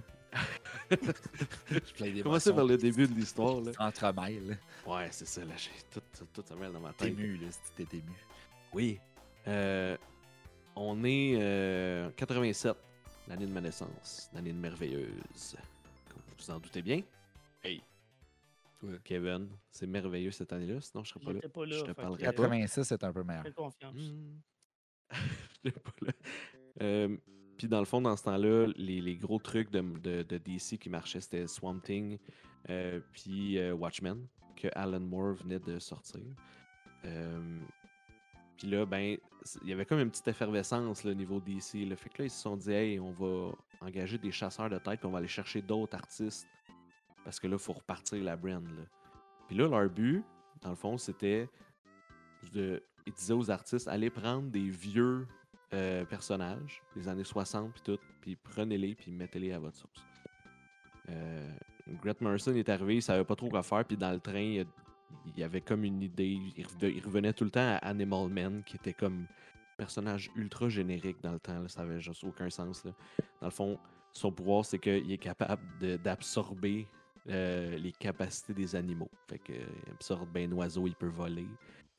Commencez 2.23 2.53
par 2.53 2.65
le 2.65 2.77
début 2.77 3.07
de 3.07 3.13
l'histoire 3.13 3.61
là. 3.61 3.73
s'entremêlent, 3.77 4.47
là. 4.49 4.55
Ouais, 4.95 5.07
c'est 5.11 5.27
ça 5.27 5.43
là. 5.43 5.53
J'ai 5.57 5.69
tout, 5.93 6.01
tout, 6.17 6.27
tout 6.33 6.43
ça 6.47 6.55
mêle 6.55 6.71
dans 6.71 6.79
ma 6.79 6.93
T'es 6.93 7.05
tête. 7.09 7.19
ému, 7.19 7.37
là, 7.37 7.47
si 7.51 7.85
t'es 7.85 7.97
ému. 7.97 8.11
Oui. 8.73 8.99
Euh, 9.47 9.97
on 10.75 11.03
est 11.03 11.35
euh, 11.39 12.09
87, 12.11 12.75
l'année 13.27 13.45
de 13.45 13.51
ma 13.51 13.61
naissance, 13.61 14.29
l'année 14.33 14.51
de 14.53 14.57
merveilleuse. 14.57 15.55
Comme 16.09 16.21
vous 16.27 16.35
vous 16.37 16.51
en 16.51 16.59
doutez 16.59 16.81
bien. 16.81 17.01
Hey. 17.63 17.81
Ouais. 18.81 18.97
Kevin, 19.03 19.47
c'est 19.71 19.87
merveilleux 19.87 20.31
cette 20.31 20.51
année-là, 20.51 20.81
sinon 20.81 21.03
je 21.05 21.09
serais 21.11 21.21
pas 21.23 21.31
là. 21.31 21.39
J'étais 21.41 21.49
pas 21.53 21.65
là. 21.65 21.77
Je 21.77 21.83
te 21.85 21.91
parlerai 21.91 22.17
que, 22.19 22.25
pas. 22.25 22.31
86, 22.33 22.83
c'est 22.83 23.03
un 23.03 23.13
peu 23.13 23.23
meilleur. 23.23 23.43
Fais 23.43 23.51
confiance. 23.53 23.95
J'étais 25.63 25.79
pas 25.79 25.91
là. 26.01 26.11
Euh, 26.81 27.15
Puis 27.57 27.67
dans 27.67 27.79
le 27.79 27.85
fond, 27.85 28.01
dans 28.01 28.17
ce 28.17 28.23
temps-là, 28.23 28.67
les, 28.75 28.99
les 28.99 29.15
gros 29.15 29.39
trucs 29.39 29.69
de, 29.71 29.79
de- 29.81 30.23
de 30.23 30.37
DC 30.37 30.77
qui 30.79 30.89
marchaient, 30.89 31.21
c'était 31.21 31.47
Swamp 31.47 31.79
Thing, 31.79 32.17
euh, 32.69 32.99
puis 33.13 33.57
euh, 33.57 33.73
Watchmen, 33.73 34.27
que 34.57 34.67
Alan 34.73 34.99
Moore 34.99 35.35
venait 35.35 35.59
de 35.59 35.79
sortir. 35.79 36.21
Puis 38.63 38.71
là, 38.71 38.85
ben, 38.85 39.17
il 39.61 39.67
y 39.67 39.73
avait 39.73 39.85
comme 39.85 39.99
une 39.99 40.09
petite 40.09 40.29
effervescence 40.29 41.03
au 41.03 41.13
niveau 41.13 41.41
DC. 41.41 41.85
Là. 41.85 41.97
Fait 41.97 42.07
que 42.09 42.19
là, 42.21 42.27
ils 42.27 42.29
se 42.29 42.41
sont 42.41 42.55
dit, 42.55 42.71
hey, 42.71 42.97
on 42.97 43.11
va 43.11 43.51
engager 43.81 44.17
des 44.17 44.31
chasseurs 44.31 44.69
de 44.69 44.77
tête, 44.77 45.01
puis 45.01 45.05
on 45.05 45.11
va 45.11 45.17
aller 45.17 45.27
chercher 45.27 45.61
d'autres 45.61 45.97
artistes. 45.97 46.47
Parce 47.25 47.41
que 47.41 47.47
là, 47.47 47.55
il 47.55 47.59
faut 47.59 47.73
repartir 47.73 48.23
la 48.23 48.37
brand. 48.37 48.65
Là. 48.65 48.85
Puis 49.49 49.57
là, 49.57 49.67
leur 49.67 49.89
but, 49.89 50.23
dans 50.61 50.69
le 50.69 50.77
fond, 50.77 50.97
c'était. 50.97 51.49
Ils 52.53 52.79
disaient 53.13 53.33
aux 53.33 53.51
artistes, 53.51 53.89
allez 53.89 54.09
prendre 54.09 54.49
des 54.49 54.69
vieux 54.69 55.27
euh, 55.73 56.05
personnages 56.05 56.81
des 56.95 57.09
années 57.09 57.25
60 57.25 57.73
puis 57.73 57.81
tout, 57.83 57.99
puis 58.21 58.37
prenez-les 58.37 58.95
puis 58.95 59.11
mettez-les 59.11 59.51
à 59.51 59.59
votre 59.59 59.75
sauce. 59.75 60.05
Euh, 61.09 61.51
Grant 62.01 62.13
Morrison 62.21 62.55
est 62.55 62.69
arrivé, 62.69 62.95
il 62.95 63.01
savait 63.01 63.25
pas 63.25 63.35
trop 63.35 63.49
quoi 63.49 63.61
faire, 63.61 63.83
puis 63.83 63.97
dans 63.97 64.11
le 64.11 64.21
train, 64.21 64.39
il 64.39 64.61
a- 64.61 64.65
il 65.25 65.39
y 65.39 65.43
avait 65.43 65.61
comme 65.61 65.83
une 65.83 66.01
idée, 66.01 66.39
il 66.57 66.65
reve- 66.65 66.93
il 66.95 67.03
revenait 67.03 67.33
tout 67.33 67.43
le 67.43 67.51
temps 67.51 67.59
à 67.61 67.77
Animal 67.77 68.29
Man, 68.29 68.63
qui 68.65 68.75
était 68.75 68.93
comme 68.93 69.25
personnage 69.77 70.29
ultra 70.35 70.69
générique 70.69 71.17
dans 71.21 71.31
le 71.31 71.39
temps, 71.39 71.59
là, 71.59 71.67
ça 71.67 71.81
avait 71.81 71.99
juste 71.99 72.23
aucun 72.23 72.49
sens. 72.49 72.85
Là. 72.85 72.91
Dans 73.41 73.47
le 73.47 73.51
fond, 73.51 73.79
son 74.11 74.31
pouvoir, 74.31 74.65
c'est 74.65 74.79
qu'il 74.79 75.11
est 75.11 75.17
capable 75.17 75.63
d'absorber 76.03 76.87
euh, 77.29 77.75
les 77.77 77.91
capacités 77.91 78.53
des 78.53 78.75
animaux. 78.75 79.09
Fait 79.27 79.39
que, 79.39 79.53
il 79.53 79.91
absorbe 79.91 80.37
un 80.37 80.51
oiseau, 80.51 80.87
il 80.87 80.95
peut 80.95 81.07
voler. 81.07 81.47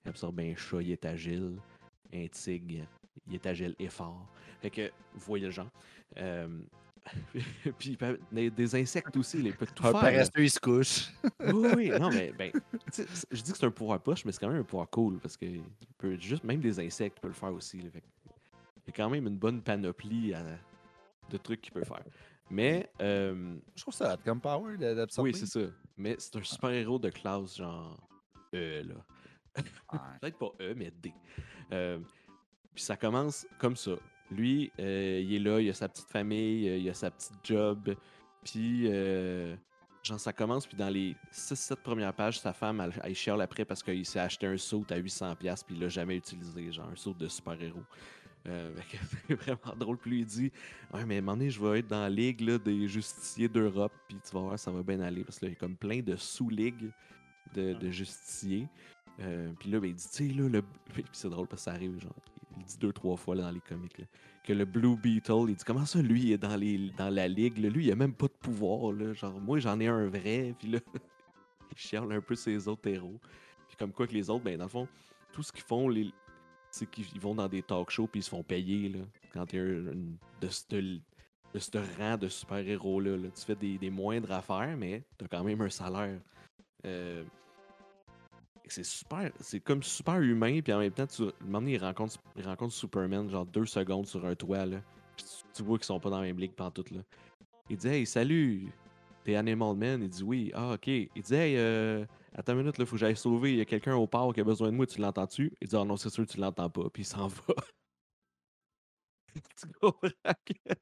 Il 0.04 0.08
absorbe 0.08 0.40
un 0.40 0.54
chat, 0.54 0.82
il 0.82 0.92
est 0.92 1.04
agile. 1.04 1.58
Un 2.12 2.28
tigre, 2.28 2.86
il 3.26 3.34
est 3.34 3.46
agile 3.46 3.74
et 3.78 3.88
fort. 3.88 4.28
Fait 4.60 4.70
que, 4.70 4.92
voyez 5.14 5.46
le 5.46 5.50
genre. 5.50 5.70
Euh, 6.18 6.60
puis 7.78 7.96
peut- 7.96 8.18
des, 8.32 8.50
des 8.50 8.74
insectes 8.76 9.16
aussi, 9.16 9.38
il 9.38 9.52
peut 9.54 9.66
tout 9.66 9.86
Un 9.86 9.92
faire. 9.92 10.00
paresseux, 10.00 10.30
il 10.38 10.50
se 10.50 10.58
couche. 10.60 11.10
Oui, 11.40 11.68
oui, 11.76 11.90
non, 12.00 12.10
mais 12.12 12.32
ben, 12.32 12.50
je 13.30 13.42
dis 13.42 13.52
que 13.52 13.58
c'est 13.58 13.66
un 13.66 13.70
pouvoir 13.70 14.00
poche, 14.00 14.24
mais 14.24 14.32
c'est 14.32 14.40
quand 14.40 14.48
même 14.48 14.60
un 14.60 14.64
pouvoir 14.64 14.88
cool 14.90 15.18
parce 15.18 15.36
que 15.36 15.46
peut 15.98 16.16
juste, 16.18 16.44
même 16.44 16.60
des 16.60 16.80
insectes, 16.80 17.20
peut 17.20 17.28
le 17.28 17.34
faire 17.34 17.52
aussi. 17.52 17.78
il 17.78 17.84
y 17.86 17.88
a 18.90 18.92
quand 18.94 19.10
même 19.10 19.26
une 19.26 19.36
bonne 19.38 19.62
panoplie 19.62 20.32
à- 20.34 20.44
de 21.30 21.36
trucs 21.38 21.60
qu'il 21.62 21.72
peut 21.72 21.84
faire. 21.84 22.04
Mais, 22.50 22.90
euh, 23.00 23.56
Je 23.74 23.82
trouve 23.82 23.94
ça 23.94 24.16
comme 24.24 24.40
power 24.40 24.76
d'absorber. 24.76 25.30
oui, 25.32 25.38
c'est 25.38 25.46
ça. 25.46 25.66
Mais 25.96 26.16
c'est 26.18 26.36
un 26.36 26.42
super-héros 26.42 26.98
de 26.98 27.08
classe 27.10 27.56
genre 27.56 27.98
E, 28.54 28.82
là. 28.82 28.94
Peut-être 30.20 30.38
pas 30.38 30.52
E, 30.60 30.74
mais 30.76 30.90
D. 30.90 31.12
Euh, 31.72 31.98
puis 32.74 32.82
ça 32.84 32.96
commence 32.96 33.46
comme 33.58 33.76
ça. 33.76 33.92
Lui, 34.30 34.72
euh, 34.80 35.20
il 35.22 35.34
est 35.34 35.38
là, 35.38 35.60
il 35.60 35.68
a 35.68 35.74
sa 35.74 35.88
petite 35.88 36.08
famille, 36.08 36.68
euh, 36.68 36.78
il 36.78 36.88
a 36.88 36.94
sa 36.94 37.10
petite 37.10 37.34
job. 37.42 37.94
Puis, 38.42 38.84
euh, 38.86 39.54
genre, 40.02 40.20
ça 40.20 40.32
commence, 40.32 40.66
puis 40.66 40.76
dans 40.76 40.88
les 40.88 41.14
6-7 41.32 41.76
premières 41.76 42.12
pages, 42.12 42.40
sa 42.40 42.52
femme, 42.52 42.80
elle, 42.80 42.92
elle 43.02 43.14
chiale 43.14 43.40
après 43.40 43.64
parce 43.64 43.82
qu'il 43.82 44.04
s'est 44.04 44.20
acheté 44.20 44.46
un 44.46 44.56
saut 44.56 44.84
à 44.90 44.98
800$, 44.98 45.36
puis 45.64 45.74
il 45.74 45.80
l'a 45.80 45.88
jamais 45.88 46.16
utilisé, 46.16 46.72
genre 46.72 46.88
un 46.90 46.96
saut 46.96 47.14
de 47.14 47.28
super-héros. 47.28 47.84
Euh, 48.46 48.74
que 48.92 48.96
c'est 49.26 49.34
vraiment 49.34 49.76
drôle. 49.76 49.96
Puis 49.98 50.10
lui, 50.10 50.20
il 50.20 50.26
dit 50.26 50.52
Ouais, 50.92 51.04
mais 51.04 51.16
à 51.16 51.18
un 51.18 51.20
moment 51.22 51.36
donné, 51.36 51.50
je 51.50 51.62
vais 51.62 51.78
être 51.78 51.88
dans 51.88 52.00
la 52.00 52.10
ligue 52.10 52.40
là, 52.40 52.58
des 52.58 52.86
justiciers 52.88 53.48
d'Europe, 53.48 53.92
puis 54.08 54.18
tu 54.22 54.34
vas 54.34 54.40
voir, 54.40 54.58
ça 54.58 54.70
va 54.70 54.82
bien 54.82 55.00
aller. 55.00 55.24
Parce 55.24 55.38
qu'il 55.38 55.48
y 55.48 55.52
a 55.52 55.54
comme 55.54 55.76
plein 55.76 56.00
de 56.00 56.16
sous-ligues 56.16 56.90
de, 57.54 57.72
de 57.74 57.90
justiciers. 57.90 58.68
Euh, 59.20 59.52
puis 59.58 59.70
là, 59.70 59.80
ben, 59.80 59.88
il 59.88 59.94
dit, 59.94 60.08
tu 60.10 60.28
sais, 60.28 60.34
là, 60.34 60.48
le... 60.48 60.62
puis 60.92 61.04
c'est 61.12 61.30
drôle 61.30 61.46
parce 61.46 61.62
que 61.62 61.70
ça 61.70 61.72
arrive, 61.72 61.98
genre, 62.00 62.14
il 62.58 62.64
dit 62.64 62.78
deux, 62.78 62.92
trois 62.92 63.16
fois 63.16 63.36
dans 63.36 63.50
les 63.50 63.60
comics, 63.60 63.96
que 64.42 64.52
le 64.52 64.64
Blue 64.64 64.96
Beetle, 64.96 65.46
il 65.48 65.56
dit, 65.56 65.64
comment 65.64 65.86
ça, 65.86 66.00
lui, 66.00 66.22
il 66.22 66.32
est 66.32 66.38
dans, 66.38 67.10
la 67.10 67.28
ligue, 67.28 67.58
lui, 67.58 67.86
il 67.86 67.92
a 67.92 67.96
même 67.96 68.14
pas 68.14 68.26
de 68.26 68.32
pouvoir, 68.32 68.94
genre, 69.14 69.40
moi, 69.40 69.58
j'en 69.58 69.80
ai 69.80 69.88
un 69.88 70.06
vrai, 70.06 70.54
puis 70.58 70.68
là, 70.68 70.78
il 71.70 71.78
chiale 71.78 72.12
un 72.12 72.20
peu 72.20 72.34
ses 72.34 72.68
autres 72.68 72.88
héros. 72.88 73.20
Puis 73.68 73.76
comme 73.76 73.92
quoi 73.92 74.06
que 74.06 74.12
les 74.12 74.30
autres, 74.30 74.44
ben, 74.44 74.56
dans 74.56 74.64
le 74.64 74.70
fond, 74.70 74.88
tout 75.32 75.42
ce 75.42 75.52
qu'ils 75.52 75.64
font, 75.64 75.92
c'est 76.70 76.90
qu'ils 76.90 77.20
vont 77.20 77.34
dans 77.34 77.48
des 77.48 77.62
talk 77.62 77.90
shows, 77.90 78.06
puis 78.06 78.20
ils 78.20 78.24
se 78.24 78.30
font 78.30 78.42
payer, 78.42 78.88
là, 78.88 79.00
quand 79.32 79.46
t'es 79.46 79.58
de 79.58 80.48
ce 80.48 81.00
de 81.54 81.60
ce 81.60 81.78
rang 81.98 82.16
de 82.16 82.28
super-héros-là, 82.28 83.16
là. 83.16 83.28
tu 83.30 83.44
fais 83.44 83.54
des, 83.54 83.78
des 83.78 83.90
moindres 83.90 84.32
affaires, 84.32 84.76
mais 84.76 85.04
t'as 85.16 85.28
quand 85.28 85.44
même 85.44 85.60
un 85.60 85.70
salaire. 85.70 86.18
Euh, 86.84 87.22
c'est 88.68 88.84
super, 88.84 89.30
c'est 89.40 89.60
comme 89.60 89.82
super 89.82 90.20
humain, 90.20 90.60
puis 90.62 90.72
en 90.72 90.78
même 90.78 90.92
temps, 90.92 91.06
tu, 91.06 91.24
moment 91.46 91.66
il 91.66 91.78
rencontre, 91.78 92.16
il 92.36 92.44
rencontre 92.44 92.72
Superman, 92.72 93.28
genre 93.30 93.46
deux 93.46 93.66
secondes 93.66 94.06
sur 94.06 94.24
un 94.24 94.34
toit, 94.34 94.66
là. 94.66 94.80
Puis 95.16 95.26
tu, 95.54 95.62
vois 95.62 95.78
qu'ils 95.78 95.84
sont 95.86 96.00
pas 96.00 96.10
dans 96.10 96.20
la 96.20 96.26
même 96.26 96.38
ligue 96.38 96.54
pantoute, 96.54 96.90
là. 96.90 97.00
Il 97.70 97.76
dit, 97.76 97.88
hey, 97.88 98.06
salut, 98.06 98.72
t'es 99.24 99.36
Animal 99.36 99.76
Man? 99.76 100.02
Il 100.02 100.08
dit, 100.08 100.22
oui, 100.22 100.50
ah, 100.54 100.74
ok. 100.74 100.86
Il 100.86 101.08
dit, 101.22 101.34
hey, 101.34 101.56
euh, 101.56 102.04
attends 102.34 102.52
une 102.52 102.60
minute, 102.60 102.78
là, 102.78 102.86
faut 102.86 102.96
que 102.96 103.00
j'aille 103.00 103.16
sauver, 103.16 103.52
il 103.52 103.58
y 103.58 103.60
a 103.60 103.64
quelqu'un 103.64 103.94
au 103.94 104.06
port 104.06 104.34
qui 104.34 104.40
a 104.40 104.44
besoin 104.44 104.70
de 104.70 104.76
moi, 104.76 104.86
tu 104.86 105.00
l'entends-tu? 105.00 105.52
Il 105.60 105.68
dit, 105.68 105.76
ah 105.76 105.84
non, 105.84 105.96
c'est 105.96 106.10
sûr, 106.10 106.26
tu 106.26 106.38
l'entends 106.38 106.70
pas, 106.70 106.90
puis 106.90 107.02
il 107.02 107.06
s'en 107.06 107.28
va. 107.28 107.54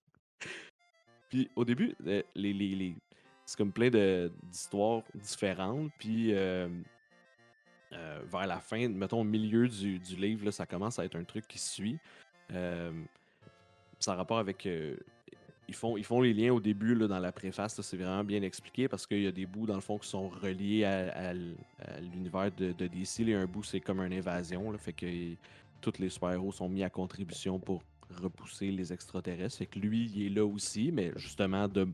Puis 1.30 1.50
au 1.56 1.64
début, 1.64 1.94
euh, 2.06 2.22
les, 2.34 2.52
les, 2.52 2.94
c'est 3.46 3.56
comme 3.56 3.72
plein 3.72 3.90
d'histoires 4.50 5.02
différentes. 5.14 5.90
Puis 5.98 6.34
euh, 6.34 6.68
euh, 7.94 8.20
vers 8.30 8.46
la 8.46 8.60
fin, 8.60 8.88
mettons 8.88 9.20
au 9.20 9.24
milieu 9.24 9.68
du, 9.68 9.98
livre, 10.16 10.50
ça 10.50 10.66
commence 10.66 10.98
à 10.98 11.04
être 11.04 11.16
un 11.16 11.24
truc 11.24 11.46
qui 11.46 11.58
suit. 11.58 11.98
Euh, 12.52 12.92
ça 13.98 14.12
a 14.12 14.16
rapport 14.16 14.38
avec. 14.38 14.66
euh, 14.66 14.96
ils, 15.68 15.74
font, 15.74 15.96
ils 15.96 16.04
font 16.04 16.20
les 16.20 16.32
liens 16.32 16.52
au 16.52 16.60
début 16.60 16.94
dans 16.96 17.18
la 17.18 17.32
préface, 17.32 17.80
c'est 17.80 17.96
vraiment 17.96 18.24
bien 18.24 18.42
expliqué 18.42 18.88
parce 18.88 19.06
qu'il 19.06 19.22
y 19.22 19.26
a 19.26 19.32
des 19.32 19.46
bouts 19.46 19.66
dans 19.66 19.74
le 19.74 19.80
fond 19.80 19.98
qui 19.98 20.08
sont 20.08 20.28
reliés 20.28 20.84
à, 20.84 21.32
l'univers 22.00 22.50
de, 22.56 22.72
de 22.72 22.86
DC. 22.86 23.20
Et 23.20 23.34
un 23.34 23.46
bout, 23.46 23.62
c'est 23.62 23.80
comme 23.80 24.00
une 24.00 24.12
invasion. 24.12 24.76
Fait 24.78 24.92
que 24.92 25.06
tous 25.80 25.98
les 25.98 26.08
super-héros 26.08 26.52
sont 26.52 26.68
mis 26.68 26.82
à 26.82 26.90
contribution 26.90 27.58
pour 27.58 27.82
repousser 28.20 28.70
les 28.70 28.92
extraterrestres. 28.92 29.58
Fait 29.58 29.66
que 29.66 29.78
lui, 29.78 30.10
il 30.14 30.26
est 30.26 30.30
là 30.30 30.44
aussi, 30.44 30.90
mais 30.92 31.12
justement 31.16 31.68
de 31.68 31.88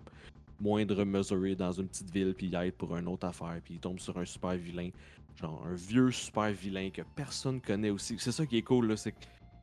moindre 0.61 1.05
mesuré 1.05 1.55
dans 1.55 1.73
une 1.73 1.89
petite 1.89 2.11
ville, 2.11 2.35
puis 2.35 2.47
il 2.47 2.55
aide 2.55 2.75
pour 2.75 2.97
une 2.97 3.09
autre 3.09 3.27
affaire, 3.27 3.61
puis 3.65 3.75
il 3.75 3.81
tombe 3.81 3.99
sur 3.99 4.19
un 4.19 4.25
super 4.25 4.57
vilain, 4.57 4.91
genre 5.41 5.65
un 5.67 5.75
vieux 5.75 6.11
super 6.11 6.51
vilain 6.51 6.91
que 6.91 7.03
personne 7.03 7.61
connaît 7.61 7.91
aussi. 7.91 8.17
C'est 8.19 8.33
ça 8.33 8.47
qui 8.47 8.59
est 8.59 8.63
cool, 8.63 8.89
là, 8.89 8.97
c'est 8.97 9.15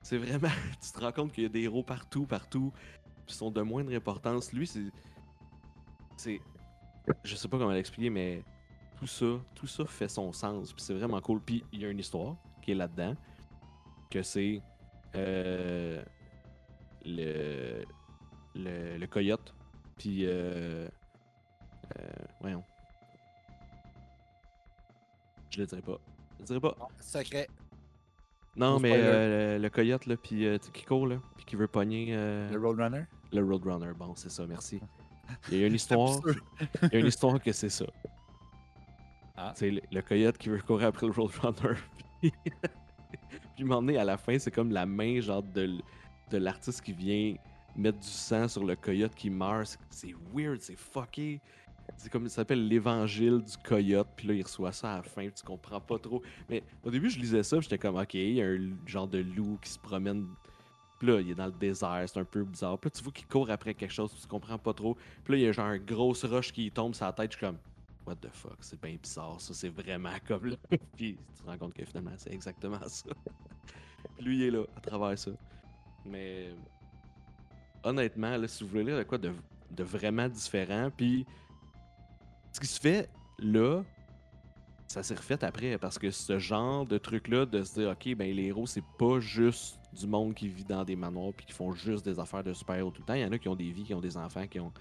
c'est 0.05 0.19
vraiment, 0.19 0.53
tu 0.81 0.91
te 0.91 0.99
rends 0.99 1.11
compte 1.11 1.31
qu'il 1.31 1.43
y 1.43 1.45
a 1.47 1.49
des 1.49 1.61
héros 1.61 1.81
partout, 1.81 2.27
partout, 2.27 2.71
qui 3.25 3.33
sont 3.33 3.49
de 3.49 3.61
moindre 3.63 3.91
importance. 3.95 4.53
Lui, 4.53 4.67
c'est, 4.67 4.91
c'est, 6.15 6.39
je 7.23 7.35
sais 7.35 7.47
pas 7.47 7.57
comment 7.57 7.71
l'expliquer, 7.71 8.11
mais 8.11 8.43
tout 8.99 9.07
ça, 9.07 9.25
tout 9.55 9.65
ça 9.65 9.83
fait 9.85 10.07
son 10.07 10.31
sens, 10.31 10.73
puis 10.73 10.83
c'est 10.83 10.93
vraiment 10.93 11.19
cool. 11.21 11.41
Puis 11.41 11.63
il 11.73 11.81
y 11.81 11.85
a 11.85 11.89
une 11.89 11.97
histoire 11.97 12.35
qui 12.61 12.71
est 12.71 12.75
là-dedans, 12.75 13.15
que 14.11 14.21
c'est 14.21 14.61
euh, 15.15 16.03
le, 17.03 17.83
le, 18.53 18.97
le 18.97 19.07
coyote, 19.07 19.55
puis 19.97 20.25
euh, 20.25 20.87
euh, 21.97 22.07
voyons, 22.41 22.63
Je 25.55 25.61
le 25.61 25.65
dirai 25.67 25.81
pas. 25.81 25.97
Je 26.35 26.39
le 26.41 26.45
dirai 26.47 26.59
pas. 26.59 26.75
Bon, 26.77 26.87
secret. 26.99 27.47
Non, 28.57 28.79
mais 28.79 28.91
euh, 28.93 29.57
le 29.57 29.69
coyote, 29.69 30.05
là, 30.05 30.15
puis 30.17 30.45
euh, 30.45 30.57
qui 30.73 30.83
court, 30.83 31.07
là, 31.07 31.17
puis 31.37 31.45
qui 31.45 31.55
veut 31.55 31.67
pogner 31.67 32.07
euh, 32.11 32.49
Le 32.51 32.59
Roadrunner? 32.59 33.03
le 33.31 33.43
Roadrunner. 33.43 33.91
Bon, 33.97 34.13
c'est 34.15 34.29
ça, 34.31 34.45
merci. 34.47 34.79
Il 35.51 35.57
y 35.59 35.63
a 35.63 35.67
une 35.67 35.75
histoire. 35.75 36.19
Il 36.83 36.89
y 36.93 36.95
a 36.95 36.99
une 36.99 37.07
histoire 37.07 37.41
que 37.41 37.51
c'est 37.51 37.69
ça. 37.69 37.85
Ah. 39.37 39.53
C'est 39.55 39.71
le, 39.71 39.81
le 39.91 40.01
coyote 40.01 40.37
qui 40.37 40.49
veut 40.49 40.59
courir 40.61 40.87
après 40.87 41.07
le 41.07 41.11
Roadrunner. 41.13 41.77
Puis, 42.21 42.31
puis 43.55 43.63
m'emmener 43.63 43.97
à 43.97 44.03
la 44.03 44.17
fin, 44.17 44.37
c'est 44.39 44.51
comme 44.51 44.71
la 44.71 44.85
main 44.85 45.19
genre 45.21 45.43
de, 45.43 45.77
de 46.31 46.37
l'artiste 46.37 46.81
qui 46.81 46.91
vient 46.93 47.35
mettre 47.75 47.99
du 47.99 48.07
sang 48.07 48.47
sur 48.47 48.63
le 48.65 48.75
coyote 48.75 49.13
qui 49.15 49.29
meurt. 49.29 49.67
C'est- 49.67 49.79
C'est 49.89 50.15
weird, 50.33 50.59
c'est 50.61 50.75
fucké. 50.77 51.39
C'est 51.97 52.11
comme 52.11 52.27
ça 52.27 52.35
s'appelle 52.35 52.67
l'évangile 52.67 53.41
du 53.41 53.57
coyote. 53.57 54.07
Puis 54.15 54.27
là, 54.27 54.33
il 54.33 54.43
reçoit 54.43 54.71
ça 54.71 54.93
à 54.93 54.97
la 54.97 55.03
fin. 55.03 55.27
Tu 55.29 55.43
comprends 55.43 55.79
pas 55.79 55.99
trop. 55.99 56.21
Mais 56.49 56.63
au 56.83 56.89
début, 56.89 57.09
je 57.09 57.19
lisais 57.19 57.43
ça. 57.43 57.59
J'étais 57.59 57.77
comme, 57.77 57.95
ok, 57.95 58.13
il 58.13 58.33
y 58.33 58.41
a 58.41 58.45
un 58.45 58.59
genre 58.85 59.07
de 59.07 59.19
loup 59.19 59.57
qui 59.61 59.69
se 59.69 59.79
promène. 59.79 60.27
Puis 60.99 61.07
là, 61.07 61.19
il 61.21 61.31
est 61.31 61.35
dans 61.35 61.45
le 61.45 61.51
désert. 61.51 62.03
C'est 62.07 62.19
un 62.19 62.25
peu 62.25 62.43
bizarre. 62.43 62.77
Puis 62.79 62.89
là, 62.89 62.91
tu 62.95 63.03
vois 63.03 63.13
qu'il 63.13 63.27
court 63.27 63.49
après 63.49 63.73
quelque 63.73 63.93
chose. 63.93 64.11
Tu 64.19 64.27
comprends 64.27 64.57
pas 64.57 64.73
trop. 64.73 64.95
Puis 65.23 65.33
là, 65.33 65.39
il 65.39 65.43
y 65.43 65.47
a 65.47 65.51
genre 65.51 65.71
une 65.71 65.85
grosse 65.85 66.25
roche 66.25 66.51
qui 66.51 66.71
tombe 66.71 66.95
sur 66.95 67.05
la 67.05 67.13
tête. 67.13 67.31
Je 67.31 67.37
suis 67.37 67.45
comme, 67.45 67.57
what 68.05 68.15
the 68.15 68.29
fuck, 68.31 68.57
c'est 68.59 68.79
bien 68.81 68.97
bizarre. 69.01 69.39
Ça, 69.39 69.53
c'est 69.53 69.69
vraiment 69.69 70.13
comme 70.27 70.45
là. 70.45 70.55
Puis 70.95 71.17
tu 71.35 71.43
te 71.43 71.49
rends 71.49 71.57
compte 71.57 71.73
que 71.73 71.85
finalement, 71.85 72.13
c'est 72.17 72.33
exactement 72.33 72.79
ça. 72.87 73.09
Puis 74.15 74.25
lui, 74.25 74.37
il 74.37 74.43
est 74.43 74.51
là, 74.51 74.63
à 74.75 74.79
travers 74.81 75.17
ça. 75.17 75.31
Mais 76.05 76.49
honnêtement, 77.83 78.37
là, 78.37 78.47
si 78.47 78.63
vous 78.63 78.69
voulez 78.69 78.83
lire 78.83 78.97
de 78.97 79.03
quoi 79.03 79.17
de, 79.17 79.31
de 79.71 79.83
vraiment 79.83 80.29
différent, 80.29 80.91
puis 80.95 81.25
ce 82.55 82.59
qui 82.61 82.67
se 82.67 82.79
fait 82.79 83.09
là, 83.37 83.83
ça 84.87 85.03
s'est 85.03 85.15
refait 85.15 85.43
après 85.43 85.77
parce 85.77 85.99
que 85.99 86.09
ce 86.09 86.39
genre 86.39 86.85
de 86.85 86.97
truc-là, 86.97 87.45
de 87.45 87.61
se 87.63 87.73
dire, 87.73 87.89
ok, 87.89 88.15
ben 88.15 88.33
les 88.33 88.45
héros, 88.45 88.65
c'est 88.65 88.83
pas 88.97 89.19
juste 89.19 89.77
du 89.91 90.07
monde 90.07 90.33
qui 90.33 90.47
vit 90.47 90.63
dans 90.63 90.85
des 90.85 90.95
manoirs 90.95 91.33
puis 91.35 91.45
qui 91.47 91.51
font 91.51 91.73
juste 91.73 92.05
des 92.05 92.17
affaires 92.17 92.45
de 92.45 92.53
super-héros 92.53 92.91
tout 92.91 93.01
le 93.01 93.07
temps. 93.07 93.13
Il 93.13 93.19
y 93.19 93.25
en 93.25 93.31
a 93.33 93.37
qui 93.37 93.49
ont 93.49 93.57
des 93.57 93.71
vies, 93.71 93.83
qui 93.83 93.93
ont 93.93 93.99
des 93.99 94.15
enfants, 94.15 94.47
qui 94.47 94.61
ont 94.61 94.71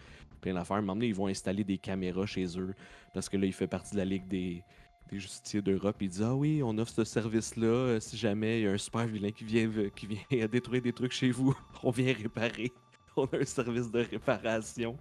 plein 0.40 0.54
d'affaires. 0.54 0.80
Donné, 0.84 1.08
ils 1.08 1.14
vont 1.16 1.26
installer 1.26 1.64
des 1.64 1.76
caméras 1.76 2.26
chez 2.26 2.46
eux 2.60 2.76
parce 3.12 3.28
que 3.28 3.36
là, 3.36 3.44
il 3.44 3.52
fait 3.52 3.66
partie 3.66 3.94
de 3.94 3.96
la 3.96 4.04
Ligue 4.04 4.28
des, 4.28 4.62
justiciers 5.10 5.60
d'Europe. 5.60 5.96
Il 6.00 6.10
dit 6.10 6.22
Ah 6.22 6.36
oui, 6.36 6.62
on 6.62 6.78
offre 6.78 6.92
ce 6.92 7.02
service-là. 7.02 7.66
euh, 7.66 7.98
Si 8.00 8.16
jamais 8.16 8.60
il 8.60 8.64
y 8.66 8.68
a 8.68 8.70
un 8.70 8.78
super 8.78 9.04
vilain 9.04 9.32
qui 9.32 9.42
vient, 9.42 9.68
qui 9.96 10.06
vient 10.06 10.46
détruire 10.46 10.80
des 10.82 10.92
trucs 10.92 11.12
chez 11.12 11.32
vous, 11.32 11.56
on 11.82 11.90
vient 11.90 12.14
réparer. 12.14 12.70
On 13.16 13.26
a 13.26 13.38
un 13.38 13.44
service 13.44 13.90
de 13.90 14.00
réparation. 14.00 14.96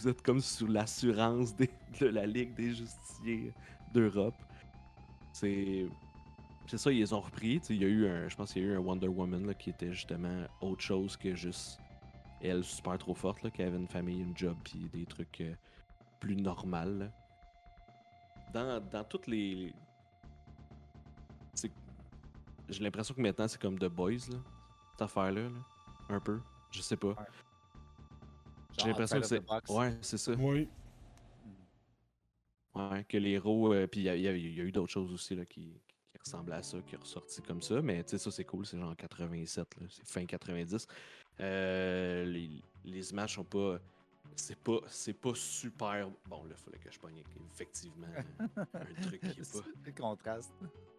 Vous 0.00 0.08
êtes 0.08 0.22
comme 0.22 0.40
sous 0.40 0.66
l'assurance 0.66 1.54
de 1.54 1.68
la 2.06 2.26
Ligue 2.26 2.54
des 2.54 2.72
justiciers 2.72 3.52
d'Europe. 3.92 4.34
C'est. 5.32 5.86
C'est 6.66 6.78
ça, 6.78 6.90
ils 6.90 7.00
les 7.00 7.12
ont 7.12 7.20
repris. 7.20 7.60
Il 7.68 7.82
y 7.82 7.84
a 7.84 7.88
eu 7.88 8.06
un. 8.08 8.28
Je 8.28 8.34
pense 8.36 8.52
qu'il 8.52 8.62
y 8.62 8.64
a 8.64 8.68
eu 8.68 8.76
un 8.76 8.78
Wonder 8.78 9.08
Woman 9.08 9.46
là, 9.46 9.52
qui 9.52 9.70
était 9.70 9.92
justement 9.92 10.46
autre 10.62 10.80
chose 10.80 11.16
que 11.16 11.34
juste 11.34 11.78
elle 12.40 12.64
super 12.64 12.96
trop 12.96 13.14
forte, 13.14 13.42
là, 13.42 13.50
qui 13.50 13.62
avait 13.62 13.76
une 13.76 13.88
famille, 13.88 14.20
une 14.20 14.34
job, 14.34 14.56
puis 14.64 14.88
des 14.92 15.04
trucs 15.04 15.42
euh, 15.42 15.52
plus 16.18 16.36
normales. 16.36 16.98
là. 16.98 17.06
Dans, 18.54 18.82
dans 18.90 19.04
toutes 19.04 19.26
les. 19.26 19.74
J'ai 22.70 22.82
l'impression 22.84 23.14
que 23.14 23.20
maintenant 23.20 23.48
c'est 23.48 23.60
comme 23.60 23.78
The 23.78 23.86
Boys, 23.86 24.30
là, 24.30 24.38
cette 24.92 25.02
affaire-là. 25.02 25.42
là. 25.42 25.50
Un 26.08 26.20
peu. 26.20 26.40
Je 26.70 26.80
sais 26.80 26.96
pas. 26.96 27.14
J'ai 28.82 28.88
l'impression 28.88 29.20
que 29.20 29.26
c'est. 29.26 29.72
Ouais, 29.72 29.96
c'est 30.02 30.18
ça. 30.18 30.32
Oui. 30.32 30.68
Ouais, 32.74 33.04
que 33.08 33.16
les 33.16 33.30
héros. 33.32 33.72
euh, 33.74 33.86
puis 33.86 34.00
il 34.00 34.04
y, 34.04 34.08
a- 34.08 34.16
y 34.16 34.40
y 34.40 34.60
eu 34.60 34.70
d'autres 34.72 34.92
choses 34.92 35.12
aussi 35.12 35.34
là, 35.34 35.44
qui, 35.44 35.80
qui 36.08 36.18
ressemblaient 36.24 36.56
à 36.56 36.62
ça, 36.62 36.78
qui 36.82 36.92
sont 36.94 37.00
ressorties 37.00 37.42
comme 37.42 37.60
ça. 37.62 37.82
Mais 37.82 38.02
tu 38.04 38.10
sais, 38.10 38.18
ça 38.18 38.30
c'est 38.30 38.44
cool, 38.44 38.64
c'est 38.64 38.78
genre 38.78 38.94
87, 38.96 39.76
là, 39.80 39.86
c'est 39.90 40.06
fin 40.06 40.24
90. 40.24 40.86
Euh, 41.40 42.24
les, 42.26 42.62
les 42.84 43.10
images 43.10 43.34
sont 43.34 43.44
pas. 43.44 43.78
C'est 44.36 44.56
pas, 44.58 44.78
c'est 44.86 45.12
pas 45.14 45.34
super. 45.34 46.08
Bon, 46.28 46.44
là, 46.44 46.50
il 46.56 46.62
fallait 46.62 46.78
que 46.78 46.90
je 46.92 46.98
pogne 46.98 47.22
effectivement 47.52 48.06
un 48.74 48.94
truc 49.02 49.20
qui 49.20 49.40
est 49.40 49.52
pas. 49.52 49.64
Le 49.84 49.92
contraste. 49.92 50.52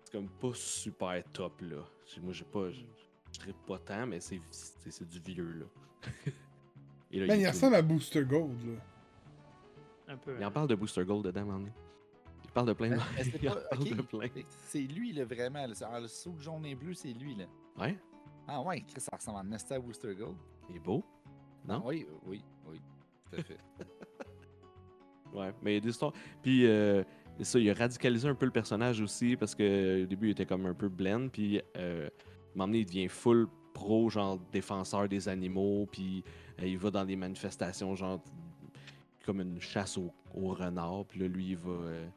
C'est 0.03 0.11
comme 0.11 0.27
pas 0.29 0.51
super 0.53 1.23
top 1.31 1.61
là. 1.61 1.83
Moi, 2.21 2.33
j'ai 2.33 2.45
pas. 2.45 2.69
Je 2.71 2.81
je 3.45 3.51
pas 3.65 3.79
tant, 3.79 4.05
mais 4.05 4.19
c'est, 4.19 4.41
c'est, 4.51 4.91
c'est 4.91 5.07
du 5.07 5.19
vieux 5.21 5.51
là. 5.53 5.65
Et 7.11 7.19
là, 7.19 7.27
Man, 7.27 7.39
il 7.41 7.47
ressemble 7.47 7.75
à 7.75 7.81
Booster 7.81 8.23
Gold, 8.23 8.57
là. 8.65 10.13
Un 10.13 10.17
peu. 10.17 10.35
Il 10.39 10.45
en 10.45 10.51
parle 10.51 10.67
de 10.67 10.75
Booster 10.75 11.03
Gold 11.05 11.25
dedans, 11.25 11.45
man. 11.45 11.71
Il 12.43 12.51
parle 12.51 12.67
de 12.67 12.73
plein 12.73 12.89
de. 12.89 12.95
Mais- 12.95 13.01
mais 13.17 13.23
c'est 13.23 13.39
il 13.43 13.49
en 13.49 13.53
pas- 13.53 13.61
parle 13.61 13.81
ok. 13.83 13.95
de 13.95 14.01
plein. 14.01 14.27
C'est 14.65 14.81
lui, 14.81 15.13
là, 15.13 15.25
vraiment. 15.25 15.65
ah, 15.89 15.99
le 15.99 16.07
saut 16.07 16.35
jaune 16.39 16.65
et 16.65 16.75
bleu, 16.75 16.93
c'est 16.93 17.13
lui, 17.13 17.35
là. 17.35 17.45
Ouais, 17.77 17.97
Ah 18.47 18.61
ouais, 18.61 18.81
Chris, 18.81 18.99
ça 19.01 19.15
ressemble 19.15 19.39
à 19.39 19.43
Nesta 19.43 19.79
Booster 19.79 20.13
Gold. 20.15 20.35
il 20.69 20.75
est 20.77 20.79
beau. 20.79 21.03
Non? 21.67 21.81
Oui, 21.85 22.05
oui, 22.25 22.43
oui. 22.67 22.81
Tout 23.31 23.39
à 23.39 23.43
fait. 23.43 23.57
Ouais, 25.33 25.53
mais 25.61 25.71
il 25.71 25.73
y 25.75 25.77
a 25.77 25.79
des 25.79 25.89
histoires. 25.89 26.11
Puis, 26.41 26.65
euh, 26.67 27.03
ça, 27.39 27.57
il 27.57 27.69
a 27.69 27.73
radicalisé 27.73 28.27
un 28.27 28.35
peu 28.35 28.45
le 28.45 28.51
personnage 28.51 28.99
aussi 28.99 29.37
parce 29.37 29.55
que 29.55 30.03
au 30.03 30.05
début, 30.05 30.27
il 30.27 30.31
était 30.31 30.45
comme 30.45 30.65
un 30.65 30.73
peu 30.73 30.89
blend. 30.89 31.29
Puis, 31.29 31.61
euh, 31.77 32.07
à 32.07 32.09
un 32.09 32.09
moment 32.55 32.67
donné, 32.67 32.79
il 32.79 32.85
devient 32.85 33.07
full 33.07 33.47
pro, 33.73 34.09
genre 34.09 34.39
défenseur 34.51 35.07
des 35.07 35.27
animaux. 35.27 35.87
Puis, 35.91 36.23
euh, 36.59 36.67
il 36.67 36.77
va 36.77 36.91
dans 36.91 37.05
des 37.05 37.15
manifestations, 37.15 37.95
genre 37.95 38.21
comme 39.25 39.41
une 39.41 39.59
chasse 39.59 39.97
au, 39.97 40.11
au 40.33 40.53
renard. 40.53 41.05
Puis 41.07 41.19
là, 41.19 41.27
lui, 41.27 41.49
il 41.49 41.57
va 41.57 41.71
euh, 41.71 42.07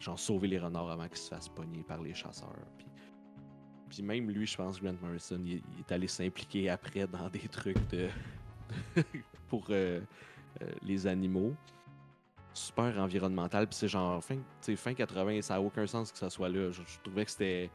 genre 0.00 0.18
sauver 0.18 0.48
les 0.48 0.58
renards 0.58 0.90
avant 0.90 1.08
qu'ils 1.08 1.18
se 1.18 1.28
fassent 1.28 1.48
pogner 1.48 1.82
par 1.82 2.02
les 2.02 2.14
chasseurs. 2.14 2.66
Puis, 3.88 4.02
même 4.02 4.30
lui, 4.30 4.46
je 4.46 4.56
pense, 4.56 4.80
Grant 4.80 4.94
Morrison, 5.02 5.40
il, 5.44 5.62
est 5.78 5.92
allé 5.92 6.08
s'impliquer 6.08 6.70
après 6.70 7.06
dans 7.06 7.28
des 7.28 7.48
trucs 7.48 7.86
de 7.90 8.08
pour 9.48 9.66
euh, 9.68 10.00
les 10.82 11.06
animaux 11.06 11.54
super 12.54 12.98
environnemental. 12.98 13.66
Puis 13.66 13.76
c'est 13.76 13.88
genre 13.88 14.22
fin, 14.22 14.36
fin 14.76 14.94
80, 14.94 15.42
ça 15.42 15.54
n'a 15.54 15.60
aucun 15.60 15.86
sens 15.86 16.12
que 16.12 16.18
ça 16.18 16.30
soit 16.30 16.48
là. 16.48 16.70
Je 16.70 16.82
trouvais 17.02 17.24
que 17.24 17.30
c'était 17.30 17.70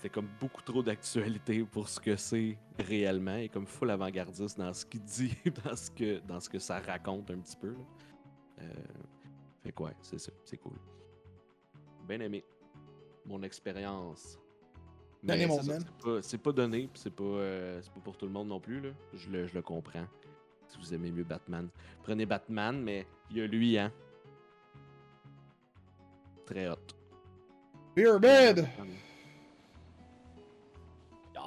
c'était 0.00 0.14
comme 0.14 0.30
beaucoup 0.40 0.62
trop 0.62 0.82
d'actualité 0.82 1.62
pour 1.62 1.86
ce 1.86 2.00
que 2.00 2.16
c'est 2.16 2.56
réellement 2.78 3.36
et 3.36 3.50
comme 3.50 3.66
full 3.66 3.90
avant-gardiste 3.90 4.56
dans 4.56 4.72
ce 4.72 4.86
qu'il 4.86 5.02
dit, 5.02 5.36
dans 5.62 5.76
ce 5.76 5.90
que 5.90 6.20
dans 6.20 6.40
ce 6.40 6.48
que 6.48 6.58
ça 6.58 6.78
raconte 6.78 7.30
un 7.30 7.38
petit 7.38 7.56
peu. 7.56 7.72
là. 7.72 7.84
Euh, 8.62 8.64
fait 9.62 9.72
que 9.72 9.82
ouais, 9.82 9.92
c'est 10.00 10.18
ça, 10.18 10.32
c'est 10.42 10.56
cool. 10.56 10.78
Bien 12.08 12.18
aimé. 12.20 12.42
Mon 13.26 13.42
expérience. 13.42 14.38
Mais 15.22 15.46
c'est 16.22 16.38
pas- 16.38 16.52
donné, 16.52 16.88
c'est 16.94 17.10
pas, 17.14 17.22
euh, 17.22 17.82
c'est 17.82 17.92
pas 17.92 18.00
pour 18.00 18.16
tout 18.16 18.24
le 18.24 18.32
monde 18.32 18.48
non 18.48 18.58
plus. 18.58 18.80
Là. 18.80 18.88
Je, 19.12 19.28
le, 19.28 19.46
je 19.48 19.54
le 19.54 19.60
comprends. 19.60 20.06
Si 20.66 20.78
vous 20.78 20.94
aimez 20.94 21.10
mieux 21.10 21.24
Batman. 21.24 21.68
Prenez 22.02 22.24
Batman, 22.24 22.80
mais 22.82 23.06
il 23.30 23.36
y 23.36 23.40
a 23.42 23.46
lui, 23.46 23.76
hein. 23.76 23.92
Très 26.46 26.70
hot. 26.70 26.76
Beer 27.94 28.18
bed! 28.18 28.66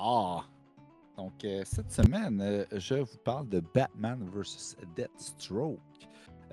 Ah! 0.06 0.44
Donc, 1.16 1.46
euh, 1.46 1.64
cette 1.64 1.90
semaine, 1.90 2.42
euh, 2.42 2.66
je 2.74 2.96
vous 2.96 3.18
parle 3.24 3.48
de 3.48 3.62
Batman 3.62 4.20
vs. 4.34 4.76
Deathstroke. 4.98 5.80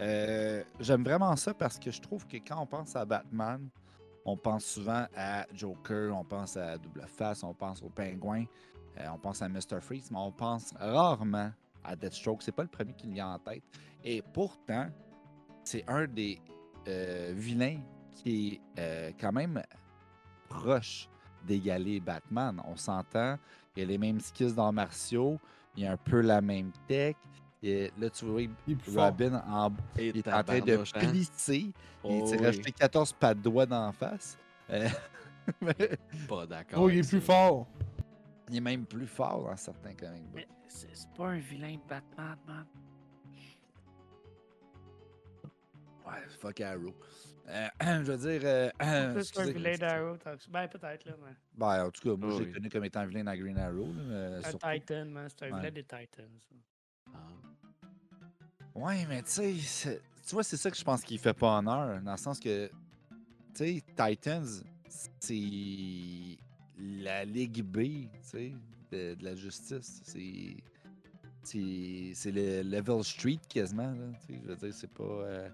Euh, 0.00 0.62
J'aime 0.78 1.02
vraiment 1.02 1.34
ça 1.34 1.52
parce 1.52 1.76
que 1.76 1.90
je 1.90 2.00
trouve 2.00 2.24
que 2.28 2.36
quand 2.36 2.62
on 2.62 2.66
pense 2.66 2.94
à 2.94 3.04
Batman, 3.04 3.68
on 4.24 4.36
pense 4.36 4.64
souvent 4.64 5.04
à 5.16 5.46
Joker, 5.52 6.16
on 6.16 6.22
pense 6.22 6.56
à 6.56 6.78
Double 6.78 7.04
Face, 7.08 7.42
on 7.42 7.52
pense 7.52 7.82
au 7.82 7.88
Pingouin, 7.88 8.44
on 9.12 9.18
pense 9.18 9.42
à 9.42 9.48
Mr. 9.48 9.80
Freeze, 9.80 10.12
mais 10.12 10.18
on 10.18 10.30
pense 10.30 10.72
rarement 10.78 11.50
à 11.82 11.96
Deathstroke. 11.96 12.42
C'est 12.42 12.52
pas 12.52 12.62
le 12.62 12.68
premier 12.68 12.92
qui 12.92 13.08
me 13.08 13.14
vient 13.14 13.32
en 13.32 13.38
tête. 13.40 13.64
Et 14.04 14.22
pourtant, 14.22 14.86
c'est 15.64 15.84
un 15.88 16.06
des 16.06 16.40
vilains 17.32 17.80
qui 18.14 18.60
est 18.76 19.14
quand 19.18 19.32
même 19.32 19.60
proche 20.48 21.08
d'égaler 21.46 22.00
Batman. 22.00 22.60
On 22.66 22.76
s'entend, 22.76 23.38
il 23.76 23.80
y 23.80 23.82
a 23.82 23.88
les 23.88 23.98
mêmes 23.98 24.20
skills 24.20 24.54
dans 24.54 24.72
martiaux, 24.72 25.38
il 25.76 25.84
y 25.84 25.86
a 25.86 25.92
un 25.92 25.96
peu 25.96 26.20
la 26.20 26.40
même 26.40 26.70
tech. 26.86 27.16
Et 27.62 27.92
là, 27.98 28.08
tu 28.08 28.24
vois. 28.24 29.06
Robin 29.06 29.42
en, 29.46 29.70
il 29.98 30.16
est 30.16 30.28
en 30.28 30.42
train 30.42 30.60
de 30.60 30.78
hein? 30.78 30.98
plisser. 30.98 31.70
Oh 32.02 32.20
il 32.22 32.26
s'est 32.28 32.38
oui, 32.38 32.46
rajouté 32.46 32.72
14 32.72 33.12
pas 33.12 33.34
de 33.34 33.40
doigts 33.40 33.66
d'en 33.66 33.92
face. 33.92 34.38
Euh, 34.70 34.88
Pas 36.28 36.46
d'accord. 36.46 36.82
Oh, 36.82 36.88
il 36.88 36.98
est 36.98 37.08
plus 37.08 37.20
fort. 37.20 37.66
il 38.48 38.56
est 38.56 38.60
même 38.60 38.86
plus 38.86 39.06
fort 39.06 39.44
dans 39.44 39.56
certains 39.56 39.94
comic 39.94 40.22
books. 40.22 40.34
Mais 40.34 40.48
c'est 40.68 41.08
pas 41.16 41.28
un 41.28 41.38
vilain 41.38 41.76
Batman, 41.88 42.36
man. 42.46 42.66
Ouais, 46.06 46.28
fuck 46.40 46.60
Arrow. 46.60 46.94
Euh, 47.50 47.68
je 48.04 48.12
veux 48.12 48.16
dire. 48.38 48.40
euh, 48.44 48.70
C'est 48.80 48.86
un 48.86 49.18
excusez- 49.18 49.52
vilain 49.52 49.76
d'Arrow. 49.76 50.16
Ben, 50.50 50.68
peut-être, 50.68 51.04
là. 51.04 51.12
Mais... 51.24 51.32
Ben, 51.56 51.84
en 51.86 51.90
tout 51.90 52.02
cas, 52.08 52.16
moi, 52.16 52.30
Ah 52.32 52.34
je 52.36 52.42
l'ai 52.42 52.46
oui. 52.46 52.52
connu 52.52 52.68
comme 52.70 52.84
étant 52.84 53.06
vilain 53.06 53.24
dans 53.24 53.36
Green 53.36 53.58
Arrow. 53.58 53.88
là, 54.08 54.36
Un 54.38 54.42
surtout. 54.42 54.66
Titan, 54.72 55.04
man. 55.06 55.28
C'est 55.28 55.46
un 55.46 55.52
Ouais. 55.52 55.58
vilain 55.58 55.70
des 55.72 55.82
Titans. 55.82 56.30
Ah. 57.12 57.18
Ouais, 58.74 59.04
mais 59.08 59.22
tu 59.22 59.30
sais, 59.30 59.54
c'est- 59.58 60.00
tu 60.26 60.34
vois, 60.34 60.44
c'est 60.44 60.56
ça 60.56 60.70
que 60.70 60.76
je 60.76 60.84
pense 60.84 61.02
qu'il 61.02 61.18
fait 61.18 61.34
pas 61.34 61.58
honneur. 61.58 62.00
Dans 62.02 62.12
le 62.12 62.16
sens 62.16 62.38
que 62.38 62.68
tu 62.68 62.72
sais, 63.54 63.82
Titans, 63.96 64.46
c'est 65.18 66.38
la 66.78 67.24
Ligue 67.24 67.62
B, 67.62 67.78
tu 67.78 68.08
sais, 68.22 68.52
de, 68.92 69.14
de 69.14 69.24
la 69.24 69.34
justice. 69.34 70.00
C'est. 70.04 70.56
C'est 71.42 72.12
c'est 72.14 72.32
le 72.32 72.62
level 72.62 73.02
street 73.02 73.40
quasiment. 73.48 73.92
Là, 73.92 74.08
tu 74.26 74.34
sais, 74.34 74.40
je 74.44 74.48
veux 74.48 74.56
dire, 74.56 74.74
c'est 74.74 74.90
pas. 74.92 75.02
euh, 75.04 75.48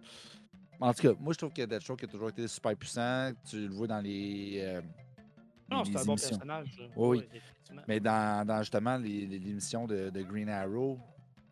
En 0.80 0.92
tout 0.92 1.02
cas, 1.02 1.14
moi 1.18 1.32
je 1.32 1.38
trouve 1.38 1.52
que 1.52 1.62
Deathstroke 1.62 2.04
a 2.04 2.06
toujours 2.06 2.28
été 2.28 2.46
super 2.48 2.76
puissant. 2.76 3.32
Tu 3.48 3.66
le 3.68 3.74
vois 3.74 3.86
dans 3.86 4.00
les. 4.00 4.58
euh, 4.62 4.82
Non, 5.70 5.84
c'est 5.84 5.96
un 5.96 6.04
bon 6.04 6.16
personnage. 6.16 6.78
là. 6.78 6.86
Oui, 6.96 7.18
oui. 7.30 7.40
Mais 7.88 7.98
dans, 8.00 8.46
dans 8.46 8.58
justement 8.62 8.96
les- 8.98 9.26
de, 9.26 10.10
de 10.10 10.22
Green 10.22 10.48
Arrow, 10.48 10.98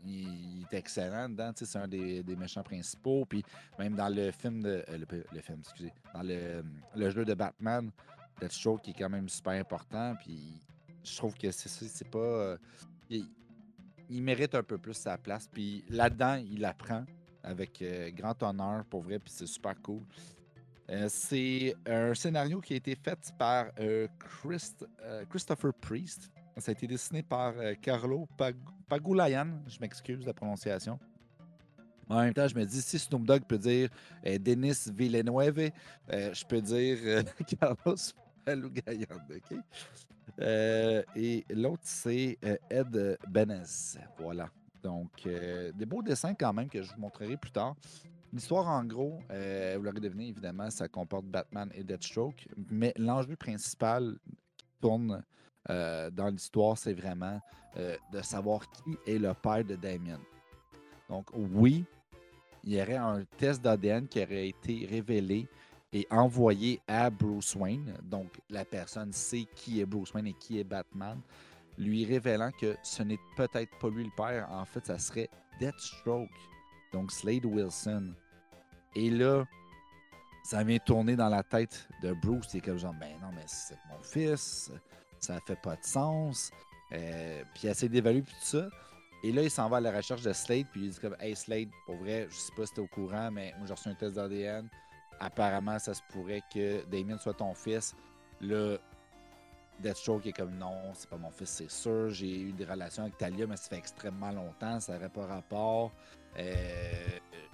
il, 0.05 0.59
il 0.59 0.67
est 0.71 0.77
excellent 0.77 1.29
dedans. 1.29 1.53
tu 1.53 1.65
sais, 1.65 1.73
C'est 1.73 1.79
un 1.79 1.89
des, 1.89 2.23
des 2.23 2.37
méchants 2.37 2.63
principaux. 2.63 3.25
Puis 3.25 3.43
même 3.79 3.95
dans 3.95 4.09
le 4.15 4.31
film 4.31 4.63
de. 4.63 4.85
euh, 4.89 4.99
le, 4.99 5.25
le 5.33 5.41
film, 5.41 5.59
excusez. 5.61 5.93
Dans 6.13 6.23
le, 6.23 6.63
le 6.95 7.11
jeu 7.11 7.25
de 7.25 7.35
Batman, 7.35 7.91
Deathstroke 8.41 8.83
qui 8.83 8.91
est 8.91 8.95
quand 8.99 9.11
même 9.11 9.29
super 9.29 9.55
important. 9.55 10.15
Puis 10.23 10.61
je 11.03 11.17
trouve 11.17 11.35
que 11.35 11.51
c'est 11.51 11.69
ça, 11.69 11.87
c'est 11.89 12.09
pas. 12.11 12.19
euh, 12.19 12.57
il, 13.09 13.27
il 14.11 14.23
mérite 14.23 14.55
un 14.55 14.63
peu 14.63 14.77
plus 14.77 14.95
sa 14.95 15.17
place. 15.17 15.49
Puis 15.51 15.83
là-dedans, 15.89 16.35
il 16.37 16.63
apprend 16.65 17.05
avec 17.45 17.81
euh, 17.83 18.11
grand 18.11 18.41
honneur 18.43 18.85
pour 18.87 19.03
vrai. 19.03 19.19
Puis 19.19 19.33
c'est 19.35 19.47
super 19.47 19.81
cool. 19.83 20.03
Euh, 20.91 21.07
c'est 21.09 21.75
un 21.87 22.15
scénario 22.15 22.61
qui 22.61 22.75
a 22.75 22.77
été 22.77 22.95
fait 22.95 23.19
par 23.39 23.67
euh, 23.81 24.07
Christ- 24.19 24.87
Christopher 25.31 25.73
Priest. 25.75 26.31
Ça 26.59 26.71
a 26.71 26.73
été 26.73 26.87
dessiné 26.87 27.23
par 27.23 27.53
Carlo 27.83 28.29
Pag- 28.39 28.57
Pagulayan. 28.89 29.49
Je 29.67 29.79
m'excuse 29.81 30.21
de 30.21 30.27
la 30.27 30.35
prononciation. 30.35 30.99
En 32.09 32.21
même 32.21 32.35
temps, 32.35 32.47
je 32.47 32.55
me 32.55 32.65
dis, 32.65 32.81
si 32.83 32.99
Snoop 32.99 33.25
Dogg 33.25 33.45
peut 33.45 33.59
dire 33.59 33.89
Denis 34.23 34.91
Villeneuve, 34.95 35.71
je 36.11 36.45
peux 36.45 36.61
dire 36.61 37.25
Carlos 37.61 37.97
Pagulayan. 38.45 39.17
OK? 39.35 39.59
Euh, 40.41 41.03
et 41.17 41.45
l'autre, 41.51 41.83
c'est 41.85 42.39
Ed 42.71 43.19
Benez. 43.29 43.97
Voilà. 44.19 44.49
Donc, 44.85 45.27
euh, 45.27 45.73
des 45.73 45.87
beaux 45.87 46.03
dessins 46.03 46.35
quand 46.35 46.53
même 46.53 46.69
que 46.69 46.83
je 46.83 46.93
vous 46.93 47.01
montrerai 47.01 47.39
plus 47.39 47.51
tard. 47.51 47.75
L'histoire, 48.33 48.69
en 48.69 48.85
gros, 48.85 49.21
euh, 49.31 49.75
vous 49.79 49.85
l'aurez 49.85 50.01
deviné, 50.01 50.29
évidemment, 50.29 50.69
ça 50.69 50.89
comporte 50.89 51.25
Batman 51.25 51.71
et 51.75 51.83
Deathstroke. 51.83 52.47
Mais 52.71 52.93
l'enjeu 52.99 53.35
principal 53.35 54.19
qui 54.57 54.67
tourne 54.83 55.25
euh, 55.71 56.11
dans 56.11 56.29
l'histoire, 56.29 56.77
c'est 56.77 56.93
vraiment 56.93 57.41
de 58.13 58.23
savoir 58.23 58.71
qui 58.71 58.97
est 59.05 59.19
le 59.19 59.35
père 59.35 59.65
de 59.65 59.75
Damien. 59.75 60.21
Donc, 61.09 61.27
oui, 61.35 61.85
il 62.63 62.75
y 62.75 62.81
aurait 62.81 62.95
un 62.95 63.25
test 63.37 63.61
d'ADN 63.63 64.07
qui 64.07 64.23
aurait 64.23 64.49
été 64.49 64.87
révélé 64.89 65.49
et 65.93 66.07
envoyé 66.09 66.81
à 66.87 67.11
Bruce 67.11 67.57
Wayne. 67.57 67.99
Donc, 68.05 68.41
la 68.49 68.65
personne 68.65 69.13
sait 69.13 69.47
qui 69.57 69.81
est 69.81 69.87
Bruce 69.87 70.15
Wayne 70.15 70.29
et 70.29 70.35
qui 70.35 70.61
est 70.61 70.65
Batman, 70.65 71.21
lui 71.79 72.05
révélant 72.05 72.51
que 72.53 72.77
ce 72.83 73.03
n'est 73.03 73.19
peut-être 73.37 73.77
pas 73.79 73.89
lui 73.89 74.05
le 74.05 74.11
père. 74.17 74.49
En 74.51 74.65
fait, 74.65 74.87
ça 74.87 74.99
serait 74.99 75.29
Deathstroke, 75.61 76.31
donc 76.93 77.11
Slade 77.11 77.45
Wilson. 77.45 78.15
Et 78.95 79.11
là, 79.11 79.45
ça 80.45 80.63
vient 80.63 80.79
tourner 80.79 81.17
dans 81.17 81.29
la 81.29 81.43
tête 81.43 81.89
de 82.03 82.13
Bruce. 82.13 82.49
Il 82.55 82.59
est 82.59 82.61
comme 82.61 82.79
genre, 82.79 82.95
ben 82.95 83.19
non, 83.21 83.31
mais 83.35 83.45
c'est 83.47 83.79
mon 83.91 84.01
fils, 84.03 84.71
ça 85.19 85.41
fait 85.47 85.61
pas 85.61 85.77
de 85.77 85.85
sens. 85.85 86.51
Euh, 86.93 87.43
puis 87.55 87.65
il 87.65 87.71
essaie 87.71 87.89
d'évaluer 87.89 88.23
tout 88.23 88.35
ça. 88.41 88.69
Et 89.23 89.33
là, 89.33 89.43
il 89.43 89.51
s'en 89.51 89.71
va 89.71 89.79
à 89.79 89.81
la 89.81 89.91
recherche 89.91 90.21
de 90.21 90.35
Slade, 90.35 90.67
puis 90.71 90.85
il 90.85 90.91
dit 90.91 91.01
comme, 91.01 91.17
hey 91.19 91.35
Slade, 91.35 91.71
pour 91.87 91.97
vrai, 91.97 92.27
je 92.29 92.35
sais 92.35 92.53
pas 92.55 92.67
si 92.67 92.75
t'es 92.75 92.81
au 92.81 92.87
courant, 92.87 93.31
mais 93.31 93.55
moi 93.57 93.67
j'ai 93.67 93.73
reçu 93.73 93.89
un 93.89 93.95
test 93.95 94.17
d'ADN. 94.17 94.69
Apparemment, 95.19 95.79
ça 95.79 95.95
se 95.95 96.03
pourrait 96.11 96.43
que 96.53 96.85
Damien 96.91 97.17
soit 97.17 97.33
ton 97.33 97.55
fils. 97.55 97.97
Là, 98.43 98.77
Deathstroke 99.81 100.27
est 100.27 100.33
comme 100.33 100.57
non, 100.57 100.93
c'est 100.95 101.09
pas 101.09 101.17
mon 101.17 101.31
fils, 101.31 101.51
c'est 101.51 101.71
sûr. 101.71 102.11
J'ai 102.11 102.41
eu 102.41 102.53
des 102.53 102.65
relations 102.65 103.03
avec 103.03 103.19
Talia, 103.19 103.47
mais 103.47 103.57
ça 103.57 103.69
fait 103.69 103.79
extrêmement 103.79 104.31
longtemps, 104.31 104.81
ça 104.81 104.95
n'aurait 104.95 105.09
pas 105.09 105.27
rapport. 105.27 105.93
Euh, 106.39 107.09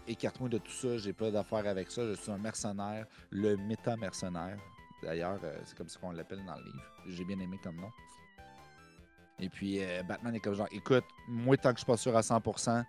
écarte-moi 0.06 0.48
de 0.48 0.58
tout 0.58 0.72
ça, 0.72 0.96
j'ai 0.98 1.12
pas 1.12 1.30
d'affaires 1.30 1.66
avec 1.66 1.90
ça, 1.90 2.06
je 2.06 2.14
suis 2.14 2.30
un 2.30 2.38
mercenaire, 2.38 3.06
le 3.30 3.56
méta-mercenaire. 3.56 4.58
D'ailleurs, 5.02 5.38
euh, 5.44 5.58
c'est 5.64 5.76
comme 5.76 5.88
ça 5.88 5.98
qu'on 5.98 6.12
l'appelle 6.12 6.44
dans 6.44 6.56
le 6.56 6.64
livre. 6.64 6.92
J'ai 7.08 7.24
bien 7.24 7.38
aimé 7.40 7.58
comme 7.62 7.76
nom. 7.76 7.90
Et 9.38 9.48
puis 9.48 9.82
euh, 9.82 10.02
Batman 10.02 10.34
est 10.34 10.40
comme 10.40 10.54
genre, 10.54 10.68
écoute, 10.70 11.04
moi 11.26 11.56
tant 11.56 11.70
que 11.70 11.76
je 11.76 11.84
suis 11.84 11.86
pas 11.86 11.96
sûr 11.96 12.14
à 12.16 12.20
100%, 12.20 12.84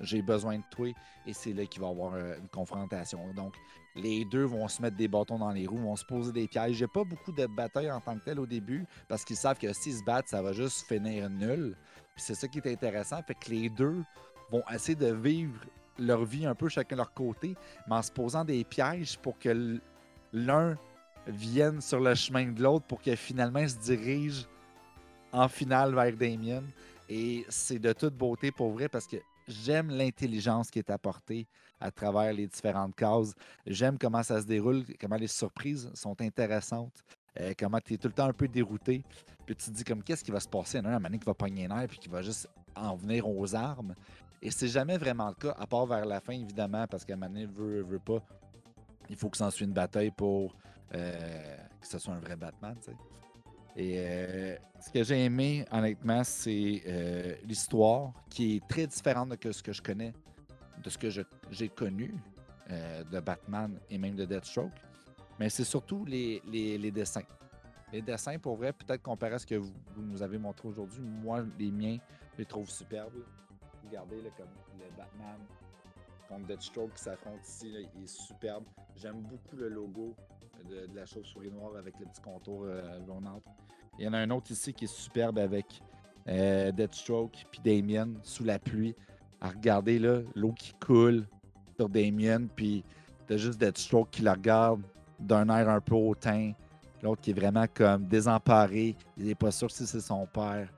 j'ai 0.00 0.22
besoin 0.22 0.58
de 0.58 0.64
toi. 0.70 0.88
Et 1.26 1.32
c'est 1.32 1.52
là 1.52 1.66
qu'il 1.66 1.80
va 1.80 1.88
y 1.88 1.90
avoir 1.90 2.14
euh, 2.14 2.38
une 2.38 2.48
confrontation. 2.48 3.20
Donc, 3.34 3.54
les 3.94 4.24
deux 4.24 4.44
vont 4.44 4.68
se 4.68 4.80
mettre 4.80 4.96
des 4.96 5.08
bâtons 5.08 5.38
dans 5.38 5.50
les 5.50 5.66
roues, 5.66 5.78
vont 5.78 5.96
se 5.96 6.04
poser 6.04 6.32
des 6.32 6.48
pièges. 6.48 6.82
A 6.82 6.88
pas 6.88 7.04
beaucoup 7.04 7.32
de 7.32 7.46
batailles 7.46 7.90
en 7.90 8.00
tant 8.00 8.18
que 8.18 8.24
telles 8.24 8.40
au 8.40 8.46
début, 8.46 8.86
parce 9.08 9.24
qu'ils 9.24 9.36
savent 9.36 9.58
que 9.58 9.72
s'ils 9.72 9.96
se 9.96 10.04
battent, 10.04 10.28
ça 10.28 10.42
va 10.42 10.52
juste 10.52 10.86
finir 10.86 11.28
nul. 11.28 11.76
Puis 12.14 12.24
c'est 12.24 12.34
ça 12.34 12.48
qui 12.48 12.58
est 12.58 12.66
intéressant, 12.66 13.22
fait 13.22 13.34
que 13.34 13.50
les 13.50 13.68
deux 13.68 14.02
vont 14.50 14.62
essayer 14.72 14.94
de 14.94 15.12
vivre 15.12 15.60
leur 15.98 16.24
vie 16.24 16.46
un 16.46 16.54
peu 16.54 16.68
chacun 16.68 16.96
de 16.96 17.00
leur 17.00 17.12
côté, 17.12 17.56
mais 17.88 17.96
en 17.96 18.02
se 18.02 18.12
posant 18.12 18.44
des 18.44 18.64
pièges 18.64 19.18
pour 19.18 19.38
que 19.38 19.80
l'un 20.32 20.76
vienne 21.26 21.80
sur 21.80 22.00
le 22.00 22.14
chemin 22.14 22.46
de 22.46 22.62
l'autre 22.62 22.86
pour 22.86 23.02
que 23.02 23.14
finalement 23.14 23.60
ils 23.60 23.70
se 23.70 23.78
dirige 23.78 24.46
en 25.32 25.48
finale 25.48 25.94
vers 25.94 26.16
Damien. 26.16 26.62
Et 27.08 27.44
c'est 27.48 27.78
de 27.78 27.92
toute 27.92 28.14
beauté 28.14 28.50
pour 28.52 28.72
vrai 28.72 28.88
parce 28.88 29.06
que 29.06 29.16
j'aime 29.48 29.90
l'intelligence 29.90 30.70
qui 30.70 30.78
est 30.78 30.90
apportée 30.90 31.46
à 31.80 31.90
travers 31.90 32.32
les 32.32 32.46
différentes 32.46 32.94
cases. 32.94 33.34
J'aime 33.66 33.98
comment 33.98 34.22
ça 34.22 34.40
se 34.40 34.46
déroule, 34.46 34.84
comment 35.00 35.16
les 35.16 35.26
surprises 35.26 35.90
sont 35.94 36.20
intéressantes, 36.20 37.02
euh, 37.40 37.54
comment 37.58 37.80
tu 37.80 37.94
es 37.94 37.96
tout 37.96 38.08
le 38.08 38.14
temps 38.14 38.26
un 38.26 38.32
peu 38.32 38.48
dérouté. 38.48 39.02
Puis 39.46 39.56
tu 39.56 39.70
te 39.70 39.70
dis 39.70 39.84
comme 39.84 40.02
qu'est-ce 40.02 40.22
qui 40.22 40.30
va 40.30 40.40
se 40.40 40.48
passer? 40.48 40.78
Il 40.78 40.84
y 40.84 40.86
en 40.86 40.90
a 40.90 40.96
un, 40.96 40.98
moment 40.98 41.16
qui 41.16 41.24
va 41.24 41.34
pogner 41.34 41.66
un 41.66 41.80
air 41.80 41.88
puis 41.88 41.98
qui 41.98 42.08
va 42.08 42.22
juste 42.22 42.48
en 42.76 42.94
venir 42.96 43.28
aux 43.28 43.54
armes. 43.54 43.94
Et 44.40 44.50
c'est 44.50 44.68
jamais 44.68 44.98
vraiment 44.98 45.28
le 45.28 45.34
cas, 45.34 45.54
à 45.58 45.66
part 45.66 45.86
vers 45.86 46.04
la 46.04 46.20
fin, 46.20 46.32
évidemment, 46.32 46.86
parce 46.86 47.04
qu'à 47.04 47.14
un 47.14 47.16
moment 47.16 47.32
donné, 47.32 47.46
veut, 47.46 47.98
pas. 47.98 48.22
Il 49.08 49.16
faut 49.16 49.30
que 49.30 49.36
ça 49.36 49.46
en 49.46 49.50
suive 49.50 49.68
une 49.68 49.74
bataille 49.74 50.12
pour 50.12 50.54
euh, 50.94 51.56
que 51.80 51.86
ce 51.86 51.98
soit 51.98 52.14
un 52.14 52.20
vrai 52.20 52.36
Batman, 52.36 52.76
tu 52.80 52.90
sais. 52.90 52.96
Et 53.76 53.94
euh, 53.98 54.56
ce 54.80 54.90
que 54.90 55.04
j'ai 55.04 55.24
aimé, 55.24 55.64
honnêtement, 55.70 56.24
c'est 56.24 56.82
euh, 56.86 57.34
l'histoire 57.44 58.12
qui 58.28 58.56
est 58.56 58.68
très 58.68 58.86
différente 58.86 59.28
de 59.28 59.52
ce 59.52 59.62
que 59.62 59.72
je 59.72 59.82
connais, 59.82 60.12
de 60.82 60.90
ce 60.90 60.98
que 60.98 61.08
j'ai 61.50 61.68
connu 61.68 62.14
euh, 62.70 63.04
de 63.04 63.20
Batman 63.20 63.78
et 63.90 63.98
même 63.98 64.16
de 64.16 64.24
Deathstroke. 64.24 64.72
Mais 65.38 65.48
c'est 65.48 65.64
surtout 65.64 66.04
les, 66.04 66.40
dessins. 66.90 67.22
Les 67.92 68.02
dessins, 68.02 68.38
pour 68.38 68.56
vrai, 68.56 68.72
peut-être 68.72 69.02
comparé 69.02 69.34
à 69.34 69.38
ce 69.38 69.46
que 69.46 69.54
vous, 69.54 69.72
nous 69.96 70.22
avez 70.22 70.38
montré 70.38 70.66
aujourd'hui, 70.66 71.00
moi, 71.00 71.44
les 71.58 71.70
miens, 71.70 71.98
je 72.32 72.38
les 72.38 72.44
trouve 72.44 72.68
superbes. 72.68 73.24
Regardez, 73.86 74.16
comme 74.36 74.48
le 74.78 74.96
Batman 74.96 75.38
contre 76.28 76.46
Deathstroke 76.46 76.92
qui 76.94 77.04
s'affronte 77.04 77.46
ici, 77.46 77.72
il 77.94 78.02
est 78.02 78.06
superbe. 78.08 78.64
J'aime 78.96 79.22
beaucoup 79.22 79.56
le 79.56 79.68
logo 79.68 80.14
de, 80.68 80.88
la 80.92 81.06
chauve-souris 81.06 81.52
noire 81.52 81.76
avec 81.76 81.98
le 82.00 82.06
petit 82.06 82.20
contour 82.20 82.66
jaunâtre. 83.06 83.48
Il 83.98 84.04
y 84.04 84.08
en 84.08 84.12
a 84.12 84.18
un 84.18 84.30
autre 84.30 84.50
ici 84.50 84.72
qui 84.72 84.84
est 84.84 84.88
superbe 84.92 85.38
avec 85.38 85.66
euh, 86.28 86.70
Deathstroke 86.72 87.44
puis 87.50 87.60
Damien 87.64 88.08
sous 88.22 88.44
la 88.44 88.58
pluie. 88.58 88.94
À 89.40 89.50
regarder 89.50 89.98
là, 89.98 90.20
l'eau 90.34 90.52
qui 90.52 90.72
coule 90.74 91.26
sur 91.76 91.88
Damien, 91.88 92.46
puis 92.54 92.84
t'as 93.26 93.36
juste 93.36 93.60
Deathstroke 93.60 94.10
qui 94.10 94.22
la 94.22 94.32
regarde 94.34 94.82
d'un 95.20 95.48
air 95.48 95.68
un 95.68 95.80
peu 95.80 95.94
hautain. 95.94 96.52
L'autre 97.02 97.20
qui 97.20 97.30
est 97.30 97.34
vraiment 97.34 97.66
comme 97.72 98.06
désemparé. 98.06 98.96
Il 99.16 99.26
n'est 99.26 99.34
pas 99.36 99.52
sûr 99.52 99.70
si 99.70 99.86
c'est 99.86 100.00
son 100.00 100.26
père. 100.26 100.68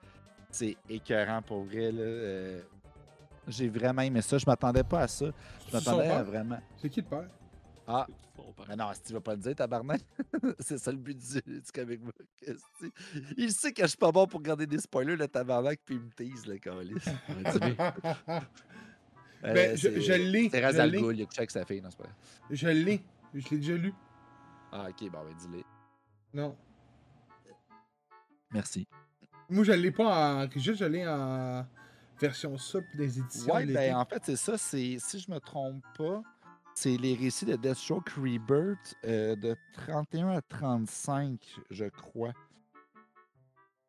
C'est 0.51 0.77
écœurant 0.89 1.41
pour 1.41 1.65
vrai. 1.65 1.91
Là. 1.91 2.03
euh, 2.03 2.61
J'ai 3.49 3.69
vraiment 3.69 4.03
aimé 4.03 4.21
ça. 4.21 4.37
Je 4.37 4.45
m'attendais 4.47 4.83
pas 4.83 5.01
à 5.01 5.09
ça. 5.09 5.27
Je 5.69 5.73
m'attendais 5.77 6.09
à 6.09 6.23
vraiment. 6.23 6.59
C'est 6.77 6.91
qui 6.91 7.01
le 7.01 7.07
père? 7.07 7.29
Ah, 7.87 8.07
Son 8.51 8.55
père. 8.55 8.67
mais 8.69 8.77
non, 8.77 8.93
si 8.93 9.03
tu 9.03 9.13
vas 9.13 9.21
pas 9.21 9.33
le 9.35 9.39
dire, 9.41 9.55
tabarnak. 9.55 10.01
c'est 10.59 10.79
ça 10.79 10.91
le 10.91 10.99
but 10.99 11.17
du, 11.17 11.41
du 11.61 11.73
comic 11.73 12.01
book. 12.01 12.15
Il 13.37 13.53
sait 13.53 13.73
que 13.73 13.83
je 13.83 13.89
suis 13.89 13.97
pas 13.99 14.11
bon 14.13 14.27
pour 14.27 14.41
garder 14.43 14.67
des 14.67 14.79
spoilers, 14.79 15.17
le 15.17 15.29
tabarnak, 15.29 15.81
puis 15.85 15.97
il 15.97 16.01
me 16.03 16.11
tease, 16.11 16.47
le 16.47 16.59
calice. 16.59 17.05
Euh, 19.43 19.55
Ben, 19.55 19.75
je- 19.75 19.89
l'ai, 20.13 20.51
C'est 20.51 20.63
Raz 20.63 20.73
je 20.75 20.81
Al 20.81 20.91
l'ai. 20.91 21.01
Ghul, 21.01 21.17
il 21.19 21.23
a 21.23 21.25
couché 21.25 21.39
avec 21.39 21.51
sa 21.51 21.65
fille, 21.65 21.81
non, 21.81 21.89
c'est 21.91 21.97
pas 21.97 22.05
vrai. 22.05 22.13
Je 22.51 22.69
l'ai. 22.69 23.03
Je 23.33 23.49
l'ai 23.49 23.57
déjà 23.57 23.73
lu. 23.75 23.95
Ah, 24.71 24.89
ok, 24.91 25.11
bon, 25.11 25.25
ben, 25.25 25.35
dis-le. 25.39 25.63
Non. 26.35 26.55
Merci. 28.53 28.87
Moi, 29.49 29.65
je 29.65 29.73
l'ai 29.73 29.93
pas 29.93 30.45
en. 30.45 30.51
Juste, 30.51 30.81
je 30.81 30.85
l'ai 30.85 31.07
en 31.09 31.67
version 32.21 32.59
sub 32.59 32.85
des 32.95 33.19
éditions. 33.19 33.55
Ouais, 33.55 33.65
ben, 33.65 33.95
en 33.97 34.05
fait, 34.05 34.21
c'est 34.27 34.37
ça. 34.37 34.59
C'est, 34.59 34.99
si 34.99 35.19
je 35.19 35.31
me 35.31 35.39
trompe 35.41 35.83
pas, 35.97 36.23
c'est 36.81 36.97
les 36.97 37.15
récits 37.15 37.45
de 37.45 37.57
Deathstroke 37.57 38.09
Rebirth 38.17 38.95
euh, 39.05 39.37
de 39.37 39.55
31 39.75 40.31
à 40.31 40.41
35, 40.41 41.39
je 41.71 41.85
crois. 41.85 42.33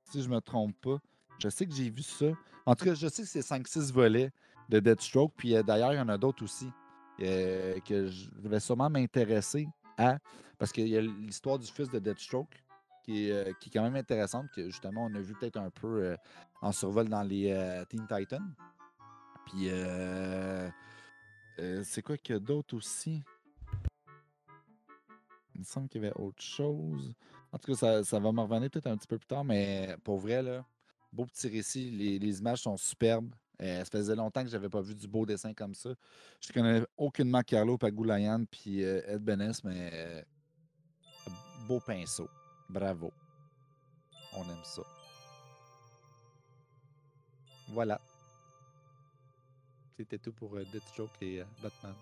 Si 0.04 0.22
je 0.22 0.28
me 0.28 0.42
trompe 0.42 0.76
pas. 0.82 0.98
Je 1.40 1.48
sais 1.48 1.66
que 1.66 1.74
j'ai 1.74 1.90
vu 1.90 2.02
ça. 2.02 2.26
En 2.66 2.76
tout 2.76 2.84
cas, 2.84 2.94
je 2.94 3.08
sais 3.08 3.22
que 3.22 3.30
c'est 3.30 3.40
5-6 3.40 3.94
volets 3.94 4.30
de 4.68 4.82
Deathstroke. 4.82 5.32
Puis 5.38 5.56
euh, 5.56 5.64
d'ailleurs, 5.64 5.94
il 5.94 6.00
y 6.00 6.02
en 6.02 6.10
a 6.10 6.18
d'autres 6.18 6.44
aussi 6.44 6.70
euh, 7.22 7.80
que 7.80 8.08
je 8.08 8.30
vais 8.44 8.60
sûrement 8.60 8.90
m'intéresser. 8.90 9.70
à. 9.98 10.18
Parce 10.60 10.74
qu'il 10.74 10.90
y 10.90 10.98
a 10.98 11.02
l'histoire 11.02 11.60
du 11.60 11.68
fils 11.68 11.90
de 11.90 11.98
Deathstroke 11.98 12.62
qui 13.06 13.30
est, 13.30 13.58
qui 13.60 13.70
est 13.70 13.72
quand 13.72 13.84
même 13.84 13.96
intéressante, 13.96 14.48
que 14.54 14.66
justement, 14.66 15.06
on 15.06 15.16
a 15.16 15.22
vu 15.22 15.34
peut-être 15.34 15.58
un 15.58 15.70
peu 15.70 16.14
en 16.62 16.74
survol 16.74 17.08
dans 17.08 17.24
les 17.24 17.84
Teen 17.90 18.06
Titans. 18.06 18.54
Puis, 19.46 19.70
euh, 21.62 21.84
c'est 21.86 22.02
quoi 22.02 22.18
qu'il 22.18 22.34
y 22.34 22.36
a 22.36 22.40
d'autre 22.40 22.76
aussi? 22.76 23.22
Il 25.54 25.60
me 25.60 25.66
semble 25.66 25.88
qu'il 25.88 26.02
y 26.02 26.06
avait 26.06 26.16
autre 26.18 26.42
chose. 26.42 27.14
En 27.52 27.60
tout 27.60 27.72
cas, 27.72 27.78
ça, 27.78 28.04
ça 28.04 28.20
va 28.20 28.32
me 28.32 28.42
revenir 28.42 28.70
peut-être 28.72 28.88
un 28.88 28.98
petit 28.98 29.08
peu 29.08 29.18
plus 29.18 29.28
tard, 29.28 29.44
mais 29.44 29.96
pour 30.04 30.18
vrai, 30.18 30.42
là, 30.42 30.66
beau 31.12 31.26
petit 31.26 31.48
récit. 31.50 31.92
Les, 31.92 32.40
images 32.40 32.62
sont 32.62 32.78
superbes. 32.78 33.34
Euh, 33.62 33.80
ça 33.80 33.86
faisait 33.86 34.16
longtemps 34.16 34.44
que 34.44 34.50
j'avais 34.50 34.70
pas 34.70 34.82
vu 34.82 34.96
du 34.96 35.08
beau 35.08 35.26
dessin 35.26 35.54
comme 35.54 35.76
ça. 35.76 35.92
Je 36.40 36.52
connais 36.52 36.82
aucunement 36.98 37.44
Carlo 37.44 37.78
Pagulayan 37.78 38.46
puis 38.50 38.84
euh, 38.84 39.02
Ed 39.06 39.22
Benes, 39.22 39.54
mais 39.64 40.26
beau 41.68 41.80
pinceau. 41.80 42.28
Bravo. 42.70 43.12
On 44.34 44.44
aime 44.44 44.64
ça. 44.64 44.82
Voilà. 47.68 48.02
C'était 49.98 50.18
tout 50.18 50.32
pour 50.32 50.56
euh, 50.56 50.64
Deathstroke 50.72 51.12
et 51.22 51.42
euh, 51.42 51.46
Batman. 51.62 51.94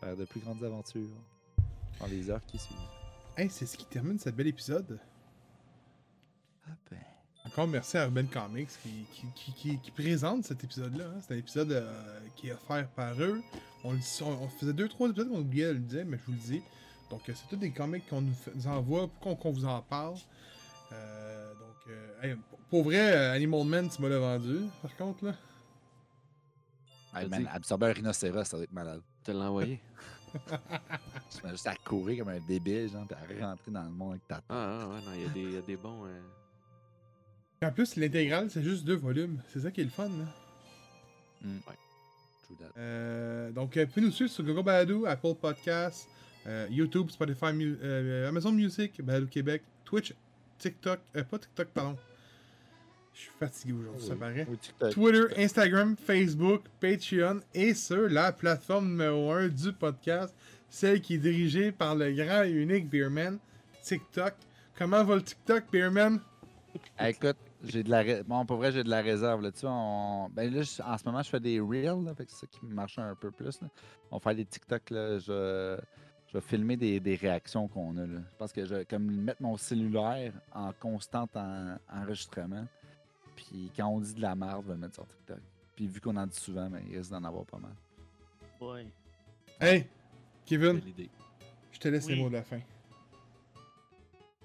Faire 0.00 0.16
de 0.16 0.24
plus 0.24 0.40
grandes 0.40 0.62
aventures 0.64 1.08
dans 2.00 2.06
les 2.06 2.30
heures 2.30 2.44
qui 2.46 2.58
suivent. 2.58 2.76
Hey, 3.36 3.50
c'est 3.50 3.66
ce 3.66 3.76
qui 3.76 3.84
termine 3.84 4.18
ce 4.18 4.30
bel 4.30 4.46
épisode. 4.46 4.98
Ah 6.66 6.72
ben. 6.90 6.98
Encore 7.46 7.66
merci 7.68 7.96
à 7.96 8.04
Urban 8.04 8.26
Comics 8.26 8.68
qui, 8.82 9.04
qui, 9.12 9.26
qui, 9.34 9.52
qui- 9.52 9.78
qui 9.78 9.90
présente 9.90 10.44
cet 10.44 10.64
épisode-là. 10.64 11.04
hein. 11.06 11.20
C'est 11.20 11.34
un 11.34 11.38
épisode 11.38 11.72
euh, 11.72 12.20
qui 12.36 12.48
est 12.48 12.52
offert 12.52 12.88
par 12.90 13.20
eux. 13.22 13.40
On, 13.84 13.92
le 13.92 13.98
dit- 13.98 14.20
on, 14.22 14.42
on 14.44 14.48
faisait 14.48 14.72
deux, 14.72 14.88
trois 14.88 15.08
épisodes 15.08 15.28
qu'on 15.30 15.40
oubliait 15.40 15.68
de 15.68 15.72
le 15.72 15.78
dire, 15.78 16.04
mais 16.06 16.18
je 16.18 16.24
vous 16.26 16.32
le 16.32 16.38
dis. 16.38 16.62
Donc, 17.10 17.22
c'est 17.26 17.48
tous 17.48 17.56
des 17.56 17.70
comics 17.70 18.06
qu'on 18.08 18.20
nous, 18.20 18.66
envoie 18.66 19.08
pour 19.22 19.38
qu'on 19.38 19.50
vous 19.52 19.64
en 19.64 19.80
parle. 19.82 20.16
Euh, 20.92 21.54
donc, 21.54 21.76
euh, 21.88 22.22
hey, 22.22 22.36
pour- 22.70 22.82
vrai, 22.84 23.28
Animal 23.30 23.64
Man, 23.64 23.88
tu 23.88 24.02
m'as 24.02 24.08
le 24.08 24.18
vendu, 24.18 24.58
par 24.82 24.94
contre, 24.96 25.24
là. 25.24 25.34
Hey, 27.22 27.28
man, 27.28 27.48
absorber 27.52 27.86
un 27.86 27.92
rhinocéros, 27.92 28.44
ça 28.44 28.56
doit 28.56 28.64
être 28.64 28.72
malade. 28.72 29.00
te 29.24 29.30
l'ai 29.32 29.38
envoyé. 29.38 29.80
Tu 31.30 31.40
vas 31.42 31.50
juste 31.52 31.66
à 31.66 31.74
courir 31.76 32.18
comme 32.24 32.34
un 32.34 32.40
débile, 32.40 32.90
genre, 32.90 33.06
puis 33.06 33.40
à 33.40 33.46
rentrer 33.50 33.70
dans 33.70 33.82
le 33.84 33.90
monde 33.90 34.10
avec 34.12 34.28
ta 34.28 34.42
Ah, 34.48 34.80
ah, 34.82 34.88
ouais, 34.88 35.00
non, 35.04 35.12
il 35.14 35.22
y, 35.22 35.24
a 35.24 35.28
des- 35.30 35.42
il 35.42 35.52
y 35.52 35.56
a 35.56 35.62
des 35.62 35.76
bons. 35.76 36.04
euh, 36.06 36.20
en 37.66 37.72
plus, 37.72 37.96
l'intégrale, 37.96 38.50
c'est 38.50 38.62
juste 38.62 38.84
deux 38.84 38.96
volumes. 38.96 39.40
C'est 39.48 39.60
ça 39.60 39.70
qui 39.70 39.80
est 39.80 39.84
le 39.84 39.90
fun, 39.90 40.08
là. 40.08 40.24
True 42.46 42.56
that. 42.58 42.72
Euh, 42.78 43.50
donc, 43.52 43.76
euh, 43.76 43.84
vous 43.84 43.90
pouvez 43.92 44.06
nous 44.06 44.12
suivre 44.12 44.30
sur 44.30 44.44
Google 44.44 44.62
Balado, 44.62 45.06
Apple 45.06 45.34
Podcasts, 45.34 46.08
euh, 46.46 46.66
YouTube, 46.70 47.10
Spotify, 47.10 47.46
euh, 47.54 48.28
Amazon 48.28 48.52
Music, 48.52 49.02
Balado 49.02 49.26
Québec, 49.26 49.62
Twitch, 49.84 50.14
TikTok, 50.58 51.00
euh, 51.16 51.24
pas 51.24 51.38
TikTok, 51.38 51.68
pardon. 51.68 51.96
Je 53.18 53.22
suis 53.24 53.32
fatigué 53.40 53.72
aujourd'hui, 53.72 54.06
ça 54.06 54.14
paraît. 54.14 54.46
Oui. 54.48 54.90
Twitter, 54.92 55.24
Instagram, 55.42 55.96
Facebook, 55.96 56.62
Patreon 56.80 57.40
et 57.52 57.74
sur 57.74 58.08
la 58.08 58.30
plateforme 58.30 58.90
numéro 58.90 59.32
1 59.32 59.48
du 59.48 59.72
podcast, 59.72 60.32
celle 60.70 61.00
qui 61.00 61.14
est 61.14 61.18
dirigée 61.18 61.72
par 61.72 61.96
le 61.96 62.12
grand 62.12 62.44
et 62.44 62.50
unique 62.52 62.88
Beerman, 62.88 63.38
TikTok. 63.82 64.34
Comment 64.78 65.02
va 65.02 65.16
le 65.16 65.22
TikTok, 65.22 65.64
Beerman? 65.72 66.20
Hey, 66.96 67.10
écoute, 67.10 67.36
j'ai 67.64 67.82
de 67.82 67.90
la 67.90 68.02
ré- 68.02 68.22
bon, 68.24 68.46
pour 68.46 68.58
vrai, 68.58 68.70
j'ai 68.70 68.84
de 68.84 68.88
la 68.90 69.00
réserve 69.02 69.42
là-dessus. 69.42 69.66
On... 69.66 70.28
Ben 70.32 70.54
là, 70.54 70.62
je- 70.62 70.80
en 70.80 70.96
ce 70.96 71.04
moment, 71.04 71.20
je 71.22 71.28
fais 71.30 71.40
des 71.40 71.58
reels, 71.58 72.04
là, 72.04 72.12
c'est 72.16 72.30
ça 72.30 72.46
qui 72.46 72.64
me 72.66 72.72
marche 72.72 73.00
un 73.00 73.16
peu 73.16 73.32
plus. 73.32 73.60
Là. 73.60 73.68
On 74.12 74.20
fait 74.20 74.36
des 74.36 74.44
TikTok, 74.44 74.90
là, 74.90 75.18
je... 75.18 75.76
je 76.28 76.32
vais 76.34 76.40
filmer 76.40 76.76
des, 76.76 77.00
des 77.00 77.16
réactions 77.16 77.66
qu'on 77.66 77.96
a. 77.96 78.06
Là. 78.06 78.20
Je 78.32 78.36
pense 78.38 78.52
que 78.52 78.64
je 78.64 78.74
vais 78.76 78.84
comme 78.84 79.10
mettre 79.10 79.42
mon 79.42 79.56
cellulaire 79.56 80.32
en 80.54 80.72
constant 80.78 81.28
en- 81.34 81.76
enregistrement. 81.92 82.64
Puis 83.38 83.70
quand 83.76 83.86
on 83.86 84.00
dit 84.00 84.14
de 84.14 84.20
la 84.20 84.34
merde, 84.34 84.62
je 84.62 84.68
vais 84.68 84.74
le 84.74 84.80
mettre 84.80 84.94
sur 84.94 85.06
TikTok. 85.06 85.38
Puis 85.76 85.86
vu 85.86 86.00
qu'on 86.00 86.16
en 86.16 86.26
dit 86.26 86.36
souvent, 86.36 86.68
ben, 86.68 86.82
il 86.88 86.96
risque 86.96 87.10
d'en 87.10 87.22
avoir 87.22 87.44
pas 87.44 87.58
mal. 87.58 87.72
Ouais. 88.60 88.86
Hey, 89.60 89.86
Kevin, 90.44 90.80
je 91.70 91.78
te 91.78 91.88
laisse 91.88 92.08
les 92.08 92.16
mots 92.20 92.28
de 92.28 92.34
la 92.34 92.42
fin. 92.42 92.60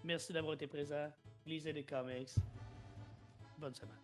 Merci 0.03 0.31
d'avoir 0.31 0.53
été 0.53 0.67
présent. 0.67 1.11
Lisez 1.47 1.73
des 1.73 1.83
comics. 1.83 2.35
Bonne 3.57 3.73
semaine. 3.73 4.02